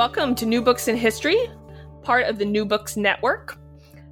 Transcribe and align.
Welcome 0.00 0.34
to 0.34 0.46
New 0.46 0.62
Books 0.62 0.88
in 0.88 0.96
History, 0.96 1.36
part 2.00 2.26
of 2.26 2.38
the 2.38 2.44
New 2.46 2.64
Books 2.64 2.96
Network. 2.96 3.58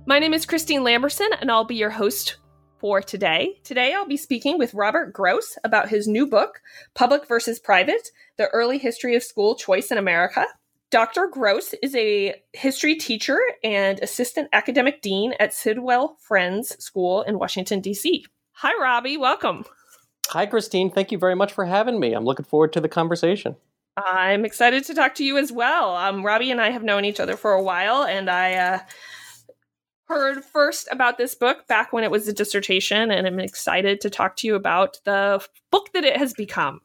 My 0.04 0.18
name 0.18 0.34
is 0.34 0.44
Christine 0.44 0.82
Lamberson, 0.82 1.30
and 1.40 1.50
I'll 1.50 1.64
be 1.64 1.76
your 1.76 1.88
host 1.88 2.36
for 2.76 3.00
today. 3.00 3.58
Today, 3.64 3.94
I'll 3.94 4.06
be 4.06 4.18
speaking 4.18 4.58
with 4.58 4.74
Robert 4.74 5.14
Gross 5.14 5.56
about 5.64 5.88
his 5.88 6.06
new 6.06 6.26
book, 6.26 6.60
Public 6.92 7.26
versus 7.26 7.58
Private 7.58 8.10
The 8.36 8.48
Early 8.48 8.76
History 8.76 9.16
of 9.16 9.22
School 9.22 9.54
Choice 9.54 9.90
in 9.90 9.96
America. 9.96 10.44
Dr. 10.90 11.26
Gross 11.26 11.74
is 11.82 11.96
a 11.96 12.34
history 12.52 12.94
teacher 12.94 13.38
and 13.64 13.98
assistant 14.00 14.50
academic 14.52 15.00
dean 15.00 15.32
at 15.40 15.54
Sidwell 15.54 16.18
Friends 16.20 16.76
School 16.84 17.22
in 17.22 17.38
Washington, 17.38 17.80
D.C. 17.80 18.26
Hi, 18.56 18.72
Robbie. 18.78 19.16
Welcome. 19.16 19.64
Hi, 20.28 20.44
Christine. 20.44 20.90
Thank 20.90 21.12
you 21.12 21.16
very 21.16 21.34
much 21.34 21.54
for 21.54 21.64
having 21.64 21.98
me. 21.98 22.12
I'm 22.12 22.26
looking 22.26 22.44
forward 22.44 22.74
to 22.74 22.80
the 22.82 22.90
conversation. 22.90 23.56
I'm 24.06 24.44
excited 24.44 24.84
to 24.84 24.94
talk 24.94 25.14
to 25.16 25.24
you 25.24 25.38
as 25.38 25.50
well. 25.50 25.96
Um, 25.96 26.24
Robbie 26.24 26.50
and 26.50 26.60
I 26.60 26.70
have 26.70 26.82
known 26.82 27.04
each 27.04 27.20
other 27.20 27.36
for 27.36 27.52
a 27.52 27.62
while, 27.62 28.04
and 28.04 28.28
I 28.30 28.54
uh, 28.54 28.78
heard 30.08 30.44
first 30.44 30.88
about 30.90 31.18
this 31.18 31.34
book 31.34 31.66
back 31.66 31.92
when 31.92 32.04
it 32.04 32.10
was 32.10 32.28
a 32.28 32.32
dissertation, 32.32 33.10
and 33.10 33.26
I'm 33.26 33.40
excited 33.40 34.00
to 34.02 34.10
talk 34.10 34.36
to 34.36 34.46
you 34.46 34.54
about 34.54 34.98
the 35.04 35.44
book 35.70 35.92
that 35.92 36.04
it 36.04 36.16
has 36.16 36.32
become. 36.32 36.80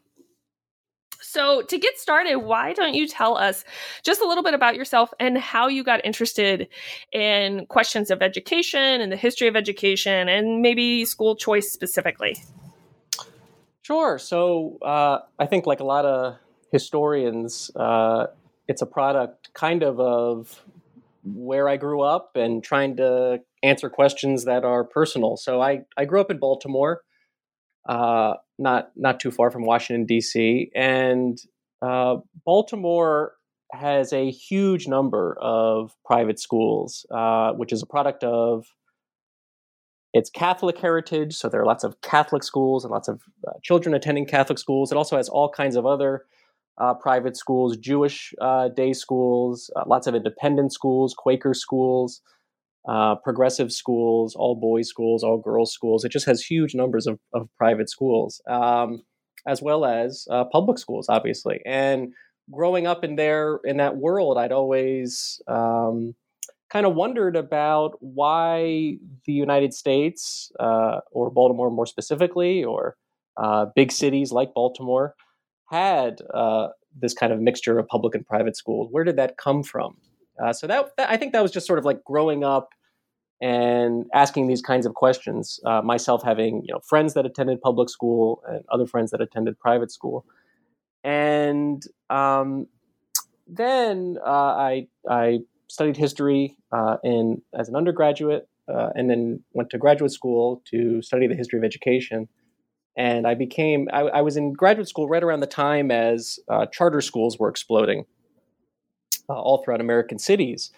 So, 1.21 1.61
to 1.63 1.77
get 1.79 1.97
started, 1.97 2.37
why 2.37 2.73
don't 2.73 2.93
you 2.93 3.07
tell 3.07 3.37
us 3.37 3.63
just 4.03 4.21
a 4.21 4.27
little 4.27 4.43
bit 4.43 4.53
about 4.53 4.75
yourself 4.75 5.13
and 5.19 5.37
how 5.37 5.67
you 5.67 5.83
got 5.83 6.05
interested 6.05 6.67
in 7.11 7.65
questions 7.67 8.11
of 8.11 8.21
education 8.21 9.01
and 9.01 9.11
the 9.11 9.15
history 9.15 9.47
of 9.47 9.55
education 9.55 10.27
and 10.27 10.61
maybe 10.61 11.05
school 11.05 11.35
choice 11.35 11.71
specifically? 11.71 12.43
Sure. 13.83 14.19
So, 14.19 14.77
uh, 14.81 15.19
I 15.39 15.45
think, 15.45 15.65
like 15.65 15.79
a 15.79 15.85
lot 15.85 16.05
of 16.05 16.37
historians, 16.73 17.71
uh, 17.75 18.25
it's 18.67 18.81
a 18.81 18.85
product 18.85 19.53
kind 19.53 19.83
of 19.83 19.99
of 19.99 20.65
where 21.23 21.69
I 21.69 21.77
grew 21.77 22.01
up 22.01 22.31
and 22.35 22.61
trying 22.61 22.97
to 22.97 23.39
answer 23.61 23.89
questions 23.89 24.43
that 24.43 24.65
are 24.65 24.83
personal. 24.83 25.37
So 25.37 25.61
I, 25.61 25.83
I 25.95 26.03
grew 26.03 26.19
up 26.19 26.29
in 26.29 26.39
Baltimore, 26.39 27.01
uh, 27.87 28.33
not 28.57 28.91
not 28.97 29.21
too 29.21 29.31
far 29.31 29.51
from 29.51 29.65
Washington 29.65 30.05
D.C., 30.05 30.71
and 30.75 31.37
uh, 31.81 32.17
Baltimore 32.43 33.33
has 33.71 34.11
a 34.11 34.29
huge 34.29 34.87
number 34.87 35.37
of 35.39 35.95
private 36.05 36.39
schools, 36.39 37.05
uh, 37.11 37.53
which 37.53 37.71
is 37.71 37.81
a 37.81 37.87
product 37.87 38.23
of 38.23 38.65
its 40.13 40.29
Catholic 40.29 40.77
heritage. 40.77 41.35
So 41.35 41.49
there 41.49 41.61
are 41.61 41.65
lots 41.65 41.83
of 41.83 42.01
Catholic 42.01 42.43
schools 42.43 42.83
and 42.83 42.91
lots 42.91 43.07
of 43.07 43.21
uh, 43.47 43.53
children 43.63 43.95
attending 43.95 44.25
Catholic 44.25 44.59
schools. 44.59 44.91
It 44.91 44.97
also 44.97 45.17
has 45.17 45.29
all 45.29 45.49
kinds 45.49 45.75
of 45.75 45.85
other 45.85 46.25
uh, 46.77 46.93
private 46.95 47.37
schools, 47.37 47.77
Jewish 47.77 48.33
uh, 48.41 48.69
day 48.69 48.93
schools, 48.93 49.69
uh, 49.75 49.83
lots 49.85 50.07
of 50.07 50.15
independent 50.15 50.73
schools, 50.73 51.13
Quaker 51.13 51.53
schools, 51.53 52.21
uh, 52.87 53.15
progressive 53.15 53.71
schools, 53.71 54.35
all 54.35 54.55
boys 54.55 54.89
schools, 54.89 55.23
all 55.23 55.37
girls 55.37 55.71
schools. 55.71 56.03
It 56.03 56.11
just 56.11 56.25
has 56.25 56.41
huge 56.41 56.73
numbers 56.75 57.07
of, 57.07 57.19
of 57.33 57.47
private 57.57 57.89
schools, 57.89 58.41
um, 58.49 59.03
as 59.47 59.61
well 59.61 59.85
as 59.85 60.27
uh, 60.31 60.45
public 60.45 60.79
schools, 60.79 61.07
obviously. 61.09 61.61
And 61.65 62.13
growing 62.51 62.87
up 62.87 63.03
in 63.03 63.15
there 63.15 63.59
in 63.63 63.77
that 63.77 63.97
world, 63.97 64.37
I'd 64.37 64.51
always 64.51 65.41
um, 65.47 66.15
kind 66.71 66.85
of 66.85 66.95
wondered 66.95 67.35
about 67.35 67.97
why 67.99 68.97
the 69.25 69.33
United 69.33 69.73
States, 69.73 70.51
uh, 70.59 70.99
or 71.11 71.29
Baltimore 71.29 71.69
more 71.69 71.85
specifically, 71.85 72.63
or 72.63 72.97
big 73.75 73.91
cities 73.91 74.31
like 74.31 74.53
Baltimore 74.53 75.15
had 75.69 76.19
uh, 76.33 76.69
this 76.99 77.13
kind 77.13 77.33
of 77.33 77.39
mixture 77.39 77.79
of 77.79 77.87
public 77.87 78.15
and 78.15 78.25
private 78.25 78.55
schools. 78.55 78.89
Where 78.91 79.03
did 79.03 79.15
that 79.17 79.37
come 79.37 79.63
from? 79.63 79.97
Uh, 80.43 80.53
so 80.53 80.67
that, 80.67 80.95
that, 80.97 81.09
I 81.09 81.17
think 81.17 81.33
that 81.33 81.41
was 81.41 81.51
just 81.51 81.67
sort 81.67 81.79
of 81.79 81.85
like 81.85 82.03
growing 82.03 82.43
up 82.43 82.69
and 83.41 84.05
asking 84.13 84.47
these 84.47 84.61
kinds 84.61 84.85
of 84.85 84.93
questions. 84.93 85.59
Uh, 85.65 85.81
myself 85.81 86.23
having 86.23 86.63
you 86.65 86.73
know 86.73 86.79
friends 86.79 87.13
that 87.13 87.25
attended 87.25 87.61
public 87.61 87.89
school 87.89 88.41
and 88.47 88.63
other 88.71 88.87
friends 88.87 89.11
that 89.11 89.21
attended 89.21 89.59
private 89.59 89.91
school, 89.91 90.25
and 91.03 91.83
um, 92.09 92.67
then 93.47 94.17
uh, 94.25 94.29
I 94.29 94.87
I 95.09 95.39
studied 95.67 95.97
history 95.97 96.55
uh, 96.71 96.97
in 97.03 97.41
as 97.57 97.69
an 97.69 97.75
undergraduate, 97.75 98.47
uh, 98.73 98.89
and 98.95 99.09
then 99.09 99.43
went 99.53 99.69
to 99.71 99.77
graduate 99.77 100.11
school 100.11 100.63
to 100.71 101.01
study 101.01 101.27
the 101.27 101.35
history 101.35 101.59
of 101.59 101.65
education 101.65 102.29
and 102.95 103.25
I 103.25 103.33
became 103.33 103.87
I, 103.91 104.01
I, 104.01 104.21
was 104.21 104.37
in 104.37 104.53
graduate 104.53 104.87
school 104.87 105.07
right 105.07 105.23
around 105.23 105.39
the 105.39 105.47
time 105.47 105.91
as 105.91 106.39
uh, 106.47 106.65
charter 106.67 107.01
schools 107.01 107.39
were 107.39 107.49
exploding 107.49 108.05
uh, 109.29 109.33
all 109.33 109.63
throughout 109.63 109.81
American 109.81 110.19
cities, 110.19 110.71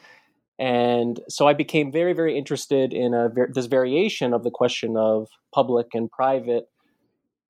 and 0.57 1.19
so 1.27 1.47
I 1.47 1.53
became 1.53 1.91
very 1.91 2.13
very 2.13 2.37
interested 2.37 2.93
in 2.93 3.13
a, 3.13 3.29
this 3.53 3.65
variation 3.65 4.33
of 4.33 4.43
the 4.43 4.51
question 4.51 4.95
of 4.97 5.27
public 5.53 5.87
and 5.93 6.09
private, 6.09 6.69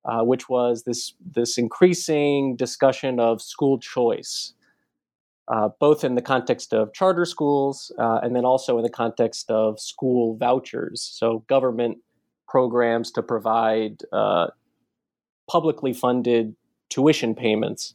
uh, 0.04 0.22
which 0.22 0.48
was 0.48 0.82
this 0.84 1.14
this 1.24 1.58
increasing 1.58 2.56
discussion 2.56 3.20
of 3.20 3.40
school 3.40 3.78
choice. 3.78 4.52
Uh, 5.48 5.68
both 5.78 6.02
in 6.02 6.16
the 6.16 6.22
context 6.22 6.74
of 6.74 6.92
charter 6.92 7.24
schools 7.24 7.92
uh, 8.00 8.18
and 8.20 8.34
then 8.34 8.44
also 8.44 8.78
in 8.78 8.82
the 8.82 8.90
context 8.90 9.48
of 9.48 9.78
school 9.78 10.36
vouchers, 10.38 11.00
so 11.00 11.44
government 11.46 11.98
programs 12.48 13.10
to 13.12 13.22
provide 13.22 14.02
uh, 14.12 14.48
publicly 15.50 15.92
funded 15.92 16.54
tuition 16.88 17.34
payments 17.34 17.94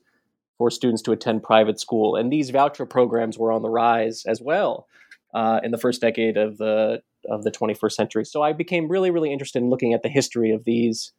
for 0.58 0.70
students 0.70 1.02
to 1.02 1.12
attend 1.12 1.44
private 1.44 1.80
school. 1.80 2.16
And 2.16 2.32
these 2.32 2.50
voucher 2.50 2.86
programs 2.86 3.38
were 3.38 3.52
on 3.52 3.62
the 3.62 3.70
rise 3.70 4.24
as 4.28 4.42
well 4.42 4.88
uh, 5.34 5.60
in 5.64 5.72
the 5.72 5.78
first 5.78 6.02
decade 6.02 6.38
of 6.38 6.58
the 6.58 7.02
of 7.30 7.44
the 7.44 7.52
21st 7.52 7.92
century. 7.92 8.26
So 8.26 8.42
I 8.42 8.54
became 8.54 8.88
really, 8.88 9.12
really 9.12 9.32
interested 9.32 9.62
in 9.62 9.70
looking 9.70 9.94
at 9.94 10.02
the 10.02 10.10
history 10.10 10.52
of 10.52 10.64
these 10.66 11.14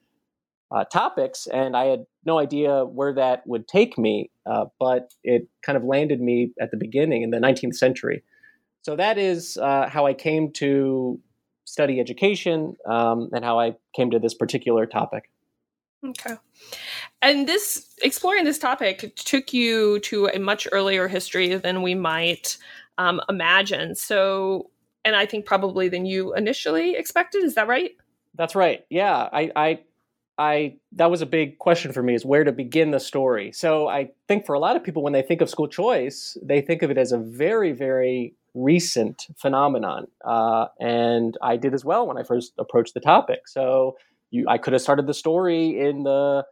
uh, 0.74 0.84
topics, 0.84 1.46
and 1.46 1.76
I 1.76 1.84
had 1.84 2.04
no 2.24 2.38
idea 2.38 2.84
where 2.84 3.12
that 3.14 3.46
would 3.46 3.68
take 3.68 3.98
me, 3.98 4.30
uh, 4.46 4.64
but 4.80 5.12
it 5.22 5.48
kind 5.64 5.76
of 5.76 5.84
landed 5.84 6.20
me 6.20 6.52
at 6.60 6.70
the 6.70 6.76
beginning 6.76 7.22
in 7.22 7.30
the 7.30 7.38
19th 7.38 7.74
century. 7.74 8.22
So 8.82 8.96
that 8.96 9.18
is 9.18 9.58
uh, 9.58 9.88
how 9.88 10.06
I 10.06 10.14
came 10.14 10.50
to 10.54 11.20
study 11.72 11.98
education 12.00 12.76
um, 12.84 13.30
and 13.32 13.42
how 13.42 13.58
I 13.58 13.74
came 13.96 14.10
to 14.10 14.18
this 14.18 14.34
particular 14.34 14.84
topic. 14.84 15.30
Okay. 16.04 16.34
And 17.22 17.48
this 17.48 17.88
exploring 18.02 18.44
this 18.44 18.58
topic 18.58 19.16
took 19.16 19.54
you 19.54 19.98
to 20.00 20.26
a 20.26 20.38
much 20.38 20.68
earlier 20.70 21.08
history 21.08 21.54
than 21.54 21.80
we 21.80 21.94
might 21.94 22.58
um, 22.98 23.22
imagine. 23.30 23.94
So, 23.94 24.70
and 25.02 25.16
I 25.16 25.24
think 25.24 25.46
probably 25.46 25.88
than 25.88 26.04
you 26.04 26.34
initially 26.34 26.94
expected. 26.94 27.42
Is 27.42 27.54
that 27.54 27.68
right? 27.68 27.92
That's 28.34 28.54
right. 28.54 28.84
Yeah. 28.90 29.30
I, 29.32 29.50
I, 29.56 29.80
I, 30.36 30.76
that 30.92 31.10
was 31.10 31.22
a 31.22 31.26
big 31.26 31.58
question 31.58 31.92
for 31.92 32.02
me 32.02 32.14
is 32.14 32.26
where 32.26 32.44
to 32.44 32.52
begin 32.52 32.90
the 32.90 33.00
story. 33.00 33.50
So 33.52 33.88
I 33.88 34.10
think 34.28 34.44
for 34.44 34.54
a 34.54 34.58
lot 34.58 34.76
of 34.76 34.84
people, 34.84 35.02
when 35.02 35.14
they 35.14 35.22
think 35.22 35.40
of 35.40 35.48
school 35.48 35.68
choice, 35.68 36.36
they 36.42 36.60
think 36.60 36.82
of 36.82 36.90
it 36.90 36.98
as 36.98 37.12
a 37.12 37.18
very, 37.18 37.72
very 37.72 38.34
recent 38.54 39.26
phenomenon. 39.36 40.06
Uh, 40.24 40.66
and 40.80 41.36
I 41.42 41.56
did 41.56 41.74
as 41.74 41.84
well 41.84 42.06
when 42.06 42.18
I 42.18 42.22
first 42.22 42.52
approached 42.58 42.94
the 42.94 43.00
topic. 43.00 43.48
So 43.48 43.96
you, 44.30 44.46
I 44.48 44.58
could 44.58 44.72
have 44.72 44.82
started 44.82 45.06
the 45.06 45.14
story 45.14 45.78
in 45.78 46.04
the 46.04 46.44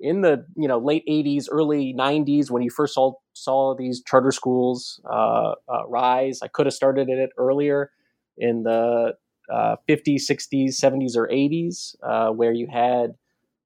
in 0.00 0.22
the 0.22 0.44
you 0.56 0.68
know 0.68 0.78
late 0.78 1.04
80s 1.08 1.48
early 1.50 1.94
90s 1.94 2.50
when 2.50 2.62
you 2.62 2.70
first 2.70 2.94
saw 2.94 3.12
saw 3.32 3.74
these 3.76 4.02
charter 4.02 4.32
schools 4.32 5.00
uh, 5.10 5.52
uh, 5.68 5.86
rise 5.88 6.40
i 6.42 6.48
could 6.48 6.66
have 6.66 6.74
started 6.74 7.08
it 7.08 7.30
earlier 7.38 7.90
in 8.36 8.64
the 8.64 9.14
uh, 9.52 9.76
50s 9.88 10.22
60s 10.28 10.74
70s 10.74 11.16
or 11.16 11.28
80s 11.28 11.94
uh, 12.02 12.30
where 12.30 12.52
you 12.52 12.66
had 12.66 13.14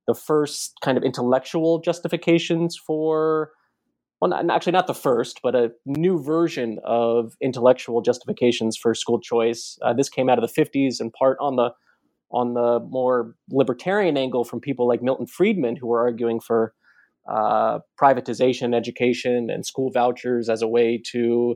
the 0.06 0.14
first 0.14 0.74
kind 0.82 0.98
of 0.98 1.04
intellectual 1.04 1.80
justifications 1.80 2.76
for 2.76 3.52
well, 4.20 4.30
not, 4.30 4.50
actually 4.50 4.72
not 4.72 4.86
the 4.86 4.94
first, 4.94 5.40
but 5.42 5.54
a 5.54 5.70
new 5.86 6.22
version 6.22 6.78
of 6.84 7.36
intellectual 7.40 8.00
justifications 8.00 8.76
for 8.76 8.94
school 8.94 9.20
choice. 9.20 9.78
Uh, 9.82 9.92
this 9.92 10.08
came 10.08 10.28
out 10.28 10.42
of 10.42 10.48
the 10.48 10.62
50s 10.62 11.00
in 11.00 11.10
part 11.10 11.36
on 11.40 11.56
the 11.56 11.70
on 12.30 12.52
the 12.52 12.78
more 12.90 13.34
libertarian 13.50 14.18
angle 14.18 14.44
from 14.44 14.60
people 14.60 14.86
like 14.86 15.02
Milton 15.02 15.26
Friedman, 15.26 15.76
who 15.76 15.86
were 15.86 16.00
arguing 16.00 16.40
for 16.40 16.74
uh, 17.26 17.78
privatization, 17.98 18.74
education, 18.74 19.48
and 19.48 19.64
school 19.64 19.90
vouchers 19.90 20.50
as 20.50 20.60
a 20.60 20.68
way 20.68 21.00
to 21.12 21.54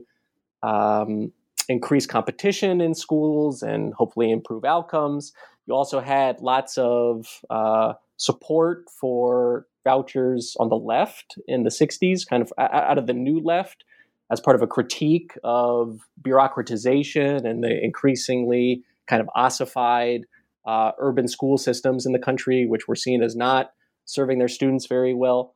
um, 0.63 1.31
increase 1.69 2.05
competition 2.05 2.81
in 2.81 2.93
schools 2.95 3.61
and 3.61 3.93
hopefully 3.93 4.31
improve 4.31 4.65
outcomes. 4.65 5.31
You 5.65 5.73
also 5.73 5.99
had 5.99 6.41
lots 6.41 6.77
of 6.77 7.27
uh, 7.49 7.93
support 8.17 8.89
for 8.89 9.65
vouchers 9.83 10.55
on 10.59 10.69
the 10.69 10.75
left 10.75 11.37
in 11.47 11.63
the 11.63 11.69
60s, 11.69 12.27
kind 12.27 12.41
of 12.41 12.51
out 12.57 12.97
of 12.97 13.07
the 13.07 13.13
new 13.13 13.39
left, 13.39 13.83
as 14.31 14.39
part 14.39 14.55
of 14.55 14.61
a 14.61 14.67
critique 14.67 15.33
of 15.43 15.99
bureaucratization 16.21 17.45
and 17.45 17.63
the 17.63 17.83
increasingly 17.83 18.83
kind 19.07 19.21
of 19.21 19.29
ossified 19.35 20.21
uh, 20.65 20.91
urban 20.99 21.27
school 21.27 21.57
systems 21.57 22.05
in 22.05 22.13
the 22.13 22.19
country, 22.19 22.65
which 22.65 22.87
were 22.87 22.95
seen 22.95 23.21
as 23.21 23.35
not 23.35 23.71
serving 24.05 24.39
their 24.39 24.47
students 24.47 24.87
very 24.87 25.13
well. 25.13 25.55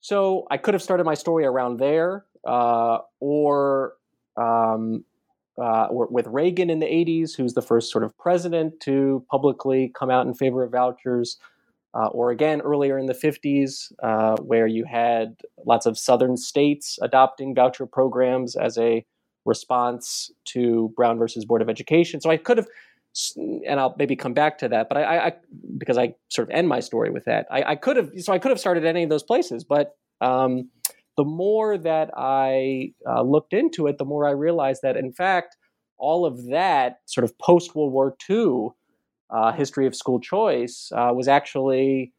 So 0.00 0.46
I 0.50 0.58
could 0.58 0.74
have 0.74 0.82
started 0.82 1.04
my 1.04 1.14
story 1.14 1.44
around 1.44 1.78
there, 1.78 2.24
uh, 2.46 2.98
or 3.20 3.94
um, 4.36 5.04
uh, 5.60 5.88
with 5.90 6.26
Reagan 6.26 6.70
in 6.70 6.78
the 6.78 6.86
80s, 6.86 7.36
who's 7.36 7.54
the 7.54 7.62
first 7.62 7.90
sort 7.90 8.04
of 8.04 8.16
president 8.18 8.80
to 8.80 9.24
publicly 9.30 9.92
come 9.98 10.10
out 10.10 10.26
in 10.26 10.34
favor 10.34 10.62
of 10.62 10.72
vouchers, 10.72 11.38
uh, 11.94 12.06
or 12.08 12.30
again 12.30 12.60
earlier 12.60 12.98
in 12.98 13.06
the 13.06 13.14
50s, 13.14 13.92
uh, 14.02 14.36
where 14.42 14.66
you 14.66 14.84
had 14.84 15.36
lots 15.66 15.86
of 15.86 15.98
southern 15.98 16.36
states 16.36 16.98
adopting 17.02 17.54
voucher 17.54 17.86
programs 17.86 18.56
as 18.56 18.78
a 18.78 19.04
response 19.44 20.30
to 20.44 20.92
Brown 20.94 21.18
versus 21.18 21.44
Board 21.44 21.62
of 21.62 21.68
Education. 21.68 22.20
So 22.20 22.30
I 22.30 22.36
could 22.36 22.58
have, 22.58 22.66
and 23.36 23.80
I'll 23.80 23.96
maybe 23.98 24.14
come 24.14 24.34
back 24.34 24.58
to 24.58 24.68
that, 24.68 24.88
but 24.88 24.98
I, 24.98 25.18
I 25.18 25.32
because 25.76 25.98
I 25.98 26.14
sort 26.28 26.48
of 26.48 26.54
end 26.54 26.68
my 26.68 26.80
story 26.80 27.10
with 27.10 27.24
that. 27.24 27.46
I, 27.50 27.62
I, 27.62 27.76
could 27.76 27.96
have, 27.96 28.10
so 28.18 28.32
I 28.32 28.38
could 28.38 28.50
have 28.50 28.60
started 28.60 28.84
any 28.84 29.02
of 29.02 29.10
those 29.10 29.22
places, 29.22 29.64
but 29.64 29.96
um, 30.20 30.68
the 31.18 31.24
more 31.24 31.76
that 31.76 32.10
I 32.16 32.92
uh, 33.04 33.22
looked 33.22 33.52
into 33.52 33.88
it, 33.88 33.98
the 33.98 34.04
more 34.04 34.24
I 34.24 34.30
realized 34.30 34.82
that, 34.82 34.96
in 34.96 35.12
fact, 35.12 35.56
all 35.96 36.24
of 36.24 36.46
that 36.46 37.00
sort 37.06 37.24
of 37.24 37.36
post 37.38 37.74
World 37.74 37.92
War 37.92 38.16
II 38.30 38.68
uh, 39.30 39.50
history 39.50 39.88
of 39.88 39.96
school 39.96 40.20
choice 40.20 40.92
uh, 40.94 41.10
was 41.12 41.26
actually 41.26 42.12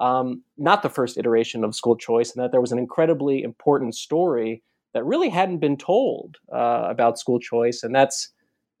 um, 0.00 0.42
not 0.56 0.82
the 0.82 0.88
first 0.88 1.18
iteration 1.18 1.62
of 1.62 1.74
school 1.74 1.94
choice, 1.94 2.34
and 2.34 2.42
that 2.42 2.50
there 2.50 2.62
was 2.62 2.72
an 2.72 2.78
incredibly 2.78 3.42
important 3.42 3.94
story 3.94 4.62
that 4.94 5.04
really 5.04 5.28
hadn't 5.28 5.58
been 5.58 5.76
told 5.76 6.38
uh, 6.50 6.86
about 6.88 7.18
school 7.18 7.38
choice, 7.38 7.82
and 7.82 7.94
that's 7.94 8.30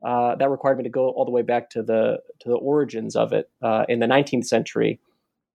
uh, 0.02 0.34
that 0.36 0.48
required 0.48 0.78
me 0.78 0.84
to 0.84 0.88
go 0.88 1.10
all 1.10 1.26
the 1.26 1.30
way 1.30 1.42
back 1.42 1.68
to 1.70 1.82
the 1.82 2.20
to 2.40 2.48
the 2.48 2.56
origins 2.56 3.16
of 3.16 3.34
it 3.34 3.50
uh, 3.60 3.84
in 3.86 3.98
the 3.98 4.06
19th 4.06 4.46
century 4.46 4.98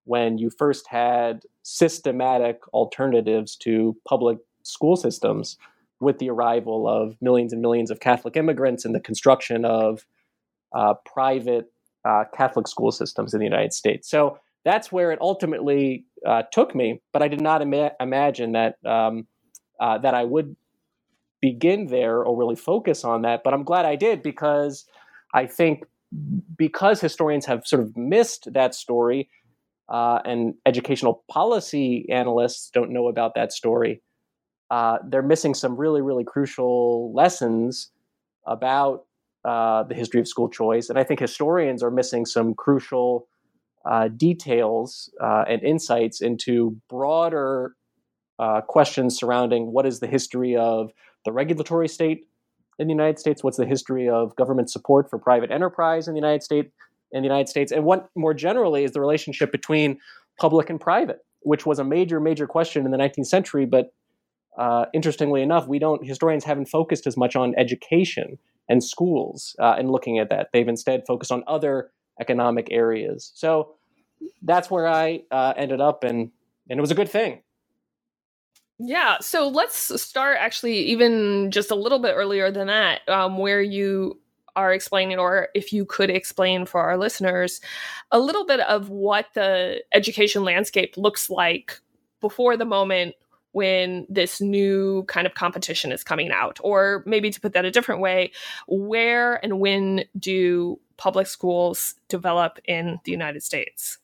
when 0.05 0.38
you 0.38 0.50
first 0.50 0.88
had 0.88 1.44
systematic 1.63 2.59
alternatives 2.73 3.55
to 3.55 3.95
public 4.07 4.38
school 4.63 4.95
systems 4.95 5.57
with 6.00 6.19
the 6.19 6.29
arrival 6.29 6.88
of 6.88 7.15
millions 7.21 7.53
and 7.53 7.61
millions 7.61 7.89
of 7.89 8.00
Catholic 8.00 8.35
immigrants 8.35 8.85
and 8.85 8.94
the 8.94 9.00
construction 9.00 9.63
of 9.65 10.05
uh, 10.75 10.94
private 11.05 11.71
uh, 12.05 12.25
Catholic 12.35 12.67
school 12.67 12.91
systems 12.91 13.33
in 13.33 13.39
the 13.39 13.45
United 13.45 13.73
States. 13.73 14.09
So 14.09 14.38
that's 14.65 14.91
where 14.91 15.11
it 15.11 15.19
ultimately 15.21 16.06
uh, 16.25 16.44
took 16.51 16.75
me. 16.75 17.01
But 17.11 17.21
I 17.21 17.27
did 17.27 17.41
not 17.41 17.61
ima- 17.61 17.94
imagine 17.99 18.53
that 18.53 18.75
um, 18.85 19.27
uh, 19.79 19.97
that 19.99 20.13
I 20.13 20.23
would 20.23 20.56
begin 21.41 21.88
there 21.88 22.23
or 22.23 22.38
really 22.38 22.56
focus 22.56 23.03
on 23.03 23.21
that. 23.23 23.41
But 23.44 23.53
I'm 23.53 23.63
glad 23.63 23.85
I 23.85 23.95
did 23.95 24.23
because 24.23 24.85
I 25.33 25.45
think 25.45 25.83
because 26.57 27.01
historians 27.01 27.45
have 27.45 27.65
sort 27.65 27.81
of 27.81 27.97
missed 27.97 28.53
that 28.53 28.75
story, 28.75 29.29
uh, 29.89 30.19
and 30.25 30.56
educational 30.65 31.24
policy 31.30 32.06
analysts 32.09 32.69
don't 32.69 32.91
know 32.91 33.07
about 33.07 33.35
that 33.35 33.51
story. 33.51 34.01
Uh, 34.69 34.97
they're 35.07 35.21
missing 35.21 35.53
some 35.53 35.75
really, 35.75 36.01
really 36.01 36.24
crucial 36.24 37.13
lessons 37.13 37.91
about 38.47 39.06
uh, 39.45 39.83
the 39.83 39.94
history 39.94 40.19
of 40.19 40.27
school 40.27 40.50
choice. 40.50 40.89
And 40.89 40.97
I 40.97 41.03
think 41.03 41.19
historians 41.19 41.83
are 41.83 41.91
missing 41.91 42.25
some 42.25 42.53
crucial 42.53 43.27
uh, 43.85 44.07
details 44.07 45.13
uh, 45.21 45.44
and 45.47 45.62
insights 45.62 46.21
into 46.21 46.77
broader 46.89 47.75
uh, 48.39 48.62
questions 48.62 49.18
surrounding 49.18 49.71
what 49.71 49.85
is 49.85 50.00
the 50.00 50.07
history 50.07 50.56
of 50.56 50.91
the 51.25 51.31
regulatory 51.31 51.88
state 51.88 52.25
in 52.80 52.88
the 52.88 52.94
United 52.94 53.19
States, 53.19 53.44
what's 53.44 53.57
the 53.57 53.65
history 53.65 54.09
of 54.09 54.35
government 54.35 54.71
support 54.71 55.09
for 55.09 55.19
private 55.19 55.51
enterprise 55.51 56.07
in 56.07 56.13
the 56.13 56.19
United 56.19 56.41
States, 56.41 56.71
in 57.13 57.21
the 57.21 57.27
United 57.27 57.48
States, 57.48 57.71
and 57.71 57.86
what 57.86 58.10
more 58.15 58.33
generally 58.33 58.83
is 58.83 58.92
the 58.92 59.00
relationship 59.00 59.51
between 59.51 60.00
public 60.39 60.69
and 60.69 60.81
private, 60.81 61.19
which 61.42 61.65
was 61.65 61.80
a 61.80 61.83
major, 61.83 62.19
major 62.19 62.48
question 62.48 62.86
in 62.86 62.92
the 62.92 62.98
19th 62.98 63.27
century. 63.27 63.65
But 63.65 63.94
uh, 64.57 64.86
interestingly 64.94 65.42
enough, 65.42 65.68
we 65.68 65.80
don't 65.80 66.06
historians 66.06 66.44
haven't 66.44 66.65
focused 66.65 67.07
as 67.07 67.15
much 67.15 67.36
on 67.36 67.54
education 67.57 68.38
and 68.68 68.83
schools 68.83 69.56
uh, 69.60 69.75
and 69.77 69.92
looking 69.92 70.19
at 70.19 70.30
that. 70.30 70.50
They've 70.51 70.68
instead 70.68 71.04
focused 71.07 71.31
on 71.31 71.44
other 71.48 71.92
economic 72.19 72.68
areas. 72.71 73.31
So 73.36 73.75
that's 74.42 74.69
where 74.69 74.88
I 74.88 75.21
uh, 75.31 75.54
ended 75.56 75.81
up, 75.81 76.04
and 76.04 76.31
and 76.69 76.80
it 76.80 76.81
was 76.81 76.92
a 76.92 76.95
good 76.95 77.09
thing. 77.09 77.42
Yeah. 78.80 79.18
So 79.21 79.48
let's 79.48 80.01
start 80.01 80.38
actually 80.39 80.77
even 80.88 81.51
just 81.51 81.71
a 81.71 81.75
little 81.75 82.00
bit 82.00 82.13
earlier 82.16 82.51
than 82.51 82.68
that, 82.68 83.07
um, 83.07 83.38
where 83.38 83.62
you 83.62 84.19
are 84.55 84.73
explaining, 84.73 85.19
or 85.19 85.50
if 85.53 85.73
you 85.73 85.85
could 85.85 86.09
explain 86.09 86.65
for 86.65 86.81
our 86.81 86.97
listeners, 86.97 87.61
a 88.11 88.19
little 88.19 88.45
bit 88.45 88.59
of 88.61 88.89
what 88.89 89.27
the 89.33 89.83
education 89.94 90.44
landscape 90.44 90.95
looks 90.97 91.29
like 91.29 91.79
before 92.21 92.57
the 92.57 92.65
moment 92.65 93.15
when 93.53 94.05
this 94.09 94.41
new 94.41 95.03
kind 95.03 95.27
of 95.27 95.35
competition 95.35 95.91
is 95.91 96.03
coming 96.03 96.31
out? 96.31 96.59
Or 96.63 97.03
maybe 97.05 97.29
to 97.31 97.39
put 97.39 97.53
that 97.53 97.65
a 97.65 97.71
different 97.71 98.01
way, 98.01 98.31
where 98.67 99.44
and 99.44 99.59
when 99.59 100.05
do 100.17 100.79
public 100.97 101.27
schools 101.27 101.95
develop 102.09 102.59
in 102.65 102.99
the 103.06 103.11
United 103.11 103.44
States? 103.44 103.99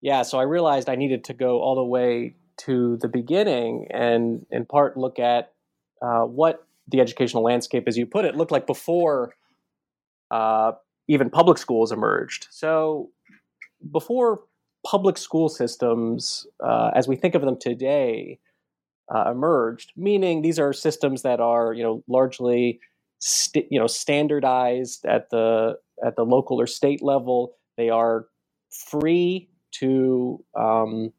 Yeah, 0.00 0.22
so 0.22 0.38
I 0.38 0.42
realized 0.42 0.88
I 0.88 0.94
needed 0.94 1.24
to 1.24 1.34
go 1.34 1.60
all 1.60 1.74
the 1.74 1.84
way 1.84 2.36
to 2.58 2.96
the 2.98 3.08
beginning 3.08 3.88
and 3.90 4.46
in 4.50 4.64
part 4.64 4.96
look 4.96 5.18
at 5.18 5.52
uh, 6.00 6.22
what 6.22 6.66
the 6.88 7.00
educational 7.00 7.42
landscape, 7.42 7.84
as 7.86 7.96
you 7.96 8.06
put 8.06 8.24
it, 8.24 8.36
looked 8.36 8.52
like 8.52 8.66
before 8.66 9.34
uh, 10.30 10.72
even 11.08 11.30
public 11.30 11.58
schools 11.58 11.92
emerged. 11.92 12.48
So 12.50 13.10
before 13.90 14.40
public 14.84 15.18
school 15.18 15.48
systems, 15.48 16.46
uh, 16.62 16.90
as 16.94 17.08
we 17.08 17.16
think 17.16 17.34
of 17.34 17.42
them 17.42 17.58
today, 17.58 18.38
uh, 19.14 19.30
emerged, 19.30 19.92
meaning 19.96 20.42
these 20.42 20.58
are 20.58 20.72
systems 20.72 21.22
that 21.22 21.40
are 21.40 21.72
you 21.72 21.82
know 21.82 22.02
largely 22.08 22.80
st- 23.18 23.66
you 23.70 23.78
know 23.78 23.86
standardized 23.86 25.04
at 25.06 25.30
the 25.30 25.78
at 26.04 26.16
the 26.16 26.24
local 26.24 26.60
or 26.60 26.66
state 26.66 27.02
level. 27.02 27.56
They 27.76 27.90
are 27.90 28.26
free 28.70 29.48
to 29.72 30.42
um, 30.58 31.12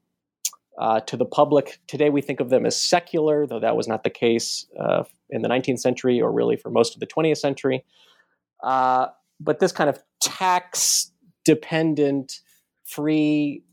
uh, 0.77 0.99
to 1.01 1.17
the 1.17 1.25
public. 1.25 1.79
Today, 1.87 2.09
we 2.09 2.21
think 2.21 2.39
of 2.39 2.49
them 2.49 2.65
as 2.65 2.79
secular, 2.79 3.47
though 3.47 3.59
that 3.59 3.75
was 3.75 3.87
not 3.87 4.03
the 4.03 4.09
case 4.09 4.65
uh, 4.79 5.03
in 5.29 5.41
the 5.41 5.49
19th 5.49 5.79
century 5.79 6.21
or 6.21 6.31
really 6.31 6.55
for 6.55 6.69
most 6.69 6.93
of 6.93 6.99
the 6.99 7.07
20th 7.07 7.37
century. 7.37 7.83
Uh, 8.63 9.07
but 9.39 9.59
this 9.59 9.71
kind 9.71 9.89
of 9.89 9.99
tax 10.21 11.11
dependent, 11.45 12.39
free 12.85 13.63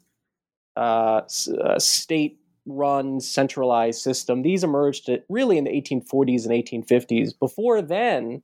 uh, 0.77 1.23
uh, 1.63 1.79
state 1.79 2.39
run 2.67 3.21
centralized 3.21 4.01
system. 4.01 4.43
These 4.43 4.65
emerged 4.65 5.11
really 5.29 5.59
in 5.59 5.65
the 5.65 5.71
1840s 5.71 6.47
and 6.47 6.87
1850s. 6.87 7.39
Before 7.39 7.83
then, 7.83 8.43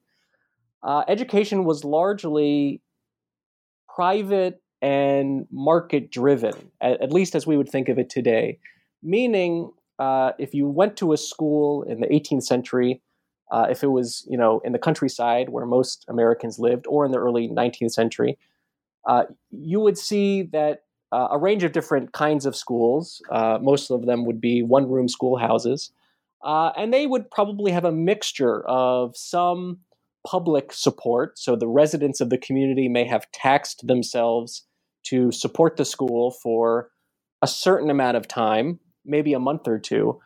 uh, 0.83 1.05
education 1.09 1.65
was 1.65 1.85
largely 1.85 2.83
private 3.95 4.63
and 4.83 5.47
market 5.51 6.11
driven, 6.11 6.71
at, 6.81 7.03
at, 7.03 7.13
least 7.13 7.35
as 7.35 7.47
we 7.47 7.57
would 7.57 7.69
think 7.69 7.89
of 7.89 7.99
it 7.99 8.09
today. 8.09 8.59
Meaning, 9.03 9.71
uh, 9.99 10.33
if 10.39 10.55
you 10.55 10.69
went 10.69 10.97
to 10.99 11.13
a 11.13 11.17
school 11.17 11.83
in 11.83 12.01
the 12.01 12.07
18th 12.07 12.45
century, 12.45 13.03
uh, 13.51 13.67
if 13.71 13.83
it 13.83 13.89
was 13.89 14.27
you 14.29 14.37
know 14.37 14.61
in 14.65 14.73
the 14.73 14.79
countryside 14.79 15.49
where 15.49 15.67
most 15.67 16.05
Americans 16.09 16.59
lived, 16.59 16.87
or 16.89 17.05
in 17.05 17.13
the 17.13 17.19
early 17.19 17.49
19th 17.49 17.93
century, 17.93 18.39
uh, 19.07 19.25
you 19.51 19.81
would 19.81 19.99
see 19.99 20.43
that 20.43 20.85
uh, 21.13 21.29
a 21.31 21.39
range 21.39 21.65
of 21.65 21.73
different 21.73 22.13
kinds 22.13 22.47
of 22.47 22.55
schools. 22.55 23.21
Uh, 23.31 23.59
most 23.61 23.91
of 23.91 24.07
them 24.07 24.25
would 24.25 24.41
be 24.41 24.63
one 24.63 24.89
room 24.89 25.09
schoolhouses. 25.09 25.91
Uh, 26.43 26.71
and 26.77 26.95
they 26.95 27.07
would 27.07 27.31
probably 27.31 27.73
have 27.73 27.85
a 27.85 27.93
mixture 27.93 28.65
of 28.67 29.17
some 29.17 29.79
public 30.27 30.73
support. 30.73 31.39
So 31.39 31.57
the 31.57 31.69
residents 31.69 32.21
of 32.21 32.31
the 32.31 32.39
community 32.39 32.89
may 32.89 33.05
have 33.05 33.31
taxed 33.33 33.87
themselves 33.87 34.65
to 35.05 35.33
support 35.33 35.77
the 35.77 35.85
school 35.85 36.31
for 36.31 36.91
a 37.43 37.47
certain 37.47 37.91
amount 37.91 38.17
of 38.17 38.29
time, 38.29 38.81
maybe 39.05 39.33
a 39.33 39.39
month 39.39 39.67
or 39.67 39.79
two. 39.79 40.21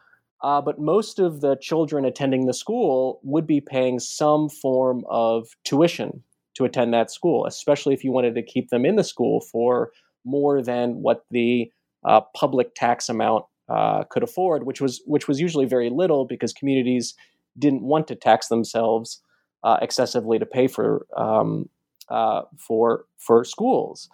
Uh, 0.45 0.61
but 0.61 0.79
most 0.79 1.19
of 1.19 1.41
the 1.41 1.57
children 1.57 2.05
attending 2.05 2.45
the 2.45 2.53
school 2.53 3.19
would 3.23 3.47
be 3.47 3.63
paying 3.63 3.99
some 3.99 4.51
form 4.51 5.03
of 5.09 5.49
tuition 5.65 6.23
to 6.53 6.67
attend 6.67 6.93
that 6.93 7.11
school, 7.11 7.47
especially 7.47 7.95
if 7.95 8.05
you 8.05 8.13
wanted 8.13 8.35
to 8.35 8.43
keep 8.43 8.69
them 8.69 8.85
in 8.85 8.97
the 8.97 9.03
school 9.03 9.41
for 9.41 9.91
more 10.23 10.61
than 10.61 11.01
what 11.01 11.25
the 11.31 11.73
uh, 12.05 12.21
public 12.37 12.75
tax 12.75 13.09
amount 13.09 13.47
uh, 13.71 14.05
could 14.11 14.23
afford, 14.23 14.67
which 14.67 14.83
was 14.83 15.03
which 15.07 15.27
was 15.27 15.41
usually 15.41 15.65
very 15.65 15.89
little 15.89 16.27
because 16.27 16.53
communities 16.53 17.15
didn't 17.59 17.81
want 17.81 18.07
to 18.07 18.15
tax 18.15 18.49
themselves 18.49 19.23
uh, 19.63 19.79
excessively 19.81 20.39
to 20.39 20.45
pay 20.45 20.67
for 20.67 21.07
um, 21.17 21.71
uh, 22.11 22.43
for 22.59 23.07
for 23.17 23.45
schools. 23.45 24.11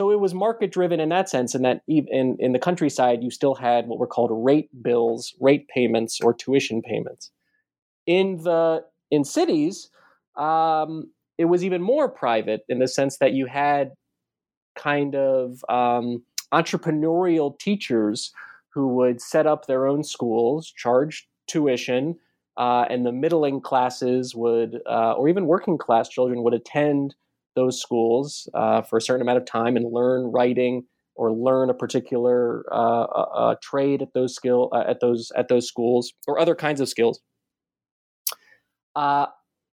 So 0.00 0.10
it 0.10 0.18
was 0.18 0.32
market 0.32 0.72
driven 0.72 0.98
in 0.98 1.10
that 1.10 1.28
sense, 1.28 1.54
and 1.54 1.62
that 1.66 1.82
in 1.86 2.38
in 2.38 2.52
the 2.52 2.58
countryside 2.58 3.22
you 3.22 3.30
still 3.30 3.54
had 3.54 3.86
what 3.86 3.98
were 3.98 4.06
called 4.06 4.30
rate 4.32 4.70
bills, 4.82 5.34
rate 5.40 5.68
payments, 5.68 6.22
or 6.22 6.32
tuition 6.32 6.80
payments. 6.80 7.30
In 8.06 8.38
the 8.38 8.82
in 9.10 9.24
cities, 9.24 9.90
um, 10.36 11.10
it 11.36 11.44
was 11.44 11.62
even 11.66 11.82
more 11.82 12.08
private 12.08 12.62
in 12.70 12.78
the 12.78 12.88
sense 12.88 13.18
that 13.18 13.34
you 13.34 13.44
had 13.44 13.92
kind 14.74 15.14
of 15.14 15.62
um, 15.68 16.22
entrepreneurial 16.50 17.58
teachers 17.58 18.32
who 18.72 18.88
would 18.94 19.20
set 19.20 19.46
up 19.46 19.66
their 19.66 19.86
own 19.86 20.02
schools, 20.02 20.72
charge 20.74 21.28
tuition, 21.46 22.16
uh, 22.56 22.86
and 22.88 23.04
the 23.04 23.12
middling 23.12 23.60
classes 23.60 24.34
would, 24.34 24.80
uh, 24.88 25.12
or 25.12 25.28
even 25.28 25.44
working 25.44 25.76
class 25.76 26.08
children 26.08 26.42
would 26.42 26.54
attend 26.54 27.14
those 27.54 27.80
schools 27.80 28.48
uh, 28.54 28.82
for 28.82 28.96
a 28.96 29.00
certain 29.00 29.22
amount 29.22 29.38
of 29.38 29.44
time 29.44 29.76
and 29.76 29.92
learn 29.92 30.30
writing 30.32 30.84
or 31.14 31.32
learn 31.32 31.70
a 31.70 31.74
particular 31.74 32.64
uh, 32.72 33.02
uh, 33.02 33.54
trade 33.62 34.02
at 34.02 34.12
those 34.14 34.34
skill 34.34 34.68
uh, 34.72 34.84
at 34.86 35.00
those 35.00 35.30
at 35.36 35.48
those 35.48 35.66
schools 35.66 36.12
or 36.26 36.38
other 36.38 36.54
kinds 36.54 36.80
of 36.80 36.88
skills. 36.88 37.20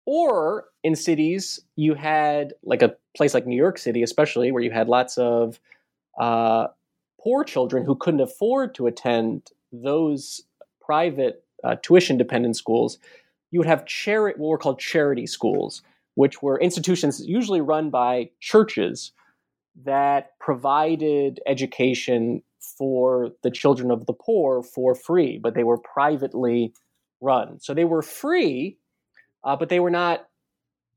or 0.07 0.65
in 0.83 0.95
cities, 0.95 1.59
you 1.75 1.95
had 1.95 2.53
like 2.63 2.83
a 2.83 2.95
place 3.17 3.33
like 3.33 3.47
New 3.47 3.55
York 3.55 3.77
City, 3.77 4.03
especially 4.03 4.51
where 4.51 4.61
you 4.61 4.71
had 4.71 4.87
lots 4.87 5.17
of 5.17 5.59
poor 6.17 7.43
children 7.43 7.83
who 7.83 7.95
couldn't 7.95 8.21
afford 8.21 8.75
to 8.75 8.85
attend 8.85 9.49
those 9.71 10.43
private 10.79 11.43
uh, 11.63 11.75
tuition 11.81 12.17
dependent 12.17 12.55
schools, 12.55 12.99
you 13.51 13.59
would 13.59 13.67
have 13.67 13.85
charity, 13.85 14.39
what 14.39 14.49
were 14.49 14.57
called 14.57 14.79
charity 14.79 15.25
schools, 15.25 15.81
which 16.15 16.41
were 16.41 16.59
institutions 16.59 17.21
usually 17.25 17.61
run 17.61 17.89
by 17.89 18.29
churches 18.39 19.11
that 19.83 20.31
provided 20.39 21.39
education 21.45 22.41
for 22.77 23.31
the 23.43 23.51
children 23.51 23.91
of 23.91 24.05
the 24.05 24.13
poor 24.13 24.63
for 24.63 24.95
free, 24.95 25.37
but 25.37 25.53
they 25.53 25.63
were 25.63 25.77
privately 25.77 26.73
run. 27.21 27.59
So 27.59 27.73
they 27.73 27.85
were 27.85 28.01
free, 28.01 28.77
uh, 29.43 29.55
but 29.55 29.69
they 29.69 29.79
were 29.79 29.91
not 29.91 30.27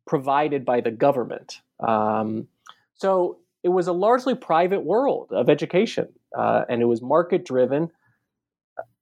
provided 0.07 0.65
by 0.65 0.81
the 0.81 0.91
government. 0.91 1.61
Um, 1.87 2.49
so 2.95 3.39
it 3.63 3.69
was 3.69 3.87
a 3.87 3.93
largely 3.93 4.35
private 4.35 4.81
world 4.81 5.31
of 5.33 5.49
education, 5.49 6.09
uh, 6.37 6.63
and 6.69 6.81
it 6.81 6.87
was 6.87 7.03
market 7.03 7.45
driven 7.45 7.91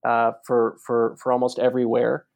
uh, 0.05 0.33
for 0.45 0.77
for 0.85 1.17
for 1.19 1.33
almost 1.33 1.59
everywhere. 1.59 2.27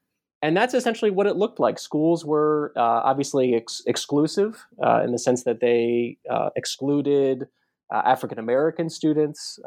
And 0.43 0.57
that's 0.57 0.73
essentially 0.73 1.11
what 1.11 1.27
it 1.27 1.37
looked 1.37 1.61
like. 1.61 1.79
Schools 1.79 2.25
were 2.25 2.73
uh, 2.77 2.81
obviously 2.81 3.55
ex- 3.55 3.83
exclusive 3.87 4.65
uh, 4.83 5.03
in 5.05 5.13
the 5.13 5.19
sense 5.19 5.45
that 5.45 5.61
they 5.61 6.17
uh, 6.31 6.51
excluded 6.57 7.47
African 7.93 8.39
American 8.39 8.89
students 8.89 9.59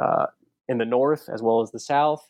in 0.70 0.77
the 0.77 0.86
North 0.86 1.27
as 1.32 1.42
well 1.42 1.62
as 1.62 1.72
the 1.72 1.80
South, 1.80 2.25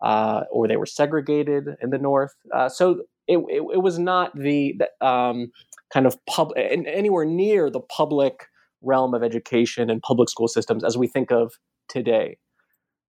or 0.00 0.66
they 0.66 0.78
were 0.78 0.86
segregated 0.86 1.76
in 1.82 1.90
the 1.90 1.98
North. 1.98 2.34
so 2.68 3.02
it, 3.28 3.38
it, 3.38 3.62
it, 3.74 3.82
was 3.82 3.98
not 3.98 4.34
the, 4.34 4.78
the 4.78 5.06
um, 5.06 5.52
kind 5.92 6.06
of 6.06 6.16
pub 6.26 6.52
anywhere 6.56 7.24
near 7.24 7.70
the 7.70 7.80
public 7.80 8.46
realm 8.82 9.14
of 9.14 9.22
education 9.22 9.90
and 9.90 10.02
public 10.02 10.28
school 10.28 10.48
systems 10.48 10.84
as 10.84 10.96
we 10.96 11.06
think 11.06 11.30
of 11.30 11.54
today. 11.88 12.38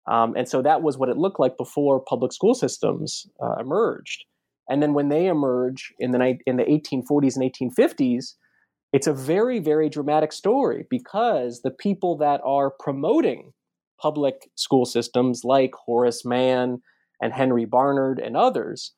Um, 0.06 0.34
and 0.36 0.48
so 0.48 0.62
that 0.62 0.82
was 0.82 0.96
what 0.96 1.08
it 1.08 1.16
looked 1.16 1.40
like 1.40 1.56
before 1.56 2.00
public 2.00 2.32
school 2.32 2.54
systems 2.54 3.26
uh, 3.42 3.56
emerged. 3.60 4.24
And 4.68 4.82
then 4.82 4.94
when 4.94 5.08
they 5.08 5.26
emerge 5.26 5.92
in 5.98 6.10
the 6.10 6.38
in 6.46 6.56
the 6.56 6.64
1840s 6.64 7.36
and 7.36 7.52
1850s, 7.52 8.34
it's 8.92 9.06
a 9.06 9.12
very 9.12 9.58
very 9.58 9.88
dramatic 9.88 10.32
story 10.32 10.86
because 10.90 11.62
the 11.62 11.70
people 11.70 12.16
that 12.18 12.40
are 12.44 12.70
promoting 12.70 13.52
public 14.00 14.50
school 14.56 14.84
systems 14.84 15.42
like 15.44 15.72
Horace 15.74 16.24
Mann 16.24 16.82
and 17.20 17.32
Henry 17.32 17.64
Barnard 17.64 18.18
and 18.18 18.36
others 18.36 18.92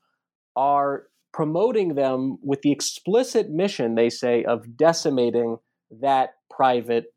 are 0.57 1.05
promoting 1.33 1.95
them 1.95 2.39
with 2.43 2.63
the 2.63 2.73
explicit 2.73 3.51
mission 3.51 3.95
they 3.95 4.11
say 4.11 4.45
of 4.45 4.77
decimating 4.77 5.59
that 5.91 6.31
private 6.51 7.15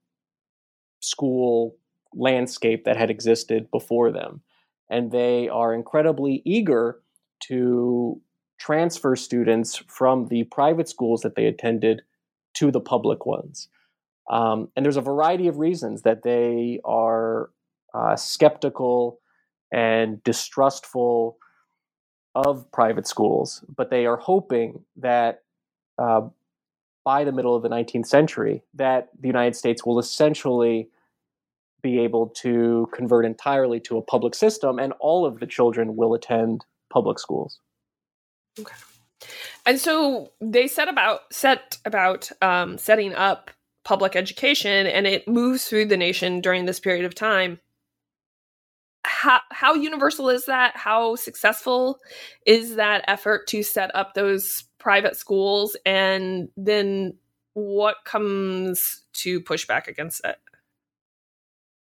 school 1.00 1.76
landscape 2.14 2.84
that 2.86 2.98
had 2.98 3.10
existed 3.10 3.70
before 3.72 4.12
them. 4.12 4.42
And 4.90 5.12
they 5.12 5.48
are 5.50 5.74
incredibly 5.74 6.42
eager 6.46 7.02
to 7.48 8.22
transfer 8.62 9.16
students 9.16 9.82
from 9.88 10.28
the 10.28 10.44
private 10.44 10.88
schools 10.88 11.22
that 11.22 11.36
they 11.36 11.48
attended 11.48 12.04
to 12.54 12.70
the 12.70 12.80
public 12.80 13.26
ones. 13.26 13.70
Um, 14.30 14.70
and 14.76 14.86
there's 14.86 14.98
a 14.98 15.02
variety 15.02 15.48
of 15.48 15.58
reasons 15.58 16.04
that 16.04 16.22
they 16.22 16.80
are 16.86 17.50
uh, 17.96 18.16
skeptical 18.16 19.20
and 19.72 20.24
distrustful 20.24 21.38
of 22.36 22.72
private 22.72 23.08
schools, 23.08 23.66
but 23.76 23.90
they 23.90 24.06
are 24.06 24.18
hoping 24.18 24.86
that 24.96 25.42
uh, 25.98 26.22
by 27.04 27.24
the 27.24 27.32
middle 27.32 27.56
of 27.56 27.64
the 27.64 27.70
19th 27.70 28.06
century, 28.06 28.62
that 28.76 29.10
the 29.20 29.28
United 29.28 29.56
States 29.56 29.84
will 29.84 29.98
essentially 29.98 30.88
be 31.82 31.98
able 32.00 32.28
to 32.28 32.88
convert 32.94 33.26
entirely 33.26 33.80
to 33.80 33.98
a 33.98 34.04
public 34.04 34.36
system, 34.36 34.78
and 34.78 34.94
all 35.00 35.26
of 35.26 35.40
the 35.40 35.48
children 35.48 35.96
will 35.96 36.14
attend 36.14 36.64
public 36.92 37.18
schools. 37.18 37.60
Okay. 38.60 38.76
And 39.66 39.80
so 39.80 40.32
they 40.42 40.68
set 40.68 40.88
about 40.88 41.32
set 41.32 41.78
about 41.86 42.32
um, 42.42 42.78
setting 42.78 43.14
up 43.14 43.52
public 43.84 44.16
education, 44.16 44.88
and 44.88 45.06
it 45.06 45.28
moves 45.28 45.66
through 45.66 45.86
the 45.86 45.98
nation 45.98 46.42
during 46.42 46.66
this 46.66 46.80
period 46.80 47.06
of 47.06 47.14
time. 47.14 47.60
How 49.04 49.42
how 49.52 49.76
universal 49.76 50.30
is 50.30 50.46
that? 50.46 50.76
How 50.76 51.16
successful 51.16 52.00
is 52.46 52.76
that 52.76 53.06
effort 53.08 53.48
to 53.48 53.64
set 53.64 53.94
up 53.96 54.14
those 54.14 54.64
private 54.80 55.16
schools? 55.16 55.76
And 55.86 56.50
then 56.58 57.16
what 57.54 57.98
comes 58.06 59.02
to 59.14 59.42
push 59.42 59.68
back 59.68 59.88
against 59.88 60.26
it? 60.26 60.38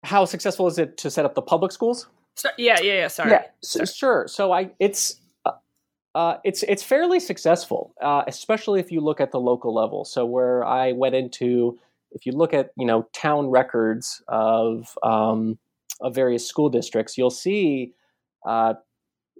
how 0.02 0.24
successful 0.24 0.66
is 0.66 0.78
it 0.78 0.96
to 0.98 1.10
set 1.10 1.24
up 1.24 1.34
the 1.34 1.42
public 1.42 1.72
schools? 1.72 2.06
So, 2.36 2.48
yeah, 2.56 2.80
yeah, 2.80 2.94
yeah. 2.94 3.08
Sorry. 3.08 3.30
Yeah, 3.30 3.42
sorry. 3.62 3.86
sure. 3.86 4.28
So 4.28 4.52
I, 4.52 4.70
it's, 4.78 5.16
uh, 6.14 6.36
it's 6.44 6.62
it's 6.64 6.82
fairly 6.82 7.20
successful, 7.20 7.94
uh, 8.02 8.22
especially 8.26 8.80
if 8.80 8.90
you 8.90 9.00
look 9.00 9.20
at 9.20 9.30
the 9.30 9.40
local 9.40 9.74
level. 9.74 10.04
So 10.04 10.26
where 10.26 10.64
I 10.64 10.92
went 10.92 11.14
into, 11.14 11.78
if 12.10 12.26
you 12.26 12.32
look 12.32 12.52
at 12.52 12.70
you 12.76 12.86
know 12.86 13.08
town 13.12 13.48
records 13.48 14.22
of 14.26 14.98
um, 15.02 15.58
of 16.00 16.14
various 16.14 16.46
school 16.46 16.68
districts, 16.68 17.16
you'll 17.16 17.30
see 17.30 17.94
uh, 18.44 18.74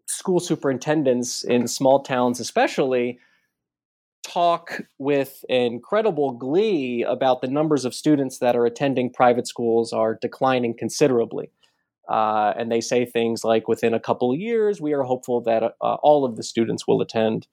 school 0.07 0.39
superintendents 0.39 1.43
in 1.43 1.67
small 1.67 2.03
towns, 2.03 2.39
especially, 2.39 3.19
talk 4.23 4.83
with 4.99 5.45
incredible 5.49 6.33
glee 6.33 7.03
about 7.03 7.41
the 7.41 7.49
numbers 7.49 7.85
of 7.85 7.95
students 7.95 8.39
that 8.39 8.55
are 8.55 8.67
attending 8.67 9.13
private 9.13 9.49
schools 9.49 9.93
are 9.93 10.15
declining 10.15 10.77
considerably. 10.77 11.51
Uh, 12.11 12.53
and 12.59 12.73
they 12.73 12.81
say 12.81 13.07
things 13.07 13.45
like, 13.45 13.69
within 13.69 13.95
a 13.95 14.01
couple 14.01 14.33
of 14.33 14.39
years, 14.39 14.81
we 14.81 14.93
are 14.93 15.05
hopeful 15.05 15.41
that 15.41 15.63
uh, 15.63 15.95
all 16.03 16.25
of 16.25 16.37
the 16.37 16.43
students 16.43 16.87
will 16.87 17.01
attend 17.01 17.47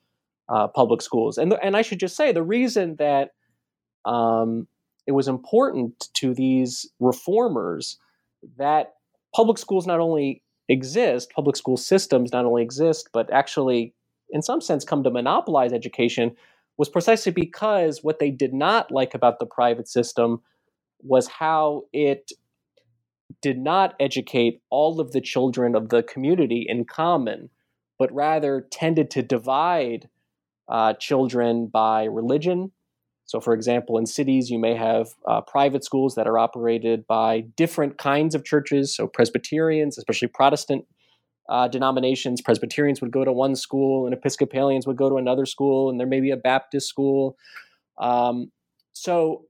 uh, 0.50 0.68
public 0.68 1.02
schools. 1.02 1.38
And, 1.38 1.54
and 1.62 1.78
I 1.78 1.84
should 1.84 2.00
just 2.00 2.18
say 2.18 2.32
the 2.32 2.42
reason 2.42 2.96
that 2.96 3.32
um, 4.04 4.68
it 5.06 5.12
was 5.12 5.28
important 5.28 6.10
to 6.16 6.34
these 6.34 6.90
reformers 7.00 7.98
that 8.58 8.94
public 9.36 9.60
schools 9.60 9.86
not 9.86 10.00
only 10.00 10.42
exist, 10.70 11.32
public 11.32 11.56
school 11.56 11.78
systems 11.78 12.32
not 12.32 12.46
only 12.46 12.64
exist, 12.64 13.10
but 13.14 13.32
actually, 13.32 13.94
in 14.32 14.42
some 14.42 14.62
sense, 14.62 14.84
come 14.84 15.04
to 15.04 15.12
monopolize 15.12 15.72
education 15.72 16.36
was 16.78 16.90
precisely 16.90 17.32
because 17.32 18.04
what 18.04 18.20
they 18.20 18.32
did 18.32 18.54
not 18.54 18.92
like 18.92 19.14
about 19.14 19.40
the 19.40 19.46
private 19.46 19.88
system 19.88 20.42
was 21.02 21.28
how 21.28 21.84
it 21.94 22.32
did 23.42 23.58
not 23.58 23.94
educate 24.00 24.62
all 24.70 25.00
of 25.00 25.12
the 25.12 25.22
children 25.22 25.76
of 25.76 25.90
the 25.90 26.04
community 26.04 26.66
in 26.68 26.86
common, 26.86 27.50
but 28.00 28.12
rather 28.14 28.68
tended 28.72 29.10
to 29.12 29.22
divide 29.22 30.10
uh, 30.70 30.94
children 30.94 31.68
by 31.68 32.04
religion. 32.04 32.72
So, 33.26 33.42
for 33.42 33.54
example, 33.54 33.98
in 33.98 34.06
cities, 34.06 34.50
you 34.50 34.58
may 34.58 34.74
have 34.76 35.10
uh, 35.28 35.42
private 35.42 35.84
schools 35.84 36.16
that 36.16 36.28
are 36.28 36.38
operated 36.38 37.06
by 37.08 37.42
different 37.42 37.98
kinds 37.98 38.34
of 38.36 38.46
churches. 38.46 38.96
So, 38.96 39.08
Presbyterians, 39.08 39.98
especially 39.98 40.30
Protestant 40.30 40.86
uh, 41.50 41.68
denominations. 41.68 42.42
Presbyterians 42.42 43.02
would 43.02 43.12
go 43.12 43.24
to 43.24 43.32
one 43.32 43.56
school, 43.56 44.06
and 44.06 44.14
Episcopalians 44.14 44.88
would 44.88 44.98
go 44.98 45.10
to 45.10 45.18
another 45.18 45.46
school, 45.46 45.90
and 45.90 46.00
there 46.00 46.08
may 46.08 46.20
be 46.20 46.32
a 46.32 46.38
Baptist 46.38 46.88
school. 46.88 47.38
Um, 47.98 48.52
so 48.94 49.46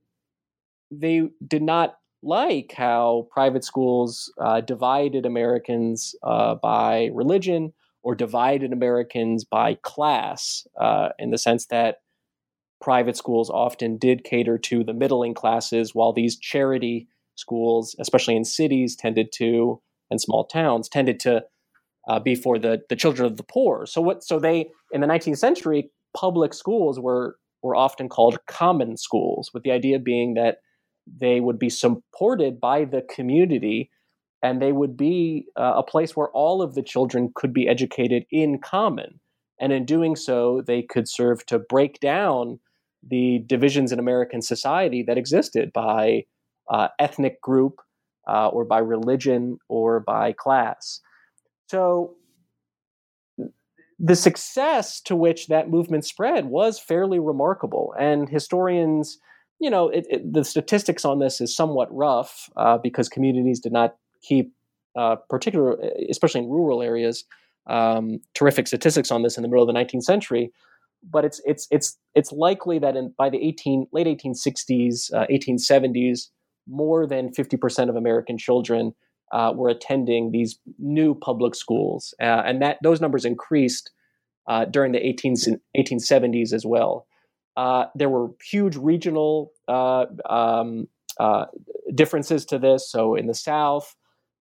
they 0.90 1.28
did 1.46 1.62
not 1.62 1.96
like 2.22 2.72
how 2.76 3.28
private 3.30 3.64
schools 3.64 4.32
uh, 4.40 4.60
divided 4.60 5.24
Americans 5.24 6.14
uh, 6.22 6.54
by 6.56 7.10
religion 7.12 7.72
or 8.02 8.14
divided 8.14 8.72
Americans 8.72 9.44
by 9.44 9.74
class, 9.82 10.66
uh, 10.80 11.10
in 11.18 11.30
the 11.30 11.38
sense 11.38 11.66
that 11.66 11.96
private 12.80 13.16
schools 13.16 13.50
often 13.50 13.98
did 13.98 14.24
cater 14.24 14.56
to 14.56 14.84
the 14.84 14.94
middling 14.94 15.34
classes, 15.34 15.94
while 15.94 16.12
these 16.12 16.38
charity 16.38 17.08
schools, 17.34 17.94
especially 17.98 18.36
in 18.36 18.44
cities, 18.44 18.96
tended 18.96 19.30
to 19.32 19.80
and 20.10 20.20
small 20.20 20.44
towns 20.44 20.88
tended 20.88 21.20
to 21.20 21.44
uh, 22.08 22.18
be 22.18 22.34
for 22.34 22.58
the 22.58 22.80
the 22.88 22.96
children 22.96 23.26
of 23.26 23.36
the 23.36 23.42
poor. 23.42 23.84
So 23.86 24.00
what? 24.00 24.24
So 24.24 24.38
they 24.38 24.70
in 24.92 25.00
the 25.00 25.06
19th 25.06 25.38
century, 25.38 25.90
public 26.16 26.54
schools 26.54 26.98
were 26.98 27.36
were 27.62 27.76
often 27.76 28.08
called 28.08 28.38
common 28.46 28.96
schools, 28.96 29.50
with 29.52 29.64
the 29.64 29.72
idea 29.72 29.98
being 29.98 30.34
that 30.34 30.58
they 31.20 31.40
would 31.40 31.58
be 31.58 31.70
supported 31.70 32.60
by 32.60 32.84
the 32.84 33.02
community 33.02 33.90
and 34.42 34.62
they 34.62 34.72
would 34.72 34.96
be 34.96 35.46
uh, 35.56 35.74
a 35.76 35.82
place 35.82 36.16
where 36.16 36.30
all 36.30 36.62
of 36.62 36.74
the 36.74 36.82
children 36.82 37.32
could 37.34 37.52
be 37.52 37.68
educated 37.68 38.24
in 38.30 38.58
common. 38.58 39.20
And 39.60 39.72
in 39.72 39.84
doing 39.84 40.14
so, 40.14 40.62
they 40.64 40.82
could 40.82 41.08
serve 41.08 41.44
to 41.46 41.58
break 41.58 41.98
down 41.98 42.60
the 43.08 43.42
divisions 43.46 43.90
in 43.90 43.98
American 43.98 44.42
society 44.42 45.02
that 45.06 45.18
existed 45.18 45.72
by 45.72 46.24
uh, 46.70 46.88
ethnic 46.98 47.40
group 47.40 47.80
uh, 48.28 48.48
or 48.48 48.64
by 48.64 48.78
religion 48.78 49.58
or 49.68 50.00
by 50.00 50.32
class. 50.32 51.00
So 51.68 52.14
the 53.98 54.16
success 54.16 55.00
to 55.02 55.16
which 55.16 55.48
that 55.48 55.70
movement 55.70 56.04
spread 56.04 56.46
was 56.46 56.78
fairly 56.78 57.18
remarkable. 57.18 57.94
And 57.98 58.28
historians, 58.28 59.18
you 59.60 59.70
know, 59.70 59.88
it, 59.88 60.06
it, 60.08 60.32
the 60.32 60.44
statistics 60.44 61.04
on 61.04 61.18
this 61.18 61.40
is 61.40 61.54
somewhat 61.54 61.88
rough 61.94 62.48
uh, 62.56 62.78
because 62.78 63.08
communities 63.08 63.60
did 63.60 63.72
not 63.72 63.96
keep, 64.22 64.52
uh, 64.96 65.16
particular, 65.28 65.76
especially 66.08 66.42
in 66.42 66.48
rural 66.48 66.82
areas, 66.82 67.24
um, 67.68 68.20
terrific 68.34 68.66
statistics 68.66 69.10
on 69.10 69.22
this 69.22 69.36
in 69.36 69.42
the 69.42 69.48
middle 69.48 69.68
of 69.68 69.72
the 69.72 69.78
19th 69.78 70.04
century. 70.04 70.52
But 71.08 71.24
it's 71.24 71.40
it's 71.44 71.68
it's 71.70 71.96
it's 72.16 72.32
likely 72.32 72.80
that 72.80 72.96
in 72.96 73.14
by 73.16 73.30
the 73.30 73.38
18 73.38 73.86
late 73.92 74.06
1860s, 74.06 75.12
uh, 75.14 75.26
1870s, 75.30 76.28
more 76.66 77.06
than 77.06 77.30
50% 77.30 77.88
of 77.88 77.94
American 77.94 78.36
children 78.36 78.92
uh, 79.32 79.52
were 79.54 79.68
attending 79.68 80.32
these 80.32 80.58
new 80.78 81.14
public 81.14 81.54
schools, 81.54 82.14
uh, 82.20 82.42
and 82.44 82.60
that 82.62 82.78
those 82.82 83.00
numbers 83.00 83.24
increased 83.24 83.92
uh, 84.48 84.64
during 84.64 84.92
the 84.92 85.06
18, 85.06 85.34
1870s 85.76 86.52
as 86.52 86.64
well. 86.66 87.06
Uh, 87.58 87.86
there 87.96 88.08
were 88.08 88.30
huge 88.40 88.76
regional 88.76 89.52
uh, 89.66 90.06
um, 90.30 90.86
uh, 91.18 91.46
differences 91.92 92.44
to 92.44 92.56
this. 92.56 92.88
So 92.88 93.16
in 93.16 93.26
the 93.26 93.34
South, 93.34 93.96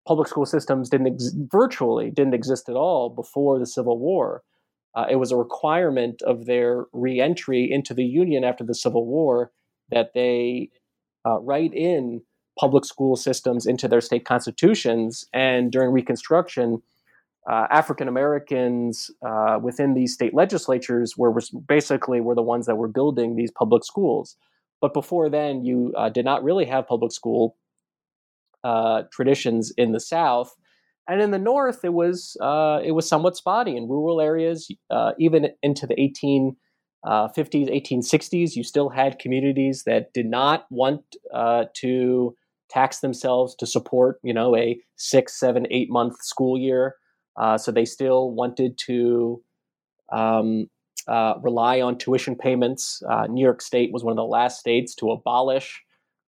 public 0.07 0.27
school 0.27 0.45
systems 0.45 0.87
didn't 0.87 1.15
ex- 1.15 1.31
virtually 1.51 2.11
didn't 2.11 2.35
exist 2.35 2.69
at 2.69 2.75
all 2.75 3.09
before 3.09 3.57
the 3.57 3.65
Civil 3.65 3.97
War. 3.97 4.43
it 5.09 5.15
was 5.15 5.31
a 5.31 5.35
requirement 5.35 6.21
of 6.21 6.45
their 6.45 6.85
reentry 6.93 7.67
into 7.71 7.95
the 7.95 8.05
Union 8.05 8.43
after 8.43 8.63
the 8.63 8.75
Civil 8.75 9.07
War 9.07 9.51
that 9.89 10.13
they 10.13 10.69
write 11.25 11.73
in 11.73 12.21
public 12.59 12.85
school 12.85 13.15
systems 13.15 13.65
into 13.65 13.87
their 13.87 14.01
state 14.01 14.25
constitutions. 14.25 15.25
And 15.33 15.71
during 15.71 15.91
Reconstruction, 15.91 16.83
uh, 17.49 17.67
African 17.71 18.07
Americans 18.07 19.09
uh, 19.25 19.57
within 19.61 19.93
these 19.93 20.13
state 20.13 20.33
legislatures 20.33 21.15
were 21.17 21.33
basically 21.67 22.19
were 22.21 22.35
the 22.35 22.41
ones 22.41 22.65
that 22.65 22.75
were 22.75 22.87
building 22.87 23.35
these 23.35 23.51
public 23.51 23.83
schools. 23.83 24.35
But 24.81 24.93
before 24.93 25.29
then, 25.29 25.65
you 25.65 25.93
uh, 25.97 26.09
did 26.09 26.25
not 26.25 26.43
really 26.43 26.65
have 26.65 26.87
public 26.87 27.11
school 27.11 27.55
uh, 28.63 29.03
traditions 29.11 29.73
in 29.77 29.91
the 29.91 29.99
South, 29.99 30.55
and 31.07 31.21
in 31.21 31.31
the 31.31 31.39
North, 31.39 31.79
it 31.83 31.93
was 31.93 32.37
uh, 32.41 32.79
it 32.83 32.91
was 32.91 33.07
somewhat 33.07 33.37
spotty 33.37 33.77
in 33.77 33.87
rural 33.87 34.19
areas, 34.21 34.69
uh, 34.89 35.13
even 35.17 35.49
into 35.63 35.87
the 35.87 35.99
eighteen 35.99 36.57
fifties, 37.33 37.69
eighteen 37.71 38.01
sixties, 38.01 38.57
you 38.57 38.63
still 38.63 38.89
had 38.89 39.17
communities 39.19 39.83
that 39.85 40.13
did 40.13 40.25
not 40.25 40.65
want 40.69 41.01
to 41.81 42.35
tax 42.69 42.99
themselves 42.99 43.55
to 43.55 43.65
support, 43.65 44.19
you 44.23 44.33
know, 44.33 44.53
a 44.57 44.77
six, 44.97 45.39
seven, 45.39 45.65
eight 45.71 45.89
month 45.89 46.21
school 46.21 46.57
year. 46.57 46.95
Uh, 47.37 47.57
so 47.57 47.71
they 47.71 47.85
still 47.85 48.31
wanted 48.31 48.77
to 48.77 49.41
um, 50.11 50.69
uh, 51.07 51.35
rely 51.41 51.81
on 51.81 51.97
tuition 51.97 52.35
payments. 52.35 53.01
Uh, 53.07 53.27
New 53.27 53.43
York 53.43 53.61
State 53.61 53.91
was 53.93 54.03
one 54.03 54.11
of 54.11 54.17
the 54.17 54.25
last 54.25 54.59
states 54.59 54.95
to 54.95 55.11
abolish 55.11 55.81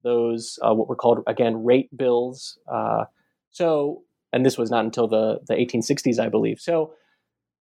those 0.04 0.58
uh, 0.62 0.74
what 0.74 0.88
were 0.88 0.96
called 0.96 1.20
again 1.26 1.64
rate 1.64 1.94
bills. 1.96 2.58
Uh, 2.72 3.04
so, 3.50 4.02
and 4.32 4.46
this 4.46 4.56
was 4.56 4.70
not 4.70 4.84
until 4.84 5.08
the 5.08 5.40
the 5.46 5.54
1860s, 5.54 6.18
I 6.18 6.28
believe. 6.28 6.60
So, 6.60 6.94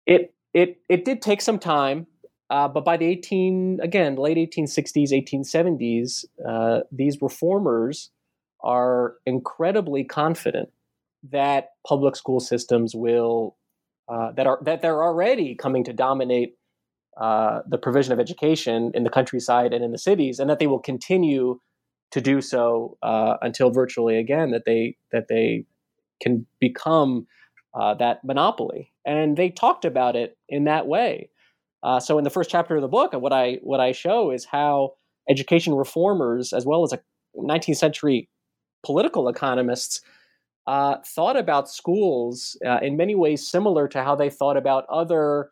it 0.05 0.33
it 0.53 0.81
it 0.89 1.05
did 1.05 1.21
take 1.21 1.41
some 1.41 1.59
time. 1.59 2.07
But 2.49 2.83
by 2.83 2.97
the 2.97 3.05
18 3.05 3.79
again 3.81 4.15
late 4.17 4.37
1860s 4.37 5.11
1870s 5.11 6.25
these 6.91 7.21
reformers 7.21 8.11
are 8.61 9.15
incredibly 9.25 10.03
confident 10.03 10.69
that 11.29 11.69
public 11.87 12.15
school 12.15 12.39
systems 12.39 12.95
will 12.95 13.57
uh, 14.11 14.31
that 14.33 14.47
are 14.47 14.59
that 14.63 14.81
they're 14.81 15.03
already 15.03 15.55
coming 15.55 15.83
to 15.83 15.93
dominate 15.93 16.55
uh, 17.19 17.61
the 17.67 17.77
provision 17.77 18.13
of 18.13 18.19
education 18.19 18.91
in 18.93 19.03
the 19.03 19.09
countryside 19.09 19.73
and 19.73 19.83
in 19.83 19.91
the 19.91 19.97
cities, 19.97 20.39
and 20.39 20.49
that 20.49 20.59
they 20.59 20.67
will 20.67 20.79
continue 20.79 21.59
to 22.11 22.21
do 22.21 22.41
so 22.41 22.97
uh, 23.03 23.37
until 23.41 23.71
virtually 23.71 24.17
again 24.17 24.51
that 24.51 24.63
they 24.65 24.97
that 25.11 25.27
they 25.29 25.65
can 26.21 26.45
become 26.59 27.25
uh, 27.73 27.93
that 27.95 28.23
monopoly. 28.23 28.91
And 29.05 29.37
they 29.37 29.49
talked 29.49 29.85
about 29.85 30.15
it 30.15 30.37
in 30.49 30.65
that 30.65 30.87
way. 30.87 31.29
Uh, 31.83 31.99
so 31.99 32.17
in 32.17 32.23
the 32.23 32.29
first 32.29 32.49
chapter 32.49 32.75
of 32.75 32.81
the 32.81 32.87
book, 32.87 33.13
what 33.13 33.33
I 33.33 33.59
what 33.63 33.79
I 33.79 33.91
show 33.91 34.31
is 34.31 34.45
how 34.45 34.93
education 35.29 35.73
reformers, 35.73 36.53
as 36.53 36.65
well 36.65 36.83
as 36.83 36.93
a 36.93 36.99
19th 37.35 37.77
century 37.77 38.29
political 38.83 39.29
economists 39.29 40.01
uh, 40.67 40.97
thought 41.05 41.37
about 41.37 41.69
schools 41.69 42.57
uh, 42.65 42.79
in 42.81 42.95
many 42.95 43.15
ways 43.15 43.47
similar 43.47 43.87
to 43.87 44.03
how 44.03 44.15
they 44.15 44.29
thought 44.29 44.57
about 44.57 44.85
other 44.89 45.51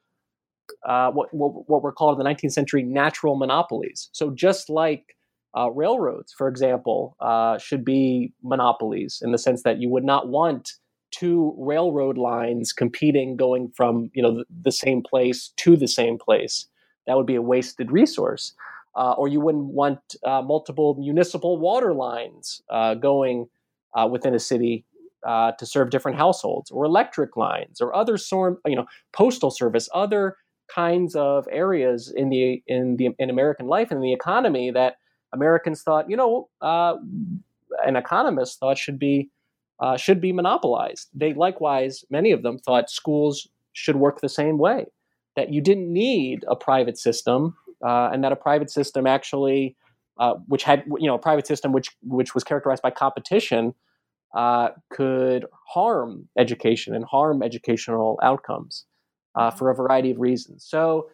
uh, 0.85 1.09
what, 1.11 1.33
what, 1.33 1.67
what 1.67 1.81
were 1.81 1.91
called 1.91 2.19
in 2.19 2.23
the 2.23 2.29
19th 2.29 2.51
century 2.51 2.83
natural 2.83 3.35
monopolies. 3.35 4.09
So 4.11 4.29
just 4.29 4.69
like 4.69 5.15
uh, 5.57 5.71
railroads, 5.71 6.31
for 6.37 6.47
example, 6.47 7.15
uh, 7.19 7.57
should 7.57 7.83
be 7.83 8.33
monopolies 8.43 9.19
in 9.23 9.31
the 9.31 9.39
sense 9.39 9.63
that 9.63 9.81
you 9.81 9.89
would 9.89 10.03
not 10.03 10.29
want 10.29 10.73
two 11.11 11.55
railroad 11.57 12.19
lines 12.19 12.71
competing 12.71 13.35
going 13.35 13.71
from 13.75 14.11
you 14.13 14.21
know 14.21 14.37
the, 14.37 14.45
the 14.61 14.71
same 14.71 15.01
place 15.01 15.51
to 15.57 15.75
the 15.75 15.87
same 15.87 16.19
place. 16.19 16.67
That 17.07 17.17
would 17.17 17.25
be 17.25 17.35
a 17.35 17.41
wasted 17.41 17.91
resource 17.91 18.53
uh, 18.95 19.13
or 19.13 19.27
you 19.27 19.39
wouldn't 19.39 19.73
want 19.73 19.99
multiple 20.23 20.93
municipal 20.99 21.57
water 21.57 21.95
lines 21.95 22.61
going 23.01 23.47
within 24.07 24.35
a 24.35 24.39
city 24.39 24.85
uh, 25.25 25.51
to 25.53 25.65
serve 25.65 25.89
different 25.89 26.17
households, 26.17 26.71
or 26.71 26.85
electric 26.85 27.35
lines, 27.35 27.81
or 27.81 27.95
other 27.95 28.17
sort, 28.17 28.59
you 28.65 28.75
know, 28.75 28.85
postal 29.13 29.51
service, 29.51 29.89
other 29.93 30.37
kinds 30.73 31.15
of 31.15 31.47
areas 31.51 32.13
in 32.15 32.29
the 32.29 32.61
in 32.67 32.97
the 32.97 33.09
in 33.17 33.29
American 33.29 33.67
life 33.67 33.91
and 33.91 34.03
the 34.03 34.13
economy 34.13 34.71
that 34.71 34.95
Americans 35.33 35.81
thought, 35.83 36.09
you 36.09 36.17
know, 36.17 36.49
uh, 36.61 36.95
an 37.85 37.95
economist 37.95 38.59
thought 38.59 38.77
should 38.77 38.99
be 38.99 39.29
should 39.95 40.19
be 40.19 40.33
monopolized. 40.33 41.09
They 41.13 41.33
likewise, 41.33 42.03
many 42.09 42.31
of 42.31 42.43
them 42.43 42.59
thought 42.59 42.89
schools 42.89 43.47
should 43.73 43.95
work 43.95 44.21
the 44.21 44.29
same 44.29 44.57
way. 44.57 44.85
That 45.35 45.53
you 45.53 45.61
didn't 45.61 45.91
need 45.91 46.43
a 46.47 46.55
private 46.55 46.97
system 46.97 47.55
uh, 47.85 48.09
and 48.11 48.23
that 48.23 48.31
a 48.31 48.35
private 48.35 48.69
system 48.69 49.07
actually, 49.07 49.75
uh, 50.17 50.33
which 50.47 50.63
had 50.63 50.83
you 50.97 51.07
know 51.07 51.15
a 51.15 51.19
private 51.19 51.47
system 51.47 51.71
which 51.71 51.95
which 52.03 52.35
was 52.35 52.43
characterized 52.43 52.81
by 52.81 52.91
competition, 52.91 53.73
uh, 54.35 54.69
could 54.91 55.45
harm 55.67 56.29
education 56.37 56.95
and 56.95 57.05
harm 57.05 57.41
educational 57.43 58.19
outcomes 58.21 58.85
uh, 59.35 59.51
for 59.51 59.69
a 59.69 59.75
variety 59.75 60.11
of 60.11 60.19
reasons. 60.19 60.65
So. 60.67 61.09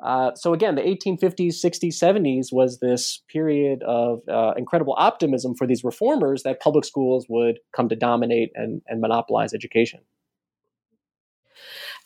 Uh, 0.00 0.30
so 0.36 0.54
again, 0.54 0.76
the 0.76 0.82
1850s, 0.82 1.54
60s, 1.54 1.94
70s 2.00 2.52
was 2.52 2.78
this 2.78 3.20
period 3.32 3.82
of 3.82 4.20
uh, 4.28 4.52
incredible 4.56 4.94
optimism 4.96 5.56
for 5.56 5.66
these 5.66 5.82
reformers 5.82 6.44
that 6.44 6.60
public 6.60 6.84
schools 6.84 7.26
would 7.28 7.58
come 7.74 7.88
to 7.88 7.96
dominate 7.96 8.52
and, 8.54 8.80
and 8.86 9.00
monopolize 9.00 9.52
education 9.52 9.98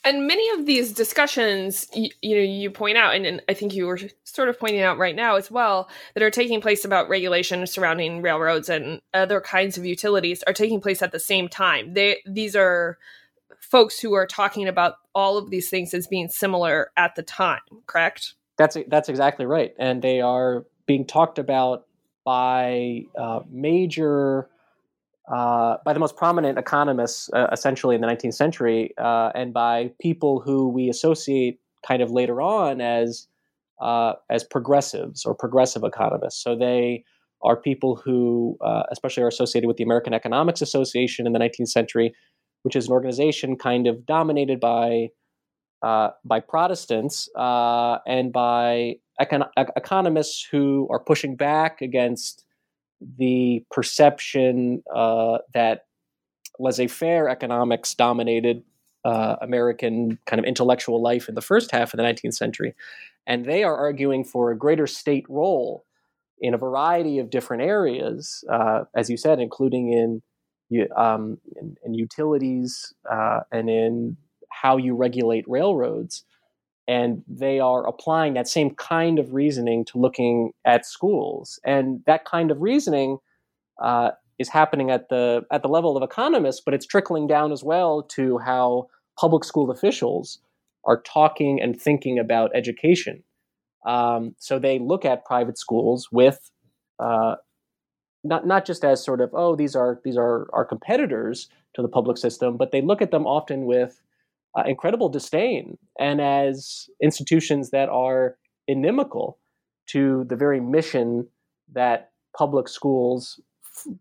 and 0.05 0.27
many 0.27 0.49
of 0.59 0.67
these 0.67 0.93
discussions 0.93 1.87
you, 1.95 2.11
you, 2.21 2.37
know 2.37 2.43
you 2.43 2.71
point 2.71 2.97
out 2.97 3.15
and, 3.15 3.25
and, 3.25 3.43
i 3.49 3.55
think 3.55 3.75
you 3.75 3.87
were 3.87 3.99
sort 4.33 4.49
of 4.49 4.59
pointing 4.59 4.81
out 4.81 4.99
right 4.99 5.15
now 5.15 5.37
as 5.37 5.51
well 5.51 5.89
that 6.15 6.23
are 6.23 6.31
taking 6.31 6.61
place 6.61 6.85
about 6.85 7.09
regulation 7.09 7.67
surrounding 7.67 8.23
railroads 8.23 8.69
and 8.69 9.01
other 9.15 9.41
kinds 9.41 9.77
of 9.77 9.85
utilities 9.85 10.43
are 10.45 10.53
taking 10.53 10.81
place 10.81 11.03
at 11.03 11.13
the 11.13 11.21
same 11.21 11.49
time. 11.49 11.95
They 11.95 12.19
these 12.27 12.57
are 12.57 12.99
folks 13.61 14.01
who 14.01 14.15
are 14.15 14.27
talking 14.27 14.69
about 14.69 14.95
all 15.15 15.37
of 15.37 15.51
these 15.51 15.69
things 15.69 15.95
as 15.95 16.07
being 16.07 16.29
similar 16.29 16.91
at 16.97 17.15
the 17.15 17.23
time 17.23 17.61
correct? 17.87 18.35
That's 18.57 18.77
that's 18.89 19.09
exactly 19.09 19.47
right. 19.47 19.75
And 19.79 20.03
they 20.03 20.21
are 20.21 20.65
being 20.87 21.07
talked 21.07 21.39
about 21.39 21.87
by 22.25 23.05
uh, 23.19 23.41
major, 23.51 24.49
uh, 25.31 25.77
by 25.85 25.93
the 25.93 26.01
most 26.01 26.17
prominent 26.17 26.59
economists, 26.59 27.31
uh, 27.33 27.47
essentially 27.53 27.95
in 27.95 28.01
the 28.01 28.07
19th 28.07 28.35
century, 28.35 28.93
uh, 28.99 29.31
and 29.35 29.53
by 29.53 29.91
people 30.01 30.41
who 30.41 30.69
we 30.69 30.89
associate 30.89 31.61
kind 31.87 32.03
of 32.03 32.11
later 32.11 32.41
on 32.41 32.81
as 32.81 33.29
uh, 33.81 34.15
as 34.31 34.45
progressives 34.45 35.25
or 35.25 35.35
progressive 35.35 35.83
economists. 35.85 36.43
So 36.43 36.57
they 36.57 37.05
are 37.43 37.57
people 37.57 37.97
who, 37.97 38.57
uh, 38.61 38.85
especially, 38.93 39.25
are 39.25 39.29
associated 39.29 39.67
with 39.67 39.77
the 39.77 39.85
American 39.85 40.15
Economics 40.15 40.63
Association 40.63 41.27
in 41.27 41.33
the 41.33 41.41
19th 41.41 41.69
century, 41.69 42.15
which 42.63 42.77
is 42.77 42.87
an 42.87 42.93
organization 42.93 43.57
kind 43.57 43.87
of 43.87 44.07
dominated 44.07 44.61
by 44.61 45.09
uh, 45.83 46.11
by 46.25 46.39
Protestants 46.39 47.29
and 47.37 48.33
by 48.33 48.95
econ- 49.21 49.49
economists 49.57 50.47
who 50.49 50.89
are 50.91 51.01
pushing 51.01 51.37
back 51.37 51.81
against 51.81 52.45
the 53.19 53.65
perception 53.71 54.83
uh, 54.95 55.39
that 55.55 55.87
laissez-faire 56.59 57.29
economics 57.29 57.95
dominated 57.95 58.63
uh, 59.05 59.37
American 59.41 60.19
kind 60.27 60.39
of 60.39 60.45
intellectual 60.45 61.03
life 61.03 61.29
in 61.29 61.35
the 61.35 61.41
first 61.41 61.71
half 61.71 61.93
of 61.93 61.99
the 61.99 62.05
19th 62.05 62.35
century, 62.35 62.75
and 63.27 63.45
they 63.45 63.65
are 63.65 63.77
arguing 63.77 64.25
for 64.25 64.51
a 64.51 64.57
greater 64.57 64.87
state 64.87 65.27
role 65.29 65.85
in 66.41 66.55
a 66.55 66.59
variety 66.59 67.19
of 67.19 67.31
different 67.31 67.63
areas, 67.63 68.45
uh, 68.51 68.85
as 68.97 69.09
you 69.09 69.17
said, 69.17 69.41
including 69.41 69.93
in 69.93 70.23
um, 70.97 71.39
in, 71.57 71.77
in, 71.85 71.93
utilities 71.93 72.95
uh, 73.11 73.41
and 73.53 73.69
in 73.69 74.17
how 74.51 74.79
you 74.79 74.95
regulate 74.95 75.45
railroads. 75.47 76.25
And 76.89 77.23
they 77.29 77.61
are 77.61 77.87
applying 77.87 78.35
that 78.35 78.49
same 78.49 78.75
kind 78.75 79.19
of 79.19 79.33
reasoning 79.33 79.85
to 79.87 79.99
looking 79.99 80.53
at 80.65 80.85
schools. 80.85 81.61
And 81.65 82.03
that 82.07 82.25
kind 82.25 82.51
of 82.51 82.61
reasoning 82.61 83.19
uh, 83.81 84.11
is 84.39 84.49
happening 84.49 84.91
at 84.91 85.09
the 85.09 85.43
at 85.51 85.63
the 85.63 85.69
level 85.69 85.97
of 85.97 86.03
economists, 86.03 86.61
but 86.65 86.75
it's 86.75 86.87
trickling 86.87 87.27
down 87.27 87.53
as 87.53 87.63
well 87.63 88.03
to 88.03 88.39
how 88.39 88.89
public 89.19 89.45
school 89.45 89.71
officials 89.71 90.39
are 90.85 91.01
talking 91.03 91.61
and 91.63 91.81
thinking 91.81 92.19
about 92.19 92.51
education. 92.55 93.23
Um, 93.87 94.35
so 94.39 94.59
they 94.59 94.79
look 94.79 95.05
at 95.05 95.25
private 95.25 95.59
schools 95.59 96.09
with 96.13 96.51
uh, 96.99 97.37
not 98.25 98.47
not 98.47 98.65
just 98.65 98.85
as 98.85 99.05
sort 99.05 99.21
of 99.21 99.31
oh 99.33 99.57
these 99.57 99.75
are 99.75 100.01
these 100.05 100.17
are 100.17 100.49
our 100.53 100.65
competitors 100.65 101.49
to 101.75 101.83
the 101.83 101.89
public 101.89 102.19
system, 102.19 102.57
but 102.57 102.71
they 102.71 102.83
look 102.83 103.03
at 103.03 103.11
them 103.11 103.27
often 103.27 103.65
with 103.65 104.01
uh, 104.57 104.63
incredible 104.67 105.09
disdain 105.09 105.79
and 105.99 106.21
as 106.21 106.89
institutions 107.03 107.71
that 107.71 107.89
are 107.89 108.37
inimical 108.69 109.39
to 109.89 110.25
the 110.29 110.37
very 110.37 110.61
mission 110.61 111.27
that 111.73 112.11
public 112.37 112.69
schools, 112.69 113.41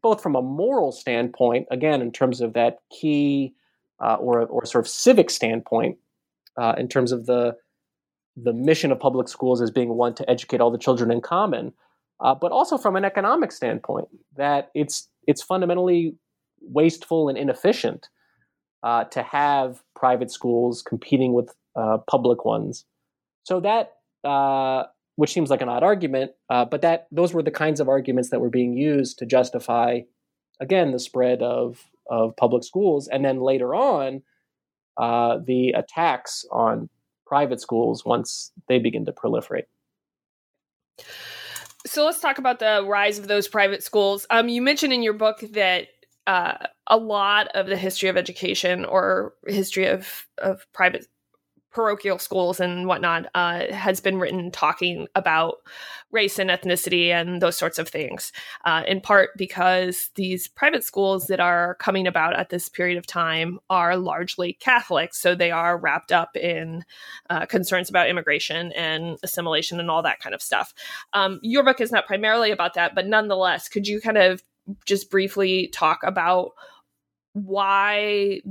both 0.01 0.21
from 0.21 0.35
a 0.35 0.41
moral 0.41 0.91
standpoint, 0.91 1.67
again 1.71 2.01
in 2.01 2.11
terms 2.11 2.41
of 2.41 2.53
that 2.53 2.79
key 2.91 3.53
uh, 4.03 4.15
or 4.15 4.45
or 4.45 4.65
sort 4.65 4.85
of 4.85 4.89
civic 4.89 5.29
standpoint, 5.29 5.97
uh, 6.57 6.73
in 6.77 6.87
terms 6.87 7.11
of 7.11 7.25
the 7.25 7.55
the 8.35 8.53
mission 8.53 8.91
of 8.91 8.99
public 8.99 9.27
schools 9.27 9.61
as 9.61 9.71
being 9.71 9.89
one 9.95 10.15
to 10.15 10.29
educate 10.29 10.61
all 10.61 10.71
the 10.71 10.77
children 10.77 11.11
in 11.11 11.21
common, 11.21 11.73
uh, 12.21 12.33
but 12.33 12.51
also 12.51 12.77
from 12.77 12.95
an 12.95 13.05
economic 13.05 13.51
standpoint 13.51 14.07
that 14.35 14.69
it's 14.73 15.09
it's 15.27 15.41
fundamentally 15.41 16.15
wasteful 16.61 17.27
and 17.29 17.37
inefficient 17.37 18.07
uh, 18.83 19.05
to 19.05 19.23
have 19.23 19.83
private 19.95 20.31
schools 20.31 20.81
competing 20.81 21.33
with 21.33 21.53
uh, 21.75 21.97
public 22.09 22.45
ones. 22.45 22.85
So 23.43 23.59
that, 23.61 23.93
uh, 24.23 24.83
which 25.15 25.33
seems 25.33 25.49
like 25.49 25.61
an 25.61 25.69
odd 25.69 25.83
argument, 25.83 26.31
uh, 26.49 26.65
but 26.65 26.81
that 26.81 27.07
those 27.11 27.33
were 27.33 27.43
the 27.43 27.51
kinds 27.51 27.79
of 27.79 27.89
arguments 27.89 28.29
that 28.29 28.39
were 28.39 28.49
being 28.49 28.75
used 28.77 29.19
to 29.19 29.25
justify, 29.25 30.01
again, 30.59 30.91
the 30.91 30.99
spread 30.99 31.41
of 31.41 31.87
of 32.09 32.35
public 32.35 32.63
schools, 32.63 33.07
and 33.07 33.23
then 33.23 33.39
later 33.39 33.73
on, 33.73 34.21
uh, 34.97 35.37
the 35.45 35.69
attacks 35.69 36.45
on 36.51 36.89
private 37.25 37.61
schools 37.61 38.03
once 38.03 38.51
they 38.67 38.79
begin 38.79 39.05
to 39.05 39.13
proliferate. 39.13 39.63
So 41.85 42.05
let's 42.05 42.19
talk 42.19 42.37
about 42.37 42.59
the 42.59 42.85
rise 42.85 43.17
of 43.17 43.27
those 43.27 43.47
private 43.47 43.81
schools. 43.83 44.27
Um, 44.29 44.49
you 44.49 44.61
mentioned 44.61 44.93
in 44.93 45.01
your 45.01 45.13
book 45.13 45.39
that 45.53 45.87
uh, 46.27 46.57
a 46.87 46.97
lot 46.97 47.47
of 47.55 47.67
the 47.67 47.77
history 47.77 48.09
of 48.09 48.17
education 48.17 48.85
or 48.85 49.33
history 49.47 49.87
of 49.87 50.27
of 50.37 50.65
private 50.73 51.07
parochial 51.71 52.19
schools 52.19 52.59
and 52.59 52.85
whatnot 52.85 53.27
uh, 53.33 53.71
has 53.71 54.01
been 54.01 54.19
written 54.19 54.51
talking 54.51 55.07
about 55.15 55.59
race 56.11 56.37
and 56.37 56.49
ethnicity 56.49 57.07
and 57.07 57.41
those 57.41 57.57
sorts 57.57 57.79
of 57.79 57.87
things, 57.87 58.33
uh, 58.65 58.83
in 58.85 58.99
part 58.99 59.29
because 59.37 60.09
these 60.15 60.49
private 60.49 60.83
schools 60.83 61.27
that 61.27 61.39
are 61.39 61.75
coming 61.75 62.05
about 62.05 62.35
at 62.35 62.49
this 62.49 62.67
period 62.67 62.97
of 62.97 63.07
time 63.07 63.57
are 63.69 63.95
largely 63.95 64.53
Catholic. 64.53 65.13
So 65.13 65.33
they 65.33 65.51
are 65.51 65.77
wrapped 65.77 66.11
up 66.11 66.35
in 66.35 66.83
uh, 67.29 67.45
concerns 67.45 67.89
about 67.89 68.09
immigration 68.09 68.73
and 68.73 69.17
assimilation 69.23 69.79
and 69.79 69.89
all 69.89 70.03
that 70.03 70.19
kind 70.19 70.35
of 70.35 70.41
stuff. 70.41 70.73
Um, 71.13 71.39
your 71.41 71.63
book 71.63 71.79
is 71.79 71.91
not 71.91 72.05
primarily 72.05 72.51
about 72.51 72.73
that, 72.73 72.93
but 72.93 73.07
nonetheless, 73.07 73.69
could 73.69 73.87
you 73.87 74.01
kind 74.01 74.17
of 74.17 74.43
just 74.85 75.09
briefly 75.09 75.67
talk 75.67 76.01
about 76.03 76.51
why 77.33 78.41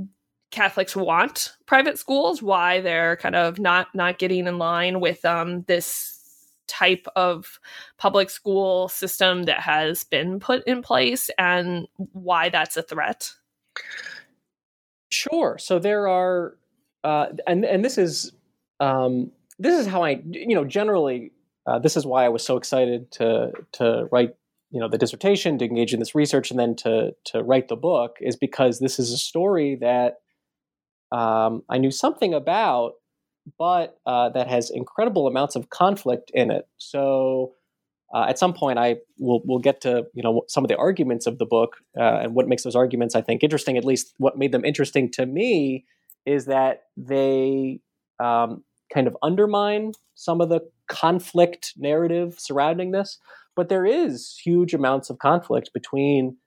Catholics 0.51 0.95
want 0.95 1.53
private 1.65 1.97
schools, 1.97 2.41
why 2.41 2.81
they're 2.81 3.15
kind 3.15 3.35
of 3.35 3.59
not 3.59 3.87
not 3.93 4.19
getting 4.19 4.47
in 4.47 4.57
line 4.57 4.99
with 4.99 5.23
um, 5.25 5.63
this 5.63 6.17
type 6.67 7.07
of 7.15 7.59
public 7.97 8.29
school 8.29 8.87
system 8.87 9.43
that 9.43 9.59
has 9.59 10.03
been 10.03 10.39
put 10.39 10.63
in 10.67 10.81
place, 10.81 11.29
and 11.37 11.87
why 11.95 12.49
that's 12.49 12.77
a 12.77 12.83
threat. 12.83 13.33
Sure. 15.09 15.57
So 15.57 15.79
there 15.79 16.07
are, 16.07 16.57
uh, 17.03 17.27
and 17.47 17.63
and 17.65 17.83
this 17.83 17.97
is 17.97 18.33
um, 18.79 19.31
this 19.57 19.79
is 19.79 19.87
how 19.87 20.03
I 20.03 20.21
you 20.25 20.55
know 20.55 20.65
generally 20.65 21.31
uh, 21.65 21.79
this 21.79 21.95
is 21.95 22.05
why 22.05 22.25
I 22.25 22.29
was 22.29 22.43
so 22.43 22.57
excited 22.57 23.11
to 23.13 23.51
to 23.73 24.07
write 24.11 24.35
you 24.71 24.79
know 24.79 24.87
the 24.87 24.97
dissertation 24.97 25.57
to 25.59 25.65
engage 25.65 25.93
in 25.93 25.99
this 25.99 26.15
research 26.15 26.49
and 26.49 26.59
then 26.59 26.75
to 26.77 27.11
to 27.25 27.43
write 27.43 27.67
the 27.67 27.75
book 27.75 28.15
is 28.21 28.35
because 28.35 28.79
this 28.79 28.99
is 28.99 29.11
a 29.11 29.17
story 29.17 29.77
that 29.81 30.15
um, 31.11 31.63
I 31.69 31.77
knew 31.77 31.91
something 31.91 32.33
about, 32.33 32.93
but 33.59 33.97
uh, 34.05 34.29
that 34.29 34.47
has 34.47 34.69
incredible 34.69 35.27
amounts 35.27 35.55
of 35.55 35.69
conflict 35.69 36.31
in 36.33 36.51
it. 36.51 36.67
So 36.77 37.51
uh, 38.13 38.25
at 38.29 38.39
some 38.39 38.53
point, 38.53 38.79
I 38.79 38.97
will 39.19 39.41
will 39.45 39.59
get 39.59 39.81
to 39.81 40.05
you 40.13 40.23
know 40.23 40.43
some 40.47 40.63
of 40.63 40.69
the 40.69 40.77
arguments 40.77 41.27
of 41.27 41.37
the 41.37 41.45
book 41.45 41.77
uh, 41.99 42.19
and 42.21 42.33
what 42.33 42.47
makes 42.47 42.63
those 42.63 42.75
arguments 42.75 43.13
I 43.15 43.21
think 43.21 43.43
interesting. 43.43 43.77
At 43.77 43.85
least 43.85 44.13
what 44.17 44.37
made 44.37 44.51
them 44.51 44.65
interesting 44.65 45.11
to 45.11 45.25
me 45.25 45.85
is 46.25 46.45
that 46.45 46.83
they 46.95 47.81
um, 48.23 48.63
kind 48.93 49.07
of 49.07 49.17
undermine 49.21 49.93
some 50.15 50.39
of 50.39 50.49
the 50.49 50.61
conflict 50.91 51.73
narrative 51.77 52.35
surrounding 52.37 52.91
this. 52.91 53.17
But 53.55 53.69
there 53.69 53.85
is 53.85 54.37
huge 54.43 54.73
amounts 54.73 55.09
of 55.09 55.17
conflict 55.19 55.71
between 55.73 56.37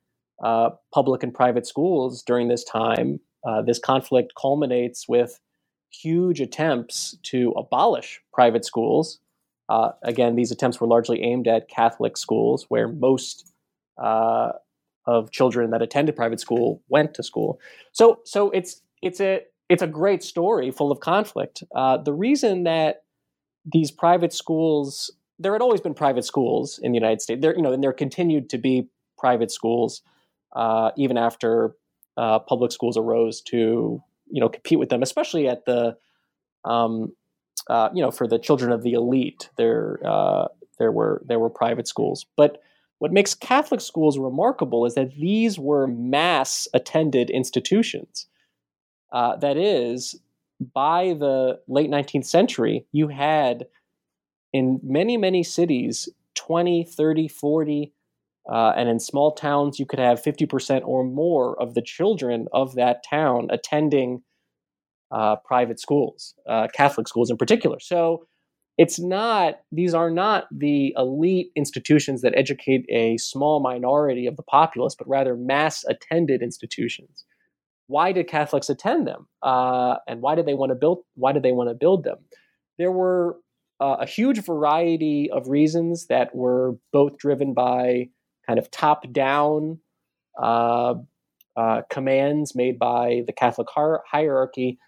uh, 0.42 0.70
public 0.92 1.22
and 1.22 1.34
private 1.34 1.66
schools 1.66 2.22
during 2.22 2.48
this 2.48 2.64
time 2.64 3.20
uh, 3.44 3.62
this 3.62 3.78
conflict 3.78 4.32
culminates 4.40 5.08
with 5.08 5.38
huge 5.90 6.40
attempts 6.40 7.16
to 7.22 7.52
abolish 7.56 8.20
private 8.32 8.64
schools. 8.64 9.20
Uh, 9.68 9.90
again, 10.02 10.34
these 10.34 10.50
attempts 10.50 10.80
were 10.80 10.86
largely 10.86 11.22
aimed 11.22 11.46
at 11.46 11.68
Catholic 11.68 12.16
schools, 12.16 12.66
where 12.68 12.88
most 12.88 13.52
uh, 14.02 14.52
of 15.06 15.30
children 15.30 15.70
that 15.70 15.82
attended 15.82 16.16
private 16.16 16.40
school 16.40 16.82
went 16.88 17.14
to 17.14 17.22
school. 17.22 17.60
So, 17.92 18.20
so 18.24 18.50
it's 18.50 18.82
it's 19.02 19.20
a 19.20 19.42
it's 19.68 19.82
a 19.82 19.86
great 19.86 20.22
story 20.22 20.70
full 20.70 20.90
of 20.90 21.00
conflict. 21.00 21.62
Uh, 21.74 21.98
the 21.98 22.12
reason 22.12 22.64
that 22.64 23.03
these 23.64 23.90
private 23.90 24.32
schools 24.32 25.10
there 25.38 25.52
had 25.52 25.62
always 25.62 25.80
been 25.80 25.94
private 25.94 26.24
schools 26.24 26.78
in 26.82 26.92
the 26.92 26.96
United 26.96 27.20
States. 27.20 27.40
There, 27.40 27.56
you 27.56 27.62
know, 27.62 27.72
and 27.72 27.82
there 27.82 27.92
continued 27.92 28.48
to 28.50 28.58
be 28.58 28.88
private 29.18 29.50
schools 29.50 30.02
uh, 30.54 30.90
even 30.96 31.18
after 31.18 31.74
uh, 32.16 32.38
public 32.38 32.72
schools 32.72 32.96
arose 32.96 33.40
to 33.42 34.02
you 34.30 34.40
know 34.40 34.48
compete 34.48 34.78
with 34.78 34.88
them, 34.88 35.02
especially 35.02 35.48
at 35.48 35.64
the 35.64 35.96
um, 36.64 37.12
uh, 37.68 37.88
you 37.94 38.02
know 38.02 38.10
for 38.10 38.26
the 38.28 38.38
children 38.38 38.72
of 38.72 38.82
the 38.82 38.92
elite. 38.92 39.50
There 39.56 39.98
uh, 40.04 40.48
there 40.78 40.92
were 40.92 41.22
there 41.26 41.38
were 41.38 41.50
private 41.50 41.88
schools, 41.88 42.26
but 42.36 42.62
what 42.98 43.12
makes 43.12 43.34
Catholic 43.34 43.80
schools 43.80 44.18
remarkable 44.18 44.86
is 44.86 44.94
that 44.94 45.14
these 45.16 45.58
were 45.58 45.86
mass 45.86 46.68
attended 46.72 47.28
institutions. 47.28 48.26
Uh, 49.12 49.36
that 49.36 49.56
is, 49.56 50.18
by 50.72 51.14
the 51.18 51.60
late 51.68 51.90
19th 51.90 52.26
century, 52.26 52.86
you 52.92 53.08
had 53.08 53.66
in 54.52 54.80
many, 54.82 55.16
many 55.16 55.42
cities 55.42 56.08
20, 56.36 56.84
30, 56.84 57.28
40, 57.28 57.92
uh, 58.52 58.72
and 58.76 58.88
in 58.88 59.00
small 59.00 59.32
towns, 59.32 59.78
you 59.78 59.86
could 59.86 59.98
have 59.98 60.22
50% 60.22 60.82
or 60.84 61.04
more 61.04 61.60
of 61.60 61.74
the 61.74 61.82
children 61.82 62.46
of 62.52 62.74
that 62.74 63.02
town 63.08 63.48
attending 63.50 64.22
uh, 65.10 65.36
private 65.44 65.80
schools, 65.80 66.34
uh, 66.48 66.68
Catholic 66.74 67.08
schools 67.08 67.30
in 67.30 67.36
particular. 67.36 67.78
So 67.80 68.26
it's 68.76 68.98
not 68.98 69.60
these 69.70 69.94
are 69.94 70.10
not 70.10 70.46
the 70.50 70.92
elite 70.96 71.50
institutions 71.54 72.22
that 72.22 72.36
educate 72.36 72.84
a 72.88 73.16
small 73.18 73.60
minority 73.60 74.26
of 74.26 74.36
the 74.36 74.42
populace 74.42 74.94
but 74.96 75.08
rather 75.08 75.36
mass 75.36 75.84
attended 75.84 76.42
institutions 76.42 77.24
why 77.86 78.12
did 78.12 78.28
catholics 78.28 78.68
attend 78.70 79.06
them? 79.06 79.26
Uh, 79.42 79.96
and 80.08 80.20
why 80.20 80.34
did 80.34 80.46
they 80.46 80.54
want 80.54 80.70
to 80.70 80.76
build 80.76 81.00
why 81.14 81.32
did 81.32 81.42
they 81.42 81.52
want 81.52 81.68
to 81.68 81.74
build 81.74 82.04
them? 82.04 82.18
There 82.78 82.92
were 82.92 83.36
uh, 83.80 83.96
a 84.00 84.06
huge 84.06 84.42
variety 84.44 85.30
of 85.30 85.48
reasons 85.48 86.06
that 86.06 86.34
were 86.34 86.76
both 86.92 87.18
driven 87.18 87.54
by 87.54 88.08
kind 88.46 88.58
of 88.58 88.70
top 88.70 89.10
down 89.12 89.78
uh, 90.40 90.94
uh, 91.56 91.82
commands 91.90 92.54
made 92.54 92.78
by 92.78 93.22
the 93.26 93.32
catholic 93.32 93.68
hierarchy. 93.72 94.78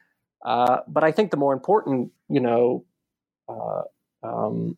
Uh, 0.44 0.78
but 0.86 1.02
i 1.02 1.10
think 1.10 1.30
the 1.30 1.36
more 1.36 1.52
important 1.52 2.10
you 2.28 2.40
know 2.40 2.84
uh, 3.48 3.82
um, 4.22 4.76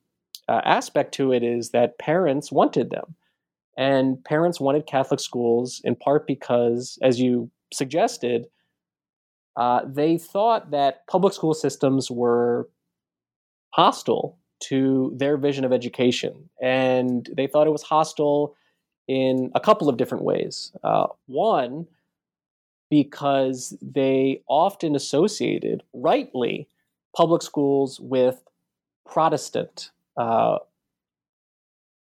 aspect 0.49 1.13
to 1.15 1.33
it 1.33 1.43
is 1.43 1.71
that 1.71 1.99
parents 1.99 2.51
wanted 2.51 2.91
them. 2.91 3.15
And 3.77 4.23
parents 4.25 4.61
wanted 4.61 4.87
Catholic 4.87 5.21
schools 5.21 5.81
in 5.85 5.95
part 5.95 6.27
because, 6.27 6.99
as 7.01 7.21
you 7.21 7.51
suggested, 7.73 8.47
uh, 9.57 9.81
they 9.87 10.19
thought 10.19 10.71
that 10.71 11.07
public 11.07 11.33
school 11.35 11.55
systems 11.55 12.11
were 12.11 12.69
hostile 13.71 14.39
to 14.61 15.13
their 15.17 15.37
vision 15.37 15.65
of 15.65 15.73
education. 15.73 16.49
And 16.63 17.29
they 17.37 17.47
thought 17.47 17.67
it 17.67 17.71
was 17.71 17.83
hostile 17.83 18.57
in 19.07 19.51
a 19.55 19.61
couple 19.61 19.89
of 19.89 19.97
different 19.97 20.25
ways. 20.25 20.73
Uh, 20.83 21.07
one, 21.27 21.87
because 22.91 23.77
they 23.83 24.43
often 24.49 24.95
associated, 24.95 25.83
rightly, 25.93 26.69
public 27.17 27.43
schools 27.43 28.01
with 28.01 28.43
Protestant 29.07 29.91
uh, 30.17 30.59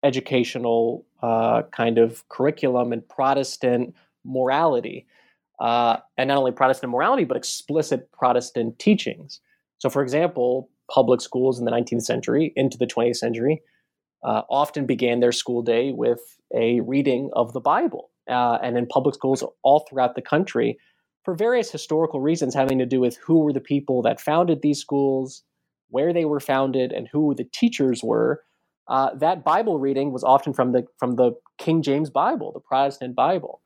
educational 0.02 1.04
uh, 1.22 1.62
kind 1.70 1.98
of 1.98 2.28
curriculum 2.28 2.92
and 2.92 3.06
Protestant 3.08 3.94
morality. 4.24 5.06
Uh, 5.60 5.98
and 6.16 6.28
not 6.28 6.38
only 6.38 6.52
Protestant 6.52 6.90
morality, 6.90 7.24
but 7.24 7.36
explicit 7.36 8.10
Protestant 8.12 8.78
teachings. 8.78 9.40
So, 9.78 9.90
for 9.90 10.02
example, 10.02 10.70
public 10.90 11.20
schools 11.20 11.58
in 11.58 11.66
the 11.66 11.70
19th 11.70 12.02
century 12.02 12.52
into 12.56 12.78
the 12.78 12.86
20th 12.86 13.16
century 13.16 13.62
uh, 14.24 14.42
often 14.50 14.86
began 14.86 15.20
their 15.20 15.32
school 15.32 15.62
day 15.62 15.92
with 15.92 16.20
a 16.54 16.80
reading 16.80 17.30
of 17.34 17.52
the 17.52 17.60
Bible. 17.60 18.10
Uh, 18.28 18.58
and 18.62 18.78
in 18.78 18.86
public 18.86 19.14
schools 19.14 19.42
all 19.62 19.86
throughout 19.88 20.14
the 20.14 20.22
country, 20.22 20.78
for 21.24 21.34
various 21.34 21.70
historical 21.70 22.20
reasons 22.20 22.54
having 22.54 22.78
to 22.78 22.86
do 22.86 23.00
with 23.00 23.16
who 23.16 23.40
were 23.40 23.52
the 23.52 23.60
people 23.60 24.02
that 24.02 24.20
founded 24.20 24.62
these 24.62 24.78
schools, 24.78 25.42
where 25.88 26.12
they 26.12 26.24
were 26.24 26.40
founded, 26.40 26.92
and 26.92 27.08
who 27.08 27.34
the 27.34 27.44
teachers 27.44 28.02
were. 28.02 28.42
Uh, 28.88 29.14
that 29.14 29.44
Bible 29.44 29.78
reading 29.78 30.12
was 30.12 30.24
often 30.24 30.52
from 30.52 30.72
the 30.72 30.86
from 30.98 31.16
the 31.16 31.32
King 31.58 31.82
James 31.82 32.08
Bible, 32.10 32.52
the 32.52 32.60
Protestant 32.60 33.16
Bible, 33.16 33.62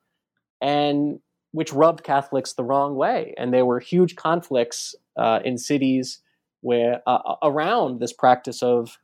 and 0.61 1.21
which 1.55 1.73
rubbed 1.73 2.03
Catholics 2.03 2.55
the 2.55 2.65
wrong 2.65 2.97
way. 2.97 3.33
And 3.39 3.55
there 3.55 3.65
were 3.65 3.79
huge 3.79 4.17
conflicts 4.17 4.93
uh, 5.17 5.39
in 5.45 5.57
cities 5.57 6.19
where 6.63 7.01
uh, 7.07 7.37
around 7.45 8.01
this 8.01 8.13
practice 8.13 8.61
of 8.61 8.99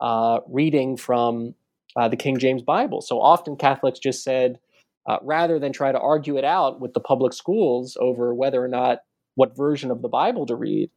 uh, 0.00 0.40
reading 0.48 0.96
from 0.96 1.54
uh, 1.94 2.08
the 2.08 2.16
King 2.16 2.36
James 2.36 2.62
Bible. 2.62 3.00
So 3.00 3.20
often 3.20 3.54
Catholics 3.54 4.00
just 4.00 4.24
said, 4.24 4.58
uh, 5.06 5.18
rather 5.22 5.60
than 5.60 5.72
try 5.72 5.92
to 5.92 6.00
argue 6.00 6.36
it 6.36 6.44
out 6.44 6.80
with 6.80 6.94
the 6.94 7.00
public 7.00 7.32
schools 7.32 7.96
over 8.00 8.34
whether 8.34 8.62
or 8.62 8.68
not 8.68 8.98
what 9.36 9.56
version 9.56 9.92
of 9.92 10.02
the 10.02 10.08
Bible 10.08 10.46
to 10.46 10.56
read, 10.56 10.90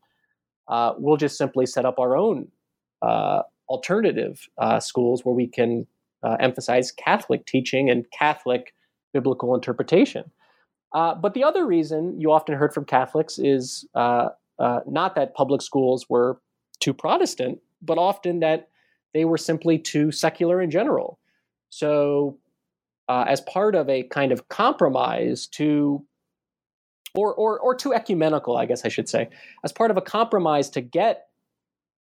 uh, 0.68 0.94
we'll 0.98 1.18
just 1.18 1.38
simply 1.38 1.68
set 1.68 1.86
up 1.86 2.00
our 2.00 2.18
own 2.18 2.48
alternative 3.70 4.48
schools 4.80 5.24
where 5.24 5.36
we 5.36 5.46
can 5.46 5.86
emphasize 6.40 6.92
Catholic 6.92 7.46
teaching 7.46 7.88
and 7.88 8.06
Catholic 8.18 8.74
biblical 9.14 9.54
interpretation. 9.54 10.32
Uh, 10.94 11.14
but 11.16 11.34
the 11.34 11.44
other 11.44 11.66
reason 11.66 12.20
you 12.20 12.32
often 12.32 12.56
heard 12.56 12.74
from 12.74 12.86
Catholics 12.86 13.38
is 13.40 13.86
uh, 13.96 14.30
not 14.60 15.16
that 15.16 15.36
public 15.36 15.62
schools 15.62 16.10
were 16.10 16.40
too 16.80 16.94
Protestant, 16.94 17.60
but 17.82 17.98
often 17.98 18.40
that 18.40 18.70
they 19.14 19.26
were 19.26 19.38
simply 19.38 19.78
too 19.78 20.12
secular 20.12 20.62
in 20.62 20.72
general. 20.72 21.20
So, 21.70 22.38
as 23.10 23.42
part 23.42 23.76
of 23.76 23.90
a 23.90 24.04
kind 24.04 24.32
of 24.32 24.48
compromise 24.50 25.48
to 25.48 26.06
or, 27.18 27.34
or, 27.34 27.60
or 27.60 27.76
too 27.76 27.94
ecumenical, 27.94 28.58
I 28.58 28.66
guess 28.66 28.86
I 28.86 28.90
should 28.90 29.10
say, 29.10 29.30
as 29.64 29.72
part 29.72 29.92
of 29.92 29.98
a 29.98 30.02
compromise 30.02 30.70
to 30.72 30.82
get 30.82 31.28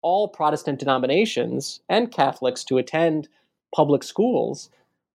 all 0.02 0.28
Protestant 0.28 0.80
denominations 0.80 1.82
and 1.90 2.12
Catholics 2.12 2.64
to 2.66 2.78
attend 2.78 3.28
public 3.76 4.04
schools. 4.04 4.70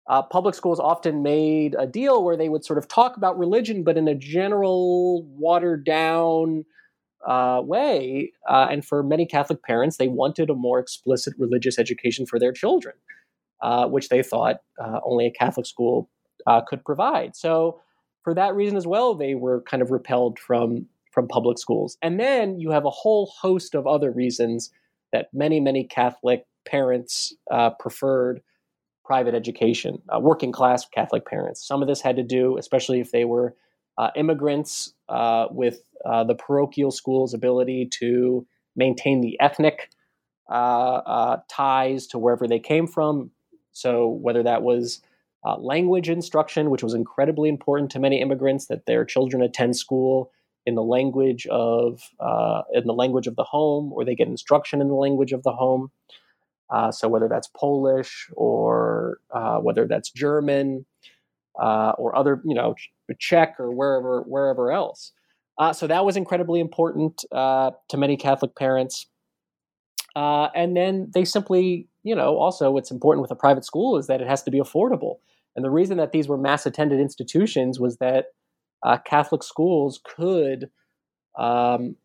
Uh, 0.08 0.22
public 0.22 0.56
schools 0.56 0.80
often 0.80 1.22
made 1.22 1.76
a 1.78 1.86
deal 1.86 2.24
where 2.24 2.38
they 2.38 2.48
would 2.48 2.63
sort 2.63 2.80
of 2.80 2.88
talk 2.88 3.17
about 3.17 3.38
religion, 3.38 3.84
but 3.84 3.98
in 3.98 4.08
a 4.08 4.15
general, 4.15 5.24
watered 5.38 5.84
down 5.84 6.63
uh, 7.28 7.62
way. 7.63 8.32
Uh, 8.50 8.67
and 8.72 8.86
for 8.86 9.04
many 9.04 9.26
Catholic 9.26 9.62
parents, 9.63 9.98
they 9.98 10.08
wanted 10.08 10.50
a 10.50 10.56
more 10.56 10.80
explicit 10.80 11.34
religious 11.38 11.78
education 11.78 12.26
for 12.26 12.39
their 12.39 12.54
children, 12.54 12.96
uh, 13.62 13.88
which 13.88 14.08
they 14.08 14.24
thought 14.24 14.62
uh, 14.82 15.00
only 15.04 15.26
a 15.26 15.32
Catholic 15.32 15.65
school 15.65 16.10
uh, 16.46 16.62
could 16.62 16.86
provide. 16.86 17.36
So 17.36 17.82
for 18.24 18.34
that 18.34 18.56
reason 18.56 18.78
as 18.78 18.88
well, 18.88 19.13
they 19.13 19.36
were 19.36 19.62
kind 19.62 19.84
of 19.84 19.91
repelled 19.91 20.39
from 20.39 20.88
from 21.12 21.28
public 21.28 21.58
schools. 21.58 21.98
And 22.04 22.20
then 22.20 22.60
you 22.60 22.70
have 22.70 22.86
a 22.86 22.91
whole 22.91 23.26
host 23.41 23.74
of 23.74 23.88
other 23.88 24.12
reasons 24.12 24.70
that 25.12 25.30
many 25.34 25.60
many 25.60 25.84
Catholic 25.84 26.46
parents 26.65 27.34
preferred 27.80 28.41
private 29.08 29.34
education, 29.34 30.02
uh, 30.13 30.20
working 30.20 30.52
class 30.52 30.86
Catholic 30.86 31.26
parents. 31.26 31.65
Some 31.65 31.82
of 31.82 31.88
this 31.88 32.02
had 32.02 32.17
to 32.17 32.24
do, 32.24 32.58
especially 32.58 33.00
if 33.00 33.12
they 33.12 33.24
were 33.24 33.56
uh, 33.98 34.10
immigrants, 34.17 34.93
uh, 35.08 35.48
with 35.50 35.80
uh, 36.06 36.26
the 36.26 36.36
parochial 36.36 36.91
school's 36.91 37.34
ability 37.34 37.88
to 38.00 38.46
maintain 38.76 39.22
the 39.22 39.39
ethnic 39.39 39.89
uh, 40.50 41.38
ties 41.50 42.08
to 42.08 42.20
wherever 42.20 42.48
they 42.48 42.60
came 42.60 42.86
from. 42.86 43.32
So 43.72 44.08
whether 44.08 44.43
that 44.43 44.62
was 44.62 45.02
uh, 45.46 45.56
language 45.58 46.10
instruction, 46.10 46.70
which 46.70 46.84
was 46.84 46.93
incredibly 46.93 47.48
important 47.48 47.91
to 47.91 48.00
many 48.00 48.20
immigrants, 48.20 48.67
that 48.67 48.86
their 48.86 49.06
children 49.06 49.41
attend 49.41 49.78
school 49.78 50.32
in 50.65 50.76
the 50.76 50.84
language 50.84 51.48
of 51.48 52.02
uh, 52.20 52.63
in 52.74 52.86
the 52.86 52.93
language 52.93 53.28
of 53.28 53.38
the 53.38 53.46
home, 53.46 53.93
or 53.93 54.04
they 54.04 54.15
get 54.15 54.28
instruction 54.28 54.82
in 54.82 54.89
the 54.89 54.96
language 54.96 55.32
of 55.32 55.43
the 55.43 55.54
home. 55.54 55.91
Uh, 56.69 56.91
so 56.91 57.08
whether 57.08 57.27
that's 57.27 57.47
Polish 57.56 58.30
or 58.34 59.19
uh, 59.32 59.58
whether 59.58 59.88
that's 59.88 60.12
German 60.12 60.86
uh, 61.62 61.93
or 61.97 62.15
other, 62.15 62.41
you 62.45 62.53
know, 62.53 62.75
Czech 63.19 63.56
or 63.60 63.71
wherever 63.71 64.21
wherever 64.23 64.71
else. 64.71 65.13
Uh, 65.58 65.73
so 65.73 65.88
that 65.88 66.06
was 66.06 66.17
incredibly 66.17 66.60
important 66.60 67.23
to 67.32 67.97
many 67.97 68.17
Catholic 68.17 68.56
parents. 68.56 69.08
and 70.15 70.75
then 70.75 71.10
they 71.13 71.25
simply, 71.25 71.88
you 72.03 72.15
know, 72.15 72.38
also 72.38 72.69
what's 72.71 72.91
important 72.91 73.21
with 73.21 73.32
a 73.32 73.36
private 73.36 73.65
school 73.65 73.97
is 73.97 74.08
that 74.08 74.21
it 74.21 74.27
has 74.27 74.43
to 74.43 74.51
be 74.51 74.60
affordable. 74.60 75.15
And 75.56 75.65
the 75.65 75.71
reason 75.71 75.97
that 75.97 76.12
these 76.12 76.27
were 76.27 76.38
mass 76.38 76.67
attended 76.67 76.99
institutions 76.99 77.80
was 77.80 77.97
that 77.97 78.25
uh, 78.84 78.97
Catholic 78.99 79.41
schools 79.41 79.99
could 80.15 80.69
um, 81.38 81.95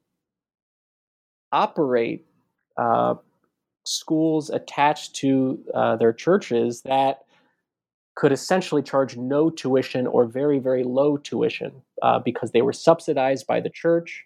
operate 1.53 2.27
uh, 2.79 3.15
schools 3.85 4.51
attached 4.51 5.15
to 5.17 5.59
uh, 5.75 5.97
their 5.97 6.13
churches 6.13 6.83
that 6.83 7.21
could 8.15 8.33
essentially 8.33 8.83
charge 8.83 9.17
no 9.17 9.51
tuition 9.51 10.07
or 10.07 10.27
very, 10.27 10.59
very 10.59 10.85
low 10.85 11.17
tuition 11.17 11.73
uh, 12.03 12.19
because 12.19 12.53
they 12.53 12.63
were 12.63 12.73
subsidized 12.73 13.47
by 13.47 13.61
the 13.61 13.71
church 13.71 14.25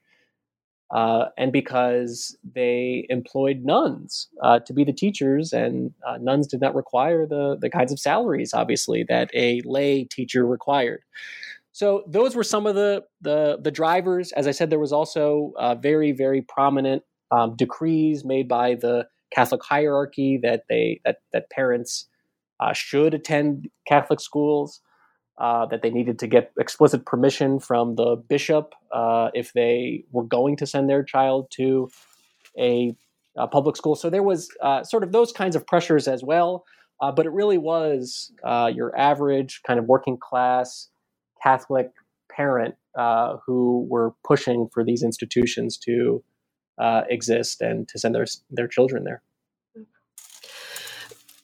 uh, 0.94 1.26
and 1.36 1.52
because 1.52 2.36
they 2.54 3.06
employed 3.08 3.64
nuns 3.64 4.28
uh, 4.42 4.60
to 4.60 4.72
be 4.72 4.84
the 4.84 4.92
teachers, 4.92 5.52
and 5.52 5.92
uh, 6.06 6.16
nuns 6.18 6.46
did 6.46 6.60
not 6.60 6.74
require 6.74 7.26
the 7.26 7.56
the 7.60 7.68
kinds 7.68 7.90
of 7.90 7.98
salaries, 7.98 8.54
obviously, 8.54 9.04
that 9.08 9.28
a 9.34 9.60
lay 9.64 10.04
teacher 10.04 10.46
required. 10.46 11.00
So 11.72 12.04
those 12.06 12.36
were 12.36 12.44
some 12.44 12.66
of 12.66 12.76
the 12.76 13.04
the, 13.20 13.58
the 13.60 13.72
drivers. 13.72 14.30
As 14.32 14.46
I 14.46 14.52
said, 14.52 14.70
there 14.70 14.78
was 14.78 14.92
also 14.92 15.52
uh, 15.58 15.74
very 15.74 16.12
very 16.12 16.42
prominent 16.42 17.02
um, 17.32 17.56
decrees 17.56 18.24
made 18.24 18.46
by 18.46 18.76
the 18.76 19.08
Catholic 19.32 19.62
hierarchy 19.62 20.38
that 20.42 20.64
they 20.68 21.00
that 21.04 21.18
that 21.32 21.50
parents 21.50 22.08
uh, 22.60 22.72
should 22.72 23.14
attend 23.14 23.68
Catholic 23.86 24.20
schools 24.20 24.80
uh, 25.38 25.66
that 25.66 25.82
they 25.82 25.90
needed 25.90 26.18
to 26.20 26.26
get 26.26 26.52
explicit 26.58 27.04
permission 27.04 27.60
from 27.60 27.96
the 27.96 28.16
bishop 28.16 28.74
uh, 28.92 29.28
if 29.34 29.52
they 29.52 30.04
were 30.10 30.24
going 30.24 30.56
to 30.56 30.66
send 30.66 30.88
their 30.88 31.02
child 31.02 31.50
to 31.50 31.90
a, 32.58 32.96
a 33.36 33.46
public 33.46 33.76
school. 33.76 33.94
So 33.94 34.08
there 34.08 34.22
was 34.22 34.48
uh, 34.62 34.82
sort 34.82 35.02
of 35.02 35.12
those 35.12 35.32
kinds 35.32 35.54
of 35.54 35.66
pressures 35.66 36.08
as 36.08 36.22
well. 36.22 36.64
Uh, 36.98 37.12
but 37.12 37.26
it 37.26 37.32
really 37.32 37.58
was 37.58 38.32
uh, 38.42 38.70
your 38.74 38.96
average 38.98 39.60
kind 39.66 39.78
of 39.78 39.84
working 39.84 40.16
class 40.16 40.88
Catholic 41.42 41.90
parent 42.34 42.74
who 43.44 43.86
were 43.90 44.14
pushing 44.24 44.70
for 44.72 44.82
these 44.82 45.02
institutions 45.02 45.76
to 45.76 46.24
uh, 46.78 47.02
exist 47.08 47.60
and 47.60 47.88
to 47.88 47.98
send 47.98 48.14
their 48.14 48.26
their 48.50 48.68
children 48.68 49.04
there. 49.04 49.22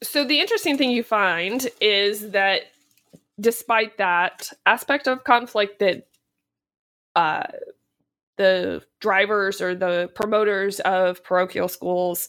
So 0.02 0.24
the 0.24 0.40
interesting 0.40 0.76
thing 0.76 0.90
you 0.90 1.02
find 1.02 1.68
is 1.80 2.30
that 2.30 2.62
despite 3.40 3.98
that 3.98 4.50
aspect 4.66 5.06
of 5.06 5.24
conflict 5.24 5.78
that 5.78 6.06
uh, 7.14 7.44
the 8.36 8.82
drivers 9.00 9.60
or 9.60 9.74
the 9.74 10.10
promoters 10.14 10.80
of 10.80 11.22
parochial 11.22 11.68
schools 11.68 12.28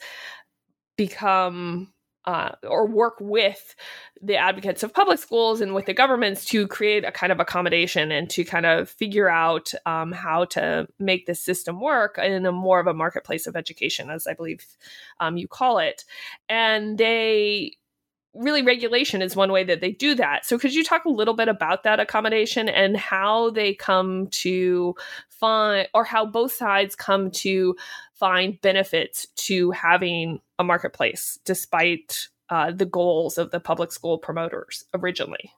become 0.98 1.93
uh, 2.26 2.52
or 2.64 2.88
work 2.88 3.16
with 3.20 3.76
the 4.22 4.38
advocates 4.38 4.84
of 4.84 4.94
public 4.94 5.20
schools 5.20 5.62
and 5.62 5.74
with 5.74 5.86
the 5.86 5.94
governments 5.94 6.46
to 6.46 6.68
create 6.68 7.04
a 7.04 7.12
kind 7.12 7.32
of 7.32 7.40
accommodation 7.40 8.12
and 8.12 8.30
to 8.30 8.44
kind 8.44 8.66
of 8.66 8.90
figure 8.90 9.30
out 9.30 9.74
um, 9.86 10.12
how 10.12 10.46
to 10.46 10.88
make 11.00 11.26
this 11.26 11.40
system 11.40 11.82
work 11.82 12.18
in 12.18 12.46
a 12.46 12.52
more 12.52 12.80
of 12.80 12.88
a 12.88 12.94
marketplace 12.94 13.48
of 13.48 13.56
education, 13.56 14.10
as 14.10 14.28
I 14.28 14.34
believe 14.34 14.66
um, 15.20 15.38
you 15.38 15.48
call 15.48 15.80
it. 15.80 16.06
And 16.48 16.98
they 16.98 17.78
really 18.34 18.64
regulation 18.64 19.22
is 19.22 19.36
one 19.36 19.52
way 19.52 19.64
that 19.64 19.82
they 19.82 19.92
do 19.92 20.16
that. 20.16 20.46
So 20.46 20.58
could 20.58 20.74
you 20.74 20.84
talk 20.84 21.06
a 21.06 21.10
little 21.10 21.36
bit 21.36 21.48
about 21.48 21.84
that 21.84 22.00
accommodation 22.00 22.68
and 22.68 22.98
how 22.98 23.52
they 23.52 23.76
come 23.76 24.28
to 24.28 24.96
find 25.30 25.88
or 25.94 26.04
how 26.04 26.26
both 26.26 26.52
sides 26.52 26.96
come 26.96 27.30
to 27.32 27.76
find 28.14 28.60
benefits 28.62 29.28
to 29.36 29.72
having 29.72 30.40
marketplace 30.64 31.40
despite 31.46 32.30
uh, 32.50 32.72
the 32.72 32.86
goals 32.86 33.38
of 33.38 33.52
the 33.52 33.60
public 33.60 33.92
school 33.92 34.18
promoters 34.18 34.86
originally? 34.94 35.52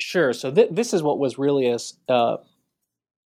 Sure. 0.00 0.32
So 0.32 0.50
th- 0.50 0.70
this 0.70 0.92
is 0.92 1.02
what 1.02 1.18
was 1.18 1.38
really 1.38 1.68
a, 1.68 1.78
uh, 2.12 2.38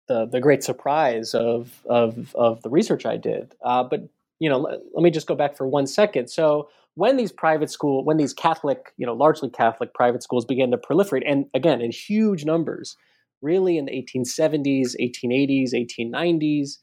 the 0.07 0.25
the 0.25 0.39
great 0.39 0.63
surprise 0.63 1.33
of 1.33 1.81
of 1.85 2.35
of 2.35 2.61
the 2.61 2.69
research 2.69 3.05
I 3.05 3.17
did. 3.17 3.55
Uh, 3.63 3.83
but 3.83 4.09
you 4.39 4.49
know, 4.49 4.59
let, 4.59 4.79
let 4.93 5.03
me 5.03 5.09
just 5.09 5.27
go 5.27 5.35
back 5.35 5.55
for 5.55 5.67
one 5.67 5.87
second. 5.87 6.29
So 6.29 6.69
when 6.95 7.17
these 7.17 7.31
private 7.31 7.69
school, 7.69 8.03
when 8.03 8.17
these 8.17 8.33
Catholic, 8.33 8.93
you 8.97 9.05
know, 9.05 9.13
largely 9.13 9.49
Catholic 9.49 9.93
private 9.93 10.23
schools 10.23 10.45
began 10.45 10.71
to 10.71 10.77
proliferate, 10.77 11.23
and 11.25 11.45
again 11.53 11.81
in 11.81 11.91
huge 11.91 12.45
numbers, 12.45 12.97
really 13.41 13.77
in 13.77 13.85
the 13.85 13.91
1870s, 13.91 14.95
1880s, 14.99 15.73
1890s, 15.73 16.77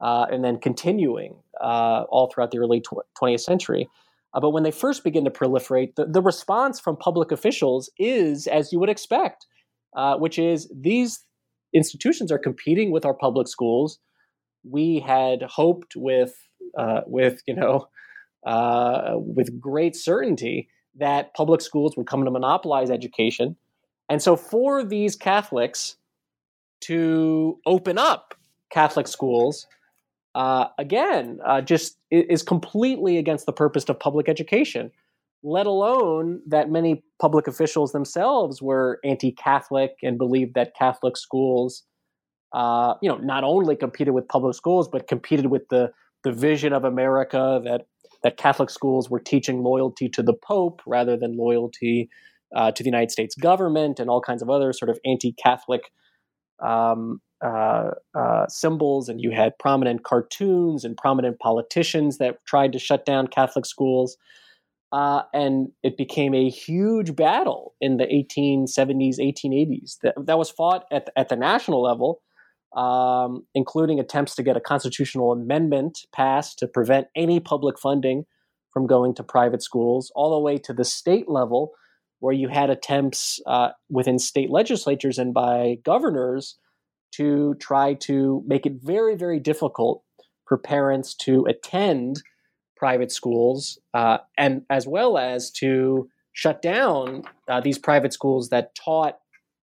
uh, 0.00 0.26
and 0.30 0.44
then 0.44 0.58
continuing 0.58 1.36
uh, 1.60 2.04
all 2.08 2.30
throughout 2.32 2.50
the 2.50 2.58
early 2.58 2.80
tw- 2.80 3.06
20th 3.20 3.40
century. 3.40 3.88
Uh, 4.32 4.40
but 4.40 4.50
when 4.50 4.62
they 4.62 4.70
first 4.70 5.04
begin 5.04 5.24
to 5.24 5.30
proliferate, 5.30 5.94
the, 5.94 6.06
the, 6.06 6.20
response 6.20 6.80
from 6.80 6.96
public 6.96 7.30
officials 7.30 7.88
is, 7.98 8.46
as 8.46 8.72
you 8.72 8.80
would 8.80 8.88
expect, 8.88 9.46
uh, 9.96 10.16
which 10.16 10.38
is 10.38 10.68
these 10.74 11.24
institutions 11.72 12.32
are 12.32 12.38
competing 12.38 12.90
with 12.90 13.04
our 13.04 13.14
public 13.14 13.46
schools. 13.46 13.98
We 14.68 14.98
had 14.98 15.42
hoped 15.42 15.94
with, 15.96 16.34
uh, 16.76 17.02
with 17.06 17.42
you 17.46 17.54
know, 17.54 17.86
uh, 18.46 19.12
with 19.16 19.60
great 19.60 19.94
certainty 19.94 20.68
that 20.96 21.34
public 21.34 21.60
schools 21.60 21.96
would 21.96 22.06
come 22.06 22.24
to 22.24 22.30
monopolize 22.30 22.90
education. 22.90 23.56
And 24.08 24.22
so, 24.22 24.36
for 24.36 24.84
these 24.84 25.16
Catholics 25.16 25.96
to 26.82 27.58
open 27.66 27.98
up 27.98 28.34
Catholic 28.70 29.08
schools, 29.08 29.66
uh, 30.34 30.66
again, 30.78 31.38
uh, 31.46 31.60
just 31.60 31.96
is 32.10 32.42
completely 32.42 33.18
against 33.18 33.46
the 33.46 33.52
purpose 33.52 33.84
of 33.88 33.98
public 33.98 34.28
education, 34.28 34.90
let 35.42 35.66
alone 35.66 36.40
that 36.46 36.70
many 36.70 37.04
public 37.20 37.46
officials 37.46 37.92
themselves 37.92 38.60
were 38.60 38.98
anti 39.04 39.32
Catholic 39.32 39.92
and 40.02 40.18
believed 40.18 40.54
that 40.54 40.74
Catholic 40.76 41.16
schools. 41.16 41.84
Uh, 42.52 42.94
you 43.02 43.08
know, 43.08 43.16
not 43.16 43.42
only 43.42 43.74
competed 43.74 44.14
with 44.14 44.28
public 44.28 44.54
schools, 44.54 44.88
but 44.88 45.08
competed 45.08 45.46
with 45.46 45.68
the 45.68 45.90
the 46.24 46.32
vision 46.32 46.72
of 46.72 46.84
America 46.84 47.60
that 47.64 47.82
that 48.22 48.36
Catholic 48.36 48.70
schools 48.70 49.10
were 49.10 49.20
teaching 49.20 49.62
loyalty 49.62 50.08
to 50.08 50.22
the 50.22 50.32
Pope 50.32 50.80
rather 50.86 51.16
than 51.16 51.36
loyalty 51.36 52.08
uh, 52.56 52.72
to 52.72 52.82
the 52.82 52.88
United 52.88 53.10
States 53.10 53.34
government 53.34 54.00
and 54.00 54.08
all 54.08 54.20
kinds 54.20 54.42
of 54.42 54.48
other 54.48 54.72
sort 54.72 54.88
of 54.88 54.98
anti-Catholic 55.04 55.90
um, 56.64 57.20
uh, 57.42 57.90
uh, 58.14 58.46
symbols. 58.48 59.08
And 59.08 59.20
you 59.20 59.30
had 59.30 59.58
prominent 59.58 60.04
cartoons 60.04 60.84
and 60.84 60.96
prominent 60.96 61.38
politicians 61.38 62.18
that 62.18 62.44
tried 62.46 62.72
to 62.72 62.78
shut 62.78 63.04
down 63.04 63.26
Catholic 63.26 63.66
schools. 63.66 64.16
Uh, 64.92 65.22
and 65.32 65.68
it 65.82 65.96
became 65.96 66.34
a 66.34 66.48
huge 66.48 67.16
battle 67.16 67.74
in 67.80 67.96
the 67.96 68.04
1870s, 68.04 69.18
1880s. 69.18 69.98
That, 70.02 70.14
that 70.26 70.38
was 70.38 70.50
fought 70.50 70.84
at, 70.92 71.10
at 71.16 71.28
the 71.28 71.36
national 71.36 71.82
level 71.82 72.20
um, 72.74 73.46
including 73.54 74.00
attempts 74.00 74.34
to 74.34 74.42
get 74.42 74.56
a 74.56 74.60
constitutional 74.60 75.32
amendment 75.32 76.00
passed 76.12 76.58
to 76.58 76.66
prevent 76.66 77.06
any 77.14 77.40
public 77.40 77.78
funding 77.78 78.24
from 78.72 78.86
going 78.86 79.14
to 79.14 79.22
private 79.22 79.62
schools, 79.62 80.10
all 80.16 80.34
the 80.34 80.40
way 80.40 80.58
to 80.58 80.72
the 80.72 80.84
state 80.84 81.28
level, 81.28 81.72
where 82.18 82.34
you 82.34 82.48
had 82.48 82.70
attempts 82.70 83.40
uh, 83.46 83.68
within 83.88 84.18
state 84.18 84.50
legislatures 84.50 85.18
and 85.18 85.32
by 85.32 85.76
governors 85.84 86.56
to 87.16 87.54
try 87.54 87.94
to 87.94 88.42
make 88.46 88.66
it 88.66 88.74
very, 88.82 89.14
very 89.14 89.40
difficult 89.40 90.02
for 90.46 90.58
parents 90.58 91.14
to 91.14 91.44
attend 91.46 92.22
private 92.76 93.10
schools, 93.10 93.78
uh, 93.94 94.18
and 94.36 94.62
as 94.68 94.86
well 94.86 95.16
as 95.16 95.50
to 95.50 96.08
shut 96.32 96.60
down 96.60 97.22
uh, 97.48 97.60
these 97.60 97.78
private 97.78 98.12
schools 98.12 98.50
that 98.50 98.74
taught 98.74 99.18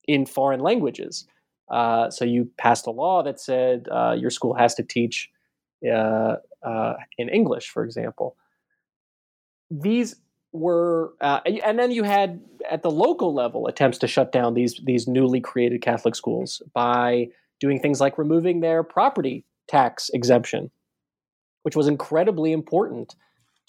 in 0.07 0.25
foreign 0.25 0.61
languages. 0.61 1.27
Uh, 1.69 2.09
so 2.09 2.25
you 2.25 2.49
passed 2.57 2.87
a 2.87 2.91
law 2.91 3.21
that 3.23 3.39
said 3.39 3.87
uh, 3.91 4.15
your 4.17 4.29
school 4.29 4.53
has 4.53 4.75
to 4.75 4.83
teach 4.83 5.29
uh, 5.89 6.35
uh 6.63 6.93
in 7.17 7.29
English, 7.29 7.69
for 7.69 7.83
example. 7.83 8.35
These 9.69 10.15
were, 10.51 11.13
uh, 11.21 11.39
and 11.63 11.79
then 11.79 11.91
you 11.91 12.03
had 12.03 12.41
at 12.69 12.81
the 12.81 12.91
local 12.91 13.33
level 13.33 13.67
attempts 13.67 13.97
to 13.99 14.07
shut 14.07 14.31
down 14.31 14.53
these 14.53 14.79
these 14.83 15.07
newly 15.07 15.39
created 15.39 15.81
Catholic 15.81 16.15
schools 16.15 16.61
by 16.73 17.29
doing 17.61 17.79
things 17.79 18.01
like 18.01 18.17
removing 18.17 18.59
their 18.59 18.83
property 18.83 19.45
tax 19.69 20.09
exemption, 20.13 20.71
which 21.63 21.75
was 21.75 21.87
incredibly 21.87 22.51
important 22.51 23.15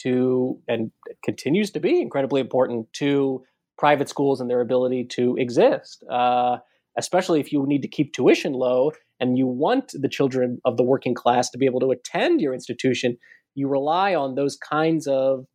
to 0.01 0.59
and 0.67 0.91
continues 1.23 1.71
to 1.71 1.79
be 1.79 2.01
incredibly 2.01 2.41
important 2.41 2.93
to 2.95 3.43
private 3.79 4.09
schools 4.09 4.41
and 4.41 4.51
their 4.51 4.61
ability 4.61 5.05
to 5.05 5.37
exist. 5.39 6.03
Uh, 6.11 6.57
especially 6.99 7.41
if 7.41 7.53
you 7.53 7.65
need 7.67 7.83
to 7.83 7.89
keep 7.89 8.13
tuition 8.13 8.53
low 8.53 8.91
and 9.21 9.39
you 9.39 9.47
want 9.47 9.93
the 9.95 10.09
children 10.09 10.59
of 10.65 10.77
the 10.77 10.83
working 10.83 11.15
class 11.15 11.49
to 11.51 11.59
be 11.59 11.67
able 11.67 11.81
to 11.81 11.91
attend 11.91 12.41
your 12.41 12.53
institution, 12.53 13.17
you 13.55 13.69
rely 13.69 14.15
on 14.15 14.35
those 14.35 14.57
kinds 14.57 15.07
of 15.07 15.47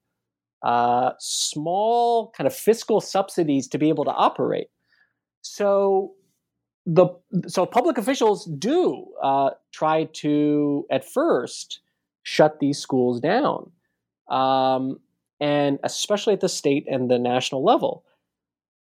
uh, 0.65 1.11
small 1.19 2.31
kind 2.35 2.47
of 2.47 2.55
fiscal 2.55 2.99
subsidies 2.99 3.67
to 3.67 3.77
be 3.77 3.89
able 3.89 4.05
to 4.05 4.11
operate. 4.11 4.67
So 5.41 6.13
the 6.87 7.09
so 7.47 7.65
public 7.65 7.97
officials 7.97 8.45
do 8.45 9.05
uh, 9.21 9.49
try 9.73 10.05
to 10.05 10.85
at 10.89 11.03
first 11.03 11.81
shut 12.23 12.59
these 12.59 12.79
schools 12.79 13.19
down, 13.19 13.69
um, 14.29 14.97
and 15.41 15.79
especially 15.83 16.33
at 16.33 16.39
the 16.39 16.49
state 16.49 16.85
and 16.89 17.11
the 17.11 17.19
national 17.19 17.61
level. 17.63 18.05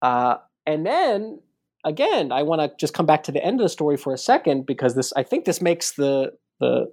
Uh, 0.03 0.37
and 0.67 0.85
then 0.85 1.39
again, 1.85 2.33
I 2.33 2.43
want 2.43 2.61
to 2.63 2.73
just 2.79 2.95
come 2.95 3.07
back 3.07 3.23
to 3.25 3.33
the 3.33 3.43
end 3.43 3.61
of 3.61 3.65
the 3.65 3.69
story 3.69 3.97
for 3.97 4.13
a 4.13 4.19
second 4.19 4.67
because 4.67 4.97
this 4.97 5.13
I 5.13 5.23
think 5.23 5.45
this 5.45 5.63
makes 5.63 5.93
the 5.93 6.33
the 6.59 6.93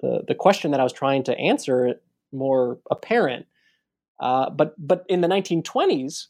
the, 0.00 0.24
the 0.26 0.34
question 0.34 0.72
that 0.72 0.80
I 0.80 0.84
was 0.84 0.92
trying 0.92 1.22
to 1.24 1.38
answer 1.38 1.94
more 2.32 2.80
apparent. 2.90 3.46
Uh, 4.18 4.50
but 4.50 4.74
but 4.76 5.04
in 5.08 5.20
the 5.20 5.28
1920s, 5.28 6.26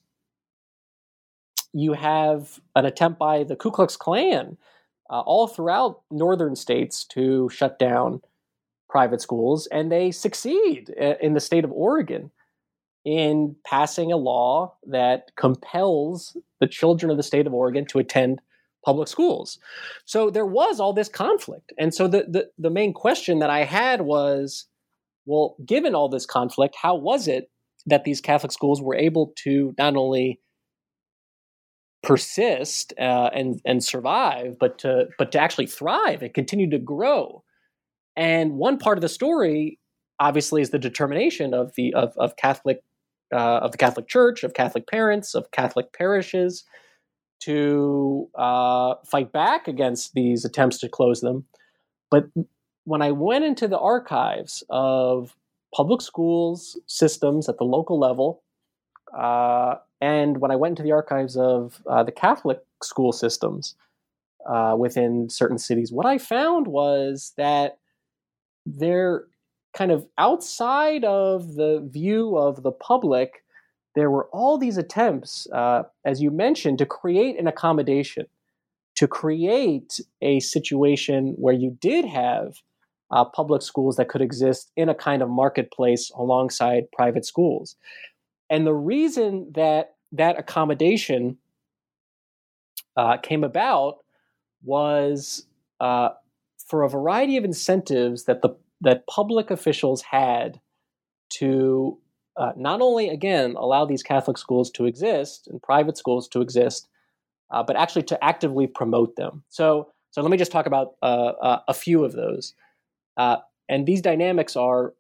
you 1.77 1.93
have 1.93 2.59
an 2.75 2.87
attempt 2.87 3.19
by 3.19 3.45
the 3.45 3.55
Ku 3.55 3.71
Klux 3.71 3.99
Klan 3.99 4.57
uh, 5.11 5.21
all 5.21 5.47
throughout 5.47 6.01
northern 6.11 6.57
states 6.57 7.05
to 7.05 7.51
shut 7.51 7.79
down 7.79 8.23
private 8.89 9.21
schools, 9.21 9.69
and 9.71 9.93
they 9.93 10.11
succeed 10.11 10.89
in 10.89 11.35
the 11.35 11.41
state 11.41 11.65
of 11.65 11.73
Oregon 11.73 12.31
in 13.05 13.57
passing 13.67 14.11
a 14.11 14.17
law 14.17 14.75
that 14.87 15.33
compels 15.37 16.35
the 16.61 16.67
children 16.67 17.11
of 17.11 17.19
the 17.19 17.23
state 17.23 17.47
of 17.47 17.53
Oregon 17.53 17.85
to 17.91 17.99
attend 17.99 18.41
public 18.83 19.07
schools. 19.07 19.59
So 20.07 20.31
there 20.31 20.47
was 20.47 20.81
all 20.81 20.95
this 20.95 21.11
conflict. 21.11 21.75
And 21.79 21.93
so 21.93 22.09
the, 22.09 22.25
the, 22.27 22.49
the, 22.59 22.71
main 22.71 22.95
question 22.95 23.41
that 23.41 23.51
I 23.51 23.65
had 23.65 24.01
was 24.01 24.67
well, 25.27 25.57
given 25.67 25.95
all 25.95 26.09
this 26.09 26.25
conflict, 26.25 26.75
how 26.81 26.95
was 26.95 27.29
it 27.29 27.51
that 27.85 28.05
these 28.05 28.21
Catholic 28.21 28.53
schools 28.53 28.81
were 28.81 28.95
able 28.95 29.33
to 29.45 29.75
not 29.77 29.97
only 29.97 30.41
persist 32.03 32.93
uh, 32.99 33.31
and 33.35 33.61
and 33.65 33.83
survive, 33.83 34.59
but 34.59 34.79
to 34.79 35.09
but 35.19 35.33
to 35.33 35.41
actually 35.41 35.67
thrive 35.67 36.23
and 36.23 36.35
continue 36.35 36.71
to 36.71 36.79
grow? 36.79 37.43
And 38.17 38.53
one 38.53 38.79
part 38.79 38.97
of 38.97 39.03
the 39.03 39.09
story, 39.09 39.79
obviously, 40.19 40.63
is 40.63 40.71
the 40.71 40.79
determination 40.79 41.53
of 41.55 41.75
the 41.77 41.95
of, 41.95 42.15
of 42.17 42.37
Catholic 42.37 42.83
uh, 43.33 43.59
of 43.59 43.73
the 43.73 43.79
Catholic 43.79 44.09
Church, 44.09 44.45
of 44.45 44.55
Catholic 44.55 44.87
parents, 44.87 45.35
of 45.35 45.51
Catholic 45.51 45.93
parishes 45.93 46.65
to 47.41 48.29
uh, 48.35 48.95
fight 49.05 49.33
back 49.33 49.69
against 49.69 50.15
these 50.15 50.45
attempts 50.45 50.79
to 50.79 50.89
close 50.89 51.21
them. 51.21 51.45
But 52.11 52.29
when 52.85 53.03
I 53.03 53.11
went 53.11 53.45
into 53.45 53.69
the 53.69 53.79
archives 53.79 54.63
of 54.71 55.37
public 55.75 56.01
schools 56.01 56.79
systems 56.87 57.49
at 57.49 57.59
the 57.59 57.65
local 57.65 57.99
level, 57.99 58.43
uh, 59.17 59.77
and 60.01 60.39
when 60.39 60.51
I 60.51 60.57
went 60.57 60.73
into 60.73 60.83
the 60.83 60.93
archives 60.93 61.37
of 61.37 61.83
uh, 61.89 62.03
the 62.03 62.13
Catholic 62.13 62.61
school 62.83 63.13
systems 63.13 63.75
uh, 64.49 64.77
within 64.79 65.31
certain 65.31 65.59
cities, 65.59 65.93
what 65.93 66.07
I 66.07 66.19
found 66.19 66.67
was 66.67 67.33
that 67.37 67.79
they're 68.67 69.25
kind 69.75 69.93
of 69.93 70.07
outside 70.19 71.05
of 71.05 71.55
the 71.55 71.87
view 71.91 72.37
of 72.37 72.63
the 72.63 72.73
public. 72.73 73.45
There 73.95 74.11
were 74.11 74.29
all 74.33 74.59
these 74.59 74.77
attempts, 74.77 75.47
uh, 75.53 75.85
as 76.05 76.21
you 76.21 76.31
mentioned, 76.31 76.79
to 76.79 76.87
create 76.87 77.39
an 77.39 77.47
accommodation, 77.47 78.27
to 78.97 79.07
create 79.07 80.01
a 80.21 80.41
situation 80.41 81.35
where 81.39 81.55
you 81.55 81.77
did 81.81 82.05
have 82.05 82.57
uh, 83.11 83.25
public 83.25 83.63
schools 83.63 83.97
that 83.97 84.09
could 84.09 84.23
exist 84.23 84.73
in 84.77 84.89
a 84.89 84.95
kind 84.95 85.23
of 85.23 85.29
marketplace 85.29 86.11
alongside 86.17 86.91
private 86.93 87.25
schools. 87.25 87.77
And 88.51 88.67
the 88.67 88.75
reason 88.75 89.53
that 89.55 89.95
that 90.13 90.39
accommodation 90.39 91.39
uh, 92.97 93.19
came 93.19 93.45
about 93.45 93.99
was 94.63 95.47
uh, 95.81 96.11
for 96.69 96.83
a 96.83 96.89
variety 96.89 97.37
of 97.37 97.45
incentives 97.45 98.25
that 98.25 98.43
the 98.43 98.51
that 98.81 99.07
public 99.07 99.51
officials 99.51 100.03
had 100.03 100.61
to 101.31 101.99
uh, 102.37 102.53
not 102.57 102.81
only 102.81 103.09
again 103.09 103.55
allow 103.57 103.85
these 103.85 104.03
Catholic 104.03 104.37
schools 104.37 104.71
to 104.71 104.85
exist 104.85 105.49
and 105.49 105.63
private 105.63 105.97
schools 105.97 106.29
to 106.29 106.41
exist, 106.41 106.89
uh, 107.51 107.63
but 107.63 107.77
actually 107.77 108.03
to 108.03 108.23
actively 108.23 108.67
promote 108.67 109.17
them. 109.17 109.43
So, 109.49 109.89
so 110.11 110.21
let 110.21 110.31
me 110.31 110.37
just 110.37 110.53
talk 110.53 110.67
about 110.67 110.97
uh, 111.03 111.33
uh, 111.41 111.61
a 111.69 111.75
few 111.75 112.05
of 112.05 112.13
those. 112.13 112.55
And 113.69 113.87
these 113.87 114.01
dynamics 114.01 114.57
are 114.57 114.95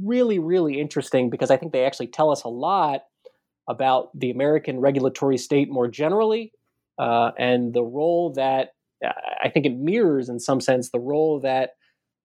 really, 0.00 0.38
really 0.38 0.80
interesting 0.80 1.30
because 1.30 1.50
I 1.50 1.56
think 1.56 1.72
they 1.72 1.84
actually 1.84 2.08
tell 2.08 2.30
us 2.30 2.44
a 2.44 2.48
lot 2.48 3.02
about 3.68 4.08
the 4.18 4.30
American 4.30 4.80
regulatory 4.80 5.38
state 5.38 5.70
more 5.70 5.88
generally 5.88 6.52
uh, 6.98 7.30
and 7.38 7.72
the 7.72 7.82
role 7.82 8.32
that 8.34 8.70
I 9.42 9.48
think 9.48 9.66
it 9.66 9.76
mirrors, 9.76 10.28
in 10.28 10.40
some 10.40 10.60
sense, 10.60 10.90
the 10.90 11.00
role 11.00 11.40
that 11.40 11.70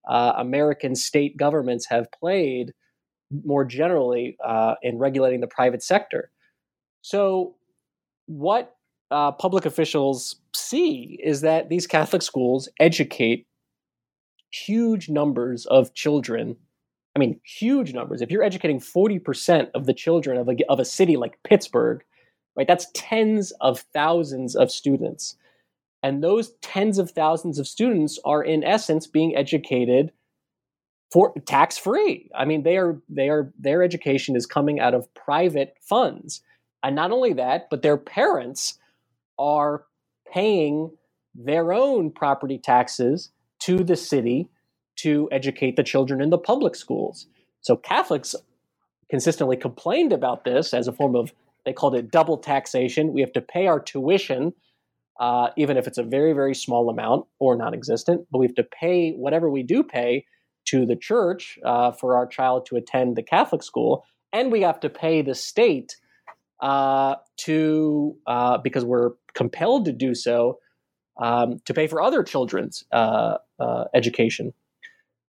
uh, 0.08 0.34
American 0.38 0.96
state 0.96 1.38
governments 1.38 1.88
have 1.90 2.08
played 2.12 2.74
more 3.44 3.66
generally 3.66 4.38
uh, 4.46 4.76
in 4.82 4.98
regulating 4.98 5.42
the 5.42 5.48
private 5.48 5.84
sector. 5.84 6.32
So, 7.02 7.56
what 8.28 8.76
uh, 9.12 9.32
public 9.34 9.66
officials 9.66 10.36
see 10.56 11.20
is 11.24 11.42
that 11.42 11.70
these 11.70 11.88
Catholic 11.88 12.22
schools 12.22 12.70
educate 12.80 13.48
huge 14.52 15.10
numbers 15.10 15.66
of 15.68 15.94
children. 15.94 16.56
I 17.20 17.28
mean, 17.28 17.42
huge 17.44 17.94
numbers. 17.94 18.22
If 18.22 18.32
you're 18.32 18.44
educating 18.44 18.80
40% 18.80 19.72
of 19.76 19.86
the 19.86 19.94
children 19.94 20.38
of 20.38 20.48
a, 20.48 20.56
of 20.70 20.80
a 20.80 20.86
city 20.86 21.18
like 21.18 21.38
Pittsburgh, 21.44 22.02
right, 22.56 22.66
that's 22.66 22.88
tens 22.94 23.52
of 23.60 23.82
thousands 23.94 24.56
of 24.56 24.72
students. 24.72 25.36
And 26.02 26.24
those 26.24 26.54
tens 26.62 26.98
of 26.98 27.12
thousands 27.12 27.60
of 27.60 27.68
students 27.68 28.18
are, 28.24 28.42
in 28.42 28.64
essence, 28.64 29.06
being 29.06 29.36
educated 29.36 30.14
for 31.12 31.34
tax 31.46 31.78
free. 31.78 32.30
I 32.34 32.46
mean, 32.46 32.64
they 32.64 32.78
are 32.78 33.02
they 33.10 33.28
are 33.28 33.52
their 33.60 33.84
education 33.84 34.38
is 34.38 34.46
coming 34.46 34.80
out 34.80 34.94
of 34.94 35.14
private 35.14 35.74
funds, 35.82 36.42
and 36.84 36.96
not 36.96 37.12
only 37.12 37.34
that, 37.34 37.68
but 37.70 37.82
their 37.82 37.98
parents 37.98 38.80
are 39.38 39.84
paying 40.32 40.92
their 41.36 41.74
own 41.74 42.12
property 42.12 42.60
taxes 42.60 43.30
to 43.64 43.84
the 43.84 43.98
city 43.98 44.48
to 45.02 45.30
educate 45.32 45.76
the 45.76 45.84
children 45.84 46.22
in 46.22 46.30
the 46.30 46.38
public 46.38 46.76
schools. 46.76 47.28
So 47.62 47.76
Catholics 47.76 48.36
consistently 49.10 49.58
complained 49.58 50.14
about 50.14 50.44
this 50.44 50.74
as 50.74 50.88
a 50.88 50.94
form 50.94 51.16
of 51.16 51.34
they 51.66 51.74
called 51.74 51.96
it 51.96 52.10
double 52.10 52.38
taxation. 52.38 53.14
We 53.14 53.22
have 53.22 53.34
to 53.34 53.42
pay 53.42 53.68
our 53.68 53.80
tuition 53.80 54.54
uh, 55.20 55.50
even 55.58 55.76
if 55.78 55.86
it's 55.86 55.98
a 55.98 56.04
very, 56.04 56.34
very 56.34 56.56
small 56.56 56.90
amount 56.90 57.26
or 57.40 57.56
non 57.56 57.74
existent. 57.74 58.26
But 58.32 58.40
we 58.40 58.48
have 58.48 58.56
to 58.56 58.64
pay 58.64 59.12
whatever 59.12 59.50
we 59.50 59.64
do 59.64 59.84
pay 59.84 60.26
to 60.66 60.86
the 60.86 60.96
church 60.96 61.60
uh, 61.66 61.92
for 61.92 62.16
our 62.16 62.26
child 62.26 62.66
to 62.68 62.78
attend 62.78 63.16
the 63.16 63.24
Catholic 63.24 63.62
school. 63.62 64.06
And 64.32 64.52
we 64.52 64.62
have 64.62 64.80
to 64.82 64.90
pay 64.90 65.22
the 65.22 65.36
state 65.36 65.98
uh, 66.62 67.16
to, 67.38 68.16
uh, 68.28 68.60
because 68.60 68.86
we're 68.86 69.12
compelled 69.34 69.86
to 69.86 69.92
do 69.92 70.16
so, 70.16 70.60
um, 71.20 71.60
to 71.66 71.74
pay 71.74 71.88
for 71.88 72.02
other 72.02 72.24
children's 72.24 72.86
uh, 72.92 73.38
uh, 73.60 73.86
education. 73.94 74.54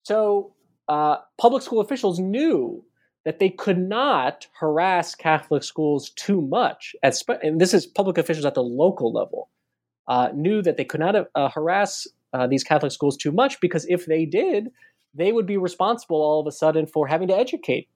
So 0.09 0.53
public 1.39 1.63
school 1.63 1.81
officials 1.81 2.19
knew 2.19 2.85
that 3.25 3.39
they 3.39 3.51
could 3.51 3.79
not 3.79 4.47
harass 4.59 5.15
Catholic 5.15 5.63
schools 5.63 6.11
too 6.11 6.41
much, 6.41 6.97
and 7.03 7.61
this 7.61 7.75
is 7.75 7.87
public 7.87 8.17
officials 8.17 8.47
at 8.47 8.55
the 8.55 8.63
local 8.63 9.13
level 9.13 9.51
uh, 10.09 10.31
knew 10.35 10.63
that 10.63 10.77
they 10.77 10.85
could 10.85 11.01
not 11.01 11.15
uh, 11.35 11.49
harass 11.51 12.07
uh, 12.33 12.47
these 12.47 12.65
Catholic 12.65 12.93
schools 12.93 13.17
too 13.17 13.31
much 13.31 13.61
because 13.61 13.87
if 13.89 14.07
they 14.07 14.25
did, 14.25 14.69
they 15.15 15.33
would 15.33 15.47
be 15.47 15.57
responsible 15.57 16.17
all 16.17 16.41
of 16.41 16.47
a 16.47 16.53
sudden 16.53 16.87
for 16.87 17.07
having 17.07 17.29
to 17.29 17.37
educate 17.37 17.89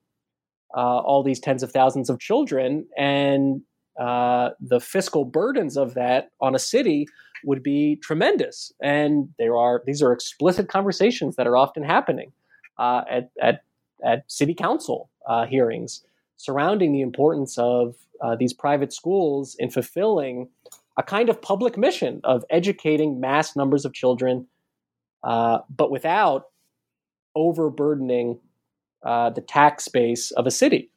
uh, 0.77 0.99
all 0.99 1.23
these 1.23 1.41
tens 1.41 1.63
of 1.63 1.73
thousands 1.73 2.09
of 2.09 2.19
children. 2.19 2.87
And 2.97 3.63
uh, 4.01 4.51
the 4.61 4.81
fiscal 4.81 5.25
burdens 5.25 5.77
of 5.77 5.95
that 5.95 6.31
on 6.41 6.55
a 6.55 6.59
city 6.59 7.07
would 7.45 7.63
be 7.63 7.97
tremendous. 7.97 8.73
And 8.83 9.29
there 9.39 9.57
are 9.57 9.83
these 9.87 10.03
are 10.03 10.13
explicit 10.13 10.69
conversations 10.69 11.37
that 11.37 11.47
are 11.47 11.57
often 11.57 11.83
happening 11.83 12.33
uh, 12.79 13.03
at, 13.11 13.31
at, 13.41 13.65
at 14.05 14.31
city 14.31 14.55
council 14.55 15.11
hearings 15.49 16.05
surrounding 16.37 16.93
the 16.93 17.01
importance 17.01 17.57
of 17.59 17.95
these 18.39 18.53
private 18.53 18.93
schools 18.93 19.57
in 19.59 19.71
fulfilling 19.71 20.49
a 20.97 21.03
kind 21.03 21.29
of 21.29 21.41
public 21.41 21.77
mission 21.77 22.21
of 22.25 22.45
educating 22.51 23.21
mass 23.21 23.57
numbers 23.57 23.85
of 23.85 23.95
children, 23.95 24.47
uh, 25.25 25.59
but 25.75 25.91
without 25.91 26.47
overburdening 27.35 28.39
uh, 29.03 29.31
the 29.31 29.41
tax 29.41 29.89
base 29.89 30.31
of 30.33 30.47
a 30.47 30.51
city. 30.51 30.91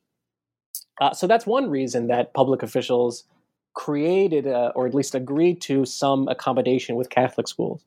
Uh, 1.00 1.14
so 1.14 1.28
that's 1.28 1.46
one 1.46 1.70
reason 1.70 2.08
that 2.08 2.34
public 2.34 2.62
officials 2.62 3.24
created 3.76 4.48
a, 4.48 4.72
or 4.76 4.88
at 4.88 4.96
least 4.96 5.14
agreed 5.14 5.62
to 5.62 5.86
some 5.86 6.28
accommodation 6.28 6.96
with 6.96 7.10
Catholic 7.10 7.48
schools. 7.48 7.86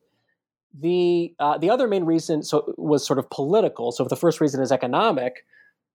The 0.78 1.34
uh, 1.40 1.58
the 1.58 1.70
other 1.70 1.88
main 1.88 2.04
reason 2.04 2.42
so 2.42 2.72
was 2.76 3.04
sort 3.04 3.18
of 3.18 3.28
political. 3.30 3.90
So 3.90 4.04
if 4.04 4.10
the 4.10 4.16
first 4.16 4.40
reason 4.40 4.62
is 4.62 4.70
economic, 4.70 5.44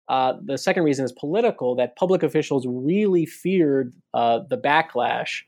uh, 0.09 0.33
the 0.43 0.57
second 0.57 0.83
reason 0.83 1.05
is 1.05 1.11
political. 1.11 1.75
That 1.75 1.95
public 1.95 2.23
officials 2.23 2.65
really 2.67 3.25
feared 3.25 3.93
uh, 4.13 4.39
the 4.49 4.57
backlash 4.57 5.43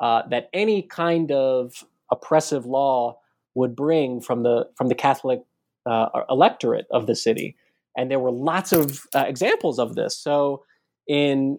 uh, 0.00 0.22
that 0.30 0.48
any 0.52 0.82
kind 0.82 1.30
of 1.30 1.84
oppressive 2.10 2.66
law 2.66 3.18
would 3.54 3.76
bring 3.76 4.20
from 4.20 4.42
the 4.42 4.68
from 4.76 4.88
the 4.88 4.94
Catholic 4.94 5.42
uh, 5.86 6.08
electorate 6.30 6.86
of 6.90 7.06
the 7.06 7.14
city, 7.14 7.56
and 7.96 8.10
there 8.10 8.18
were 8.18 8.32
lots 8.32 8.72
of 8.72 9.06
uh, 9.14 9.24
examples 9.26 9.78
of 9.78 9.94
this. 9.94 10.16
So, 10.16 10.64
in 11.06 11.58